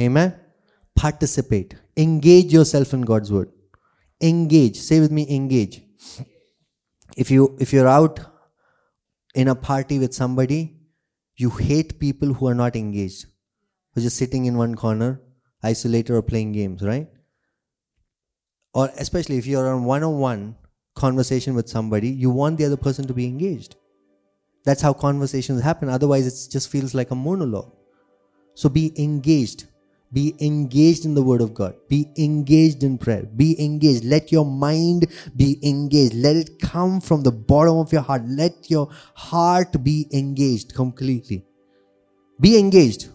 Amen. 0.00 0.34
Participate. 0.94 1.74
Engage 1.96 2.52
yourself 2.52 2.92
in 2.92 3.02
God's 3.02 3.32
word. 3.32 3.50
Engage. 4.20 4.76
Say 4.76 5.00
with 5.00 5.10
me, 5.10 5.26
engage. 5.28 5.82
If 7.16 7.30
you 7.30 7.56
if 7.60 7.72
you're 7.72 7.88
out 7.88 8.20
in 9.34 9.48
a 9.48 9.54
party 9.54 9.98
with 9.98 10.14
somebody, 10.14 10.76
you 11.36 11.50
hate 11.50 11.98
people 11.98 12.32
who 12.34 12.48
are 12.48 12.54
not 12.54 12.76
engaged, 12.76 13.26
who 13.92 14.00
are 14.00 14.02
just 14.02 14.16
sitting 14.16 14.46
in 14.46 14.56
one 14.56 14.74
corner, 14.74 15.20
isolated 15.62 16.12
or 16.12 16.22
playing 16.22 16.52
games, 16.52 16.82
right? 16.82 17.08
Or 18.78 18.90
especially 18.96 19.38
if 19.38 19.46
you're 19.46 19.68
on 19.68 19.82
one-on-one 19.84 20.54
conversation 20.94 21.54
with 21.54 21.68
somebody, 21.68 22.10
you 22.10 22.30
want 22.30 22.58
the 22.58 22.66
other 22.66 22.76
person 22.76 23.08
to 23.08 23.14
be 23.14 23.24
engaged. 23.26 23.74
That's 24.64 24.80
how 24.80 24.92
conversations 24.92 25.62
happen. 25.62 25.88
Otherwise, 25.88 26.28
it 26.28 26.52
just 26.52 26.70
feels 26.70 26.94
like 26.94 27.10
a 27.10 27.16
monologue. 27.16 27.72
So 28.54 28.68
be 28.68 28.92
engaged. 28.96 29.64
Be 30.12 30.36
engaged 30.40 31.04
in 31.04 31.14
the 31.14 31.24
Word 31.24 31.40
of 31.40 31.54
God. 31.54 31.74
Be 31.88 32.08
engaged 32.16 32.84
in 32.84 32.98
prayer. 32.98 33.24
Be 33.24 33.60
engaged. 33.60 34.04
Let 34.04 34.30
your 34.30 34.46
mind 34.46 35.06
be 35.34 35.58
engaged. 35.72 36.14
Let 36.14 36.36
it 36.36 36.60
come 36.60 37.00
from 37.00 37.24
the 37.24 37.32
bottom 37.32 37.78
of 37.78 37.92
your 37.92 38.02
heart. 38.02 38.22
Let 38.26 38.70
your 38.70 38.90
heart 39.14 39.82
be 39.82 40.06
engaged 40.12 40.72
completely. 40.72 41.44
Be 42.40 42.56
engaged. 42.60 43.08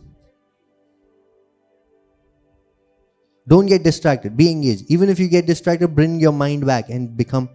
Don't 3.47 3.65
get 3.65 3.83
distracted. 3.83 4.37
Be 4.37 4.49
engaged. 4.49 4.85
Even 4.89 5.09
if 5.09 5.19
you 5.19 5.27
get 5.27 5.45
distracted, 5.45 5.89
bring 5.89 6.19
your 6.19 6.31
mind 6.31 6.65
back 6.65 6.89
and 6.89 7.15
become 7.15 7.49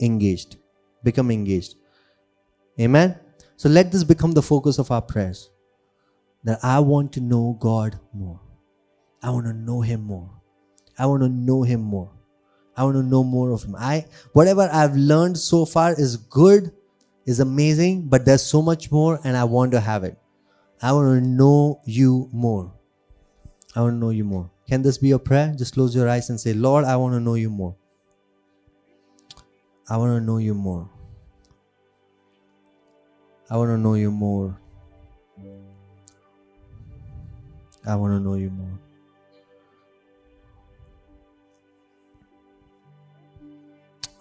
engaged. 0.00 0.56
Become 1.02 1.30
engaged. 1.30 1.74
Amen. 2.80 3.18
So 3.56 3.68
let 3.68 3.92
this 3.92 4.04
become 4.04 4.32
the 4.32 4.42
focus 4.42 4.78
of 4.78 4.90
our 4.90 5.02
prayers. 5.02 5.50
That 6.44 6.58
I 6.62 6.80
want 6.80 7.12
to 7.14 7.20
know 7.20 7.56
God 7.58 7.98
more. 8.12 8.40
I 9.22 9.30
want 9.30 9.46
to 9.46 9.52
know 9.52 9.80
Him 9.80 10.02
more. 10.02 10.30
I 10.98 11.06
want 11.06 11.22
to 11.22 11.28
know 11.28 11.62
Him 11.62 11.80
more. 11.80 12.10
I 12.76 12.84
want 12.84 12.96
to 12.96 13.02
know 13.02 13.22
more 13.22 13.50
of 13.50 13.64
Him. 13.64 13.76
I 13.78 14.06
whatever 14.32 14.68
I've 14.72 14.96
learned 14.96 15.38
so 15.38 15.64
far 15.64 15.92
is 15.92 16.16
good, 16.16 16.72
is 17.26 17.38
amazing, 17.38 18.08
but 18.08 18.24
there's 18.24 18.42
so 18.42 18.62
much 18.62 18.90
more, 18.90 19.20
and 19.24 19.36
I 19.36 19.44
want 19.44 19.72
to 19.72 19.80
have 19.80 20.04
it. 20.04 20.18
I 20.80 20.92
want 20.92 21.22
to 21.22 21.28
know 21.28 21.80
You 21.84 22.28
more. 22.32 22.74
I 23.76 23.82
want 23.82 23.94
to 23.94 23.98
know 23.98 24.10
You 24.10 24.24
more. 24.24 24.50
Can 24.72 24.80
this 24.80 24.96
be 24.96 25.08
your 25.08 25.18
prayer? 25.18 25.52
Just 25.54 25.74
close 25.74 25.94
your 25.94 26.08
eyes 26.08 26.30
and 26.30 26.40
say, 26.40 26.54
Lord, 26.54 26.86
I 26.86 26.96
want 26.96 27.12
to 27.12 27.20
know 27.20 27.34
You 27.34 27.50
more. 27.50 27.76
I 29.86 29.98
want 29.98 30.18
to 30.18 30.24
know 30.24 30.38
You 30.38 30.54
more. 30.54 30.88
I 33.50 33.58
want 33.58 33.68
to 33.68 33.76
know 33.76 33.92
You 33.92 34.10
more. 34.10 34.58
I 37.84 37.96
want 37.96 38.14
to 38.14 38.20
know 38.20 38.32
You 38.32 38.48
more. 38.48 38.78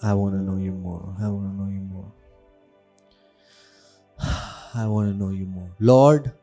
I 0.03 0.13
want 0.13 0.35
to 0.35 0.41
know 0.41 0.57
you 0.57 0.71
more. 0.73 1.15
I 1.21 1.29
want 1.29 1.49
to 1.49 1.63
know 1.63 1.69
you 1.69 1.79
more. 1.79 2.11
I 4.75 4.85
want 4.85 5.09
to 5.09 5.17
know 5.17 5.29
you 5.29 5.45
more. 5.45 5.71
Lord, 5.79 6.33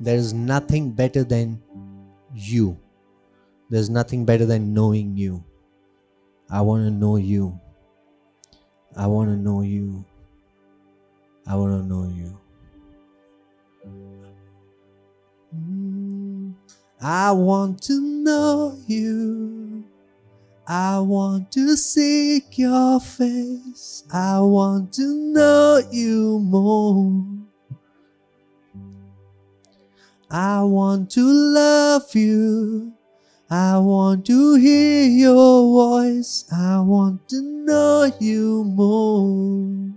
there 0.00 0.16
is 0.16 0.32
nothing 0.32 0.90
better 0.90 1.22
than 1.22 1.62
you. 2.34 2.81
There's 3.72 3.88
nothing 3.88 4.26
better 4.26 4.44
than 4.44 4.74
knowing 4.74 5.16
you. 5.16 5.42
I 6.50 6.60
want 6.60 6.84
to 6.84 6.90
know 6.90 7.16
you. 7.16 7.58
I 8.94 9.06
want 9.06 9.30
to 9.30 9.36
know 9.36 9.62
you. 9.62 10.04
I 11.46 11.56
want 11.56 11.80
to 11.80 11.88
know 11.88 12.04
you. 12.04 12.38
Mm, 15.56 16.54
I 17.00 17.32
want 17.32 17.82
to 17.84 17.98
know 17.98 18.78
you. 18.86 19.84
I 20.68 20.98
want 20.98 21.50
to 21.52 21.74
seek 21.74 22.58
your 22.58 23.00
face. 23.00 24.04
I 24.12 24.38
want 24.40 24.92
to 25.00 25.14
know 25.14 25.80
you 25.90 26.40
more. 26.40 27.24
I 30.30 30.60
want 30.60 31.10
to 31.12 31.22
love 31.24 32.14
you. 32.14 32.92
I 33.52 33.76
want 33.76 34.24
to 34.28 34.54
hear 34.54 35.04
your 35.04 35.62
voice. 35.74 36.46
I 36.50 36.80
want 36.80 37.28
to 37.28 37.42
know 37.42 38.10
you 38.18 38.64
more. 38.64 39.92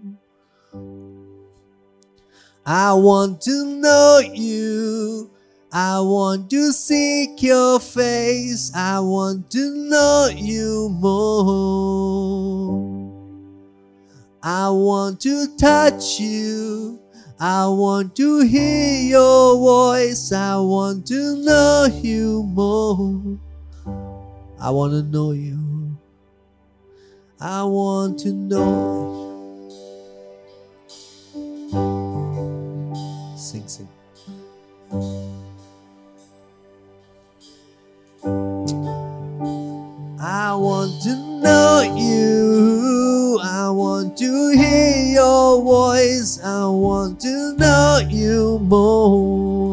I 2.66 2.92
want 2.92 3.40
to 3.44 3.66
know 3.66 4.20
you. 4.34 5.32
I 5.72 6.02
want 6.02 6.50
to 6.50 6.74
seek 6.74 7.42
your 7.42 7.80
face. 7.80 8.74
I 8.76 9.00
want 9.00 9.50
to 9.52 9.74
know 9.74 10.30
you 10.36 10.90
more. 11.00 11.16
I 14.44 14.68
want 14.70 15.22
to 15.22 15.56
touch 15.56 16.20
you. 16.20 17.00
I 17.40 17.68
want 17.68 18.18
to 18.18 18.42
hear 18.42 19.02
your 19.02 19.56
voice. 19.58 20.34
I 20.34 20.58
want 20.58 21.08
to 21.08 21.38
know 21.38 21.88
you 22.04 22.44
more. 22.44 23.45
I 24.66 24.72
want 24.72 24.94
to 24.94 25.04
know 25.04 25.32
you. 25.32 25.96
I 27.40 27.64
want 27.66 28.18
to 28.22 28.34
know. 28.34 29.70
you. 31.36 33.38
Sing, 33.38 33.68
sing. 33.68 33.88
I 40.20 40.56
want 40.56 41.00
to 41.04 41.16
know 41.44 41.96
you. 41.96 43.40
I 43.44 43.70
want 43.70 44.18
to 44.18 44.50
hear 44.58 45.14
your 45.14 45.62
voice. 45.62 46.40
I 46.44 46.66
want 46.66 47.22
to 47.22 47.54
know 47.54 48.02
you 48.10 48.58
more. 48.58 49.65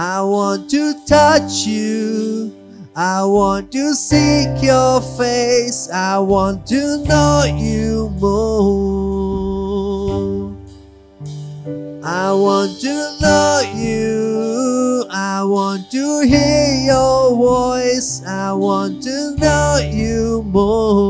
I 0.00 0.22
want 0.22 0.70
to 0.70 0.94
touch 1.06 1.66
you. 1.66 2.54
I 2.94 3.24
want 3.24 3.72
to 3.72 3.94
seek 3.96 4.62
your 4.62 5.00
face. 5.00 5.90
I 5.90 6.20
want 6.20 6.64
to 6.68 6.98
know 6.98 7.42
you 7.58 8.08
more. 8.20 8.94
I 12.04 12.32
want 12.32 12.80
to 12.82 13.16
know 13.20 13.72
you. 13.74 15.04
I 15.10 15.42
want 15.42 15.90
to 15.90 16.20
hear 16.24 16.74
your 16.86 17.34
voice. 17.34 18.22
I 18.24 18.52
want 18.52 19.02
to 19.02 19.34
know 19.34 19.80
you 19.82 20.44
more. 20.44 21.08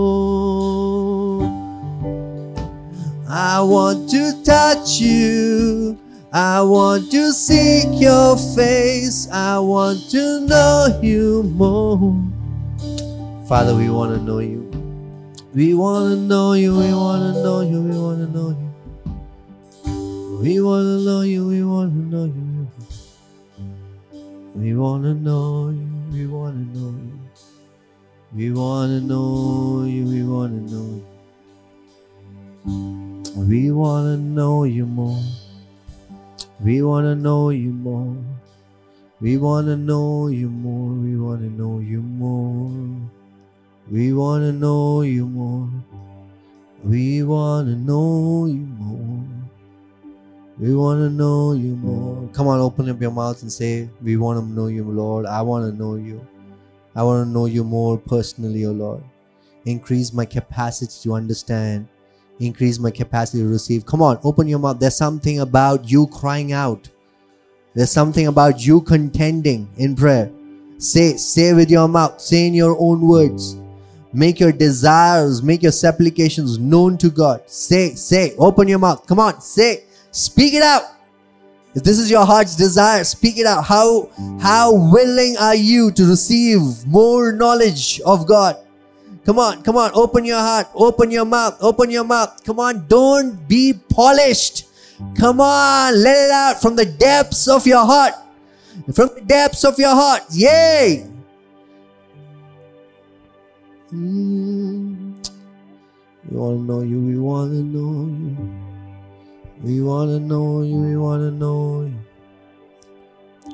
I 3.29 3.61
want 3.61 4.09
to 4.13 4.43
touch 4.43 4.99
you. 4.99 5.99
I 6.31 6.61
want 6.61 7.11
to 7.13 7.33
seek 7.33 7.89
your 7.99 8.37
face. 8.37 9.27
I 9.33 9.59
want 9.59 10.11
to 10.11 10.41
know 10.41 11.01
you 11.03 11.43
more. 11.57 12.21
Father, 13.49 13.75
we 13.75 13.89
want 13.89 14.15
to 14.15 14.23
know 14.23 14.41
you. 14.41 14.69
We 15.55 15.73
want 15.73 16.13
to 16.13 16.17
know 16.21 16.53
you. 16.53 16.77
We 16.77 16.93
want 16.93 17.35
to 17.35 17.43
know 17.43 17.61
you. 17.63 17.81
We 17.81 17.97
want 17.99 18.19
to 18.21 18.27
know 18.29 18.51
you. 18.51 18.69
We 20.43 20.61
want 20.61 21.01
to 21.01 21.03
know 21.03 21.23
you. 21.23 21.49
We 21.49 21.65
want 21.65 21.97
to 21.97 22.11
know 22.11 22.25
you. 22.25 22.53
We 24.55 24.75
want 24.75 25.09
to 25.09 25.15
know 25.15 25.71
you. 25.73 25.89
We 26.13 26.29
want 26.29 26.57
to 26.61 26.79
know 26.79 26.93
you. 27.01 27.19
We 28.35 28.53
want 28.53 28.91
to 28.93 29.01
know 29.01 29.85
you. 29.89 30.05
We 30.05 30.23
want 30.29 30.53
to 30.53 30.61
know 30.75 31.01
you. 32.67 33.45
We 33.49 33.71
want 33.73 34.05
to 34.05 34.17
know 34.19 34.65
you 34.65 34.85
more. 34.85 35.23
We 36.61 36.83
want 36.83 37.05
to 37.05 37.15
know 37.15 37.51
you 37.51 37.71
more. 37.71 38.17
We 39.21 39.37
want 39.37 39.69
to 39.69 39.77
know 39.77 40.27
you 40.27 40.49
more. 40.49 40.91
We 40.93 41.17
want 41.17 41.41
to 41.43 41.51
know 41.51 41.79
you 41.79 42.03
more. 42.03 43.11
We 43.91 44.13
want 44.13 44.43
to 44.43 44.53
know 44.53 45.03
you 45.03 45.27
more. 45.27 45.71
We 46.85 47.23
want 47.23 47.69
to 47.69 47.77
know 47.77 48.47
you 48.47 48.67
more. 48.79 49.25
We 50.59 50.75
want 50.75 50.99
to 50.99 51.11
know 51.11 51.53
you 51.53 51.77
more. 51.77 52.29
Come 52.33 52.49
on, 52.49 52.59
open 52.59 52.91
up 52.91 53.01
your 53.01 53.13
mouth 53.13 53.41
and 53.43 53.53
say, 53.53 53.89
We 54.03 54.17
want 54.17 54.41
to 54.41 54.45
know 54.45 54.67
you, 54.67 54.83
Lord. 54.83 55.27
I 55.27 55.41
want 55.43 55.65
to 55.71 55.79
know 55.79 55.95
you. 55.95 56.27
I 56.97 57.05
want 57.05 57.25
to 57.25 57.31
know 57.31 57.47
you 57.47 57.63
more 57.63 57.97
personally, 57.97 58.67
O 58.67 58.73
Lord. 58.73 59.05
Increase 59.65 60.13
my 60.13 60.25
capacity 60.25 60.93
to 61.05 61.15
understand 61.15 61.87
increase 62.41 62.79
my 62.79 62.91
capacity 62.91 63.43
to 63.43 63.49
receive. 63.49 63.85
Come 63.87 64.03
on, 64.03 64.19
open 64.23 64.49
your 64.49 64.59
mouth. 64.59 64.79
There's 64.79 64.97
something 64.97 65.41
about 65.41 65.91
you 65.91 66.07
crying 66.09 66.53
out. 66.53 66.89
There's 67.75 67.91
something 67.91 68.27
about 68.27 68.65
you 68.65 68.81
contending 68.81 69.69
in 69.77 69.95
prayer. 69.95 70.31
Say, 70.79 71.17
say 71.17 71.53
with 71.53 71.71
your 71.71 71.89
mouth, 71.89 72.21
say 72.21 72.47
in 72.47 72.55
your 72.55 72.77
own 72.79 73.01
words. 73.01 73.57
Make 74.13 74.41
your 74.41 74.53
desires, 74.53 75.43
make 75.43 75.63
your 75.63 75.73
supplications 75.73 76.59
known 76.59 76.97
to 76.99 77.11
God. 77.11 77.43
Say, 77.47 77.95
say, 77.95 78.35
open 78.39 78.69
your 78.69 78.79
mouth. 78.79 79.07
Come 79.07 79.21
on, 79.21 79.41
say, 79.41 79.85
speak 80.11 80.55
it 80.55 80.63
out. 80.63 80.83
If 81.75 81.85
this 81.85 81.99
is 81.99 82.11
your 82.11 82.25
heart's 82.25 82.57
desire, 82.57 83.05
speak 83.05 83.39
it 83.39 83.47
out. 83.47 83.65
How 83.65 84.11
how 84.41 84.73
willing 84.73 85.37
are 85.37 85.55
you 85.55 85.93
to 85.93 86.07
receive 86.07 86.87
more 86.87 87.31
knowledge 87.33 88.01
of 88.01 88.27
God? 88.27 88.57
Come 89.29 89.39
on, 89.39 89.61
come 89.61 89.77
on, 89.77 89.91
open 89.93 90.25
your 90.25 90.41
heart, 90.41 90.69
open 90.75 91.11
your 91.11 91.27
mouth, 91.27 91.59
open 91.61 91.91
your 91.91 92.03
mouth. 92.03 92.43
Come 92.45 92.59
on, 92.61 92.89
don't 92.89 93.47
be 93.47 93.75
polished. 93.75 94.65
Come 95.19 95.39
on, 95.39 96.03
let 96.03 96.17
it 96.17 96.31
out 96.31 96.63
from 96.63 96.77
the 96.77 96.87
depths 96.87 97.47
of 97.47 97.67
your 97.67 97.85
heart. 97.85 98.15
From 98.95 99.11
the 99.15 99.21
depths 99.21 99.67
of 99.67 99.79
your 99.79 99.93
heart. 99.93 100.23
Yay! 100.33 101.07
Mm. 103.93 105.29
We 106.25 106.37
want 106.39 106.57
to 106.57 106.65
know 106.65 106.81
you, 106.81 106.99
we 106.99 107.19
want 107.19 107.53
to 107.53 107.63
know 107.63 108.09
you. 108.09 108.33
We 109.61 109.83
want 109.83 110.09
to 110.09 110.21
know 110.21 110.63
you, 110.63 110.77
we 110.77 110.97
want 110.97 111.21
to 111.21 111.31
know 111.31 111.83
you. 111.83 112.01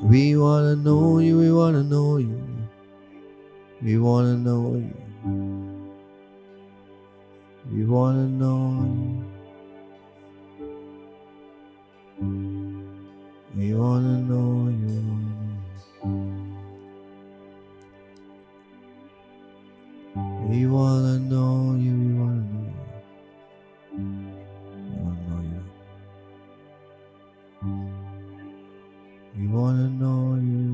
We 0.06 0.36
want 0.36 0.70
to 0.70 0.76
know 0.76 1.18
you, 1.18 1.36
we 1.36 1.50
want 1.50 1.74
to 1.74 1.82
know 1.82 2.18
you. 2.18 2.40
We 3.82 3.98
want 3.98 4.26
to 4.26 4.36
know 4.38 4.76
you. 4.76 5.04
We 7.70 7.84
want 7.86 8.16
to 8.16 8.28
know 8.28 8.84
you. 8.84 9.24
We 13.56 13.74
want 13.74 14.04
to 14.04 14.16
know 14.28 14.68
you. 14.68 15.00
We 20.46 20.66
want 20.66 21.04
to 21.06 21.18
know 21.18 21.74
you. 21.78 21.96
We 21.96 22.18
want 22.18 22.36
to 22.40 22.52
know 22.52 22.68
you. 23.92 24.12
We 24.76 24.96
want 25.00 25.16
to 25.16 25.30
know 25.30 25.40
you. 25.50 25.62
We 29.36 29.44
want 29.48 29.76
to 29.78 29.88
know 29.88 30.36
you. 30.36 30.73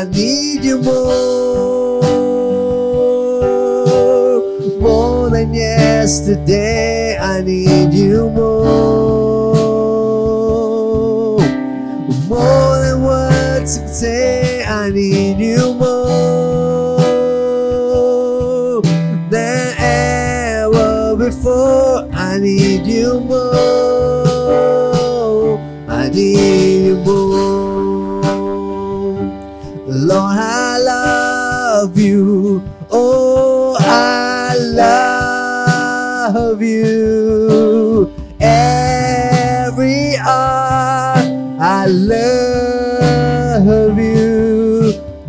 I 0.00 0.04
need 0.04 0.64
you 0.64 0.80
more. 0.80 2.00
More 4.80 5.28
than 5.28 5.52
yesterday, 5.52 7.18
I 7.18 7.42
need 7.42 7.92
you 7.92 8.30
more. 8.30 9.50
More 12.30 12.80
than 12.80 13.02
words 13.02 13.76
can 13.76 13.88
say, 13.88 14.64
I 14.64 14.88
need 14.88 15.38
you 15.38 15.74
more 15.74 15.89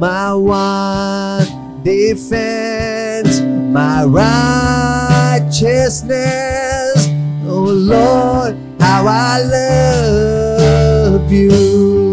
My 0.01 0.33
one 0.33 1.45
defense, 1.83 3.39
my 3.39 4.03
righteousness. 4.03 6.09
Oh, 7.45 7.69
Lord, 7.69 8.57
how 8.79 9.05
I 9.05 9.43
love 9.43 11.31
you. 11.31 11.51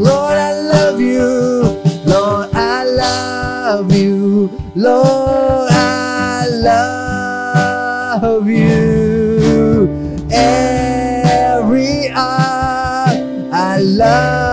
Lord, 0.05 0.37
I 0.37 0.53
love 0.61 1.01
you. 1.01 1.81
Lord, 2.05 2.55
I 2.55 2.85
love 2.85 3.91
you. 3.91 4.51
Lord, 4.75 5.73
I 5.73 6.47
love 8.21 8.51
you. 8.51 9.89
Every 10.31 12.11
hour 12.11 13.09
I 13.51 13.81
love 13.81 14.48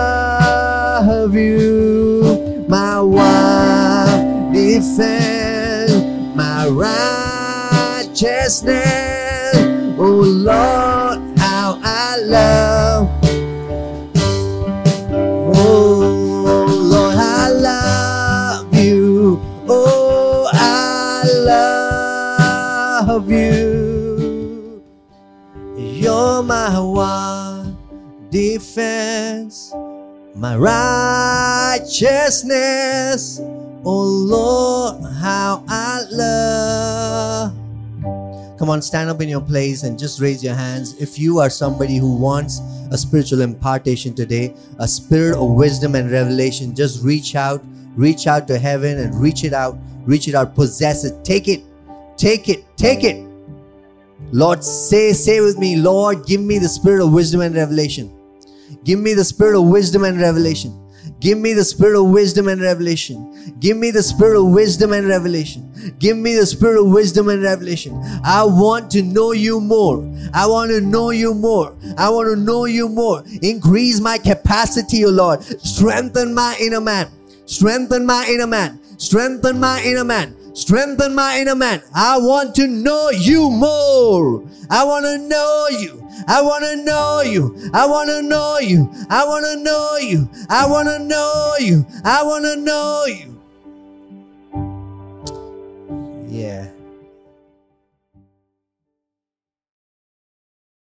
righteousness. 8.46 9.58
Oh 9.98 10.22
Lord, 10.22 11.18
how 11.38 11.80
I 11.82 12.16
love. 12.22 13.10
Oh 15.56 16.66
Lord, 16.68 17.16
I 17.16 17.48
love 17.50 18.72
you. 18.74 19.40
Oh, 19.68 20.48
I 20.52 21.24
love 23.08 23.28
you. 23.28 24.80
You're 25.76 26.42
my 26.44 26.78
one 26.78 27.76
defense, 28.30 29.74
my 30.36 30.56
righteousness. 30.56 33.40
Oh 33.84 34.04
Lord, 34.04 35.02
how 35.20 35.64
I 35.68 36.04
love. 36.12 37.65
Come 38.58 38.70
on, 38.70 38.80
stand 38.80 39.10
up 39.10 39.20
in 39.20 39.28
your 39.28 39.42
place 39.42 39.82
and 39.82 39.98
just 39.98 40.18
raise 40.18 40.42
your 40.42 40.54
hands. 40.54 40.94
If 41.00 41.18
you 41.18 41.38
are 41.40 41.50
somebody 41.50 41.98
who 41.98 42.16
wants 42.16 42.60
a 42.90 42.96
spiritual 42.96 43.42
impartation 43.42 44.14
today, 44.14 44.54
a 44.78 44.88
spirit 44.88 45.36
of 45.36 45.50
wisdom 45.50 45.94
and 45.94 46.10
revelation, 46.10 46.74
just 46.74 47.04
reach 47.04 47.34
out, 47.34 47.62
reach 47.96 48.26
out 48.26 48.48
to 48.48 48.58
heaven 48.58 48.98
and 48.98 49.14
reach 49.20 49.44
it 49.44 49.52
out, 49.52 49.76
reach 50.06 50.26
it 50.26 50.34
out, 50.34 50.54
possess 50.54 51.04
it, 51.04 51.22
take 51.22 51.48
it, 51.48 51.64
take 52.16 52.48
it, 52.48 52.64
take 52.78 53.04
it. 53.04 53.26
Lord, 54.32 54.64
say, 54.64 55.12
say 55.12 55.40
with 55.40 55.58
me, 55.58 55.76
Lord, 55.76 56.24
give 56.26 56.40
me 56.40 56.58
the 56.58 56.68
spirit 56.68 57.04
of 57.04 57.12
wisdom 57.12 57.42
and 57.42 57.54
revelation. 57.54 58.10
Give 58.84 58.98
me 58.98 59.12
the 59.12 59.24
spirit 59.24 59.58
of 59.58 59.66
wisdom 59.66 60.04
and 60.04 60.18
revelation. 60.18 60.72
Give 61.20 61.38
me 61.38 61.54
the 61.54 61.64
spirit 61.64 61.98
of 61.98 62.10
wisdom 62.10 62.48
and 62.48 62.60
revelation. 62.60 63.54
Give 63.58 63.76
me 63.76 63.90
the 63.90 64.02
spirit 64.02 64.38
of 64.38 64.48
wisdom 64.52 64.92
and 64.92 65.08
revelation. 65.08 65.94
Give 65.98 66.16
me 66.16 66.34
the 66.34 66.44
spirit 66.44 66.80
of 66.80 66.90
wisdom 66.90 67.28
and 67.28 67.42
revelation. 67.42 68.00
I 68.22 68.44
want 68.44 68.90
to 68.92 69.02
know 69.02 69.32
you 69.32 69.60
more. 69.60 70.04
I 70.34 70.46
want 70.46 70.70
to 70.72 70.80
know 70.80 71.10
you 71.10 71.32
more. 71.32 71.74
I 71.96 72.10
want 72.10 72.28
to 72.28 72.36
know 72.36 72.66
you 72.66 72.88
more. 72.88 73.22
Increase 73.42 74.00
my 74.00 74.18
capacity, 74.18 75.04
O 75.04 75.10
Lord. 75.10 75.42
Strengthen 75.42 76.34
my 76.34 76.56
inner 76.60 76.80
man. 76.80 77.10
Strengthen 77.46 78.04
my 78.04 78.26
inner 78.28 78.46
man. 78.46 78.80
Strengthen 78.98 79.58
my 79.58 79.82
inner 79.82 80.04
man. 80.04 80.36
Strengthen 80.56 81.14
my 81.14 81.38
inner 81.38 81.54
man. 81.54 81.82
I 81.94 82.16
want 82.16 82.54
to 82.54 82.66
know 82.66 83.10
you 83.10 83.50
more. 83.50 84.42
I 84.70 84.84
want 84.84 85.04
to 85.04 85.18
know 85.18 85.68
you. 85.68 86.02
I 86.26 86.40
want 86.40 86.64
to 86.64 86.76
know 86.82 87.20
you. 87.20 87.70
I 87.74 87.86
want 87.86 88.08
to 88.08 88.22
know 88.22 88.58
you. 88.58 88.90
I 89.10 89.26
want 89.26 89.44
to 89.44 89.56
know 89.62 89.98
you. 89.98 90.30
I 90.48 90.66
want 90.66 90.88
to 90.88 90.98
know 90.98 91.56
you. 91.60 91.86
I 92.04 92.22
want 92.22 92.46
to 92.46 92.56
know 92.56 93.04
you. 93.04 93.38
Yeah. 96.26 96.70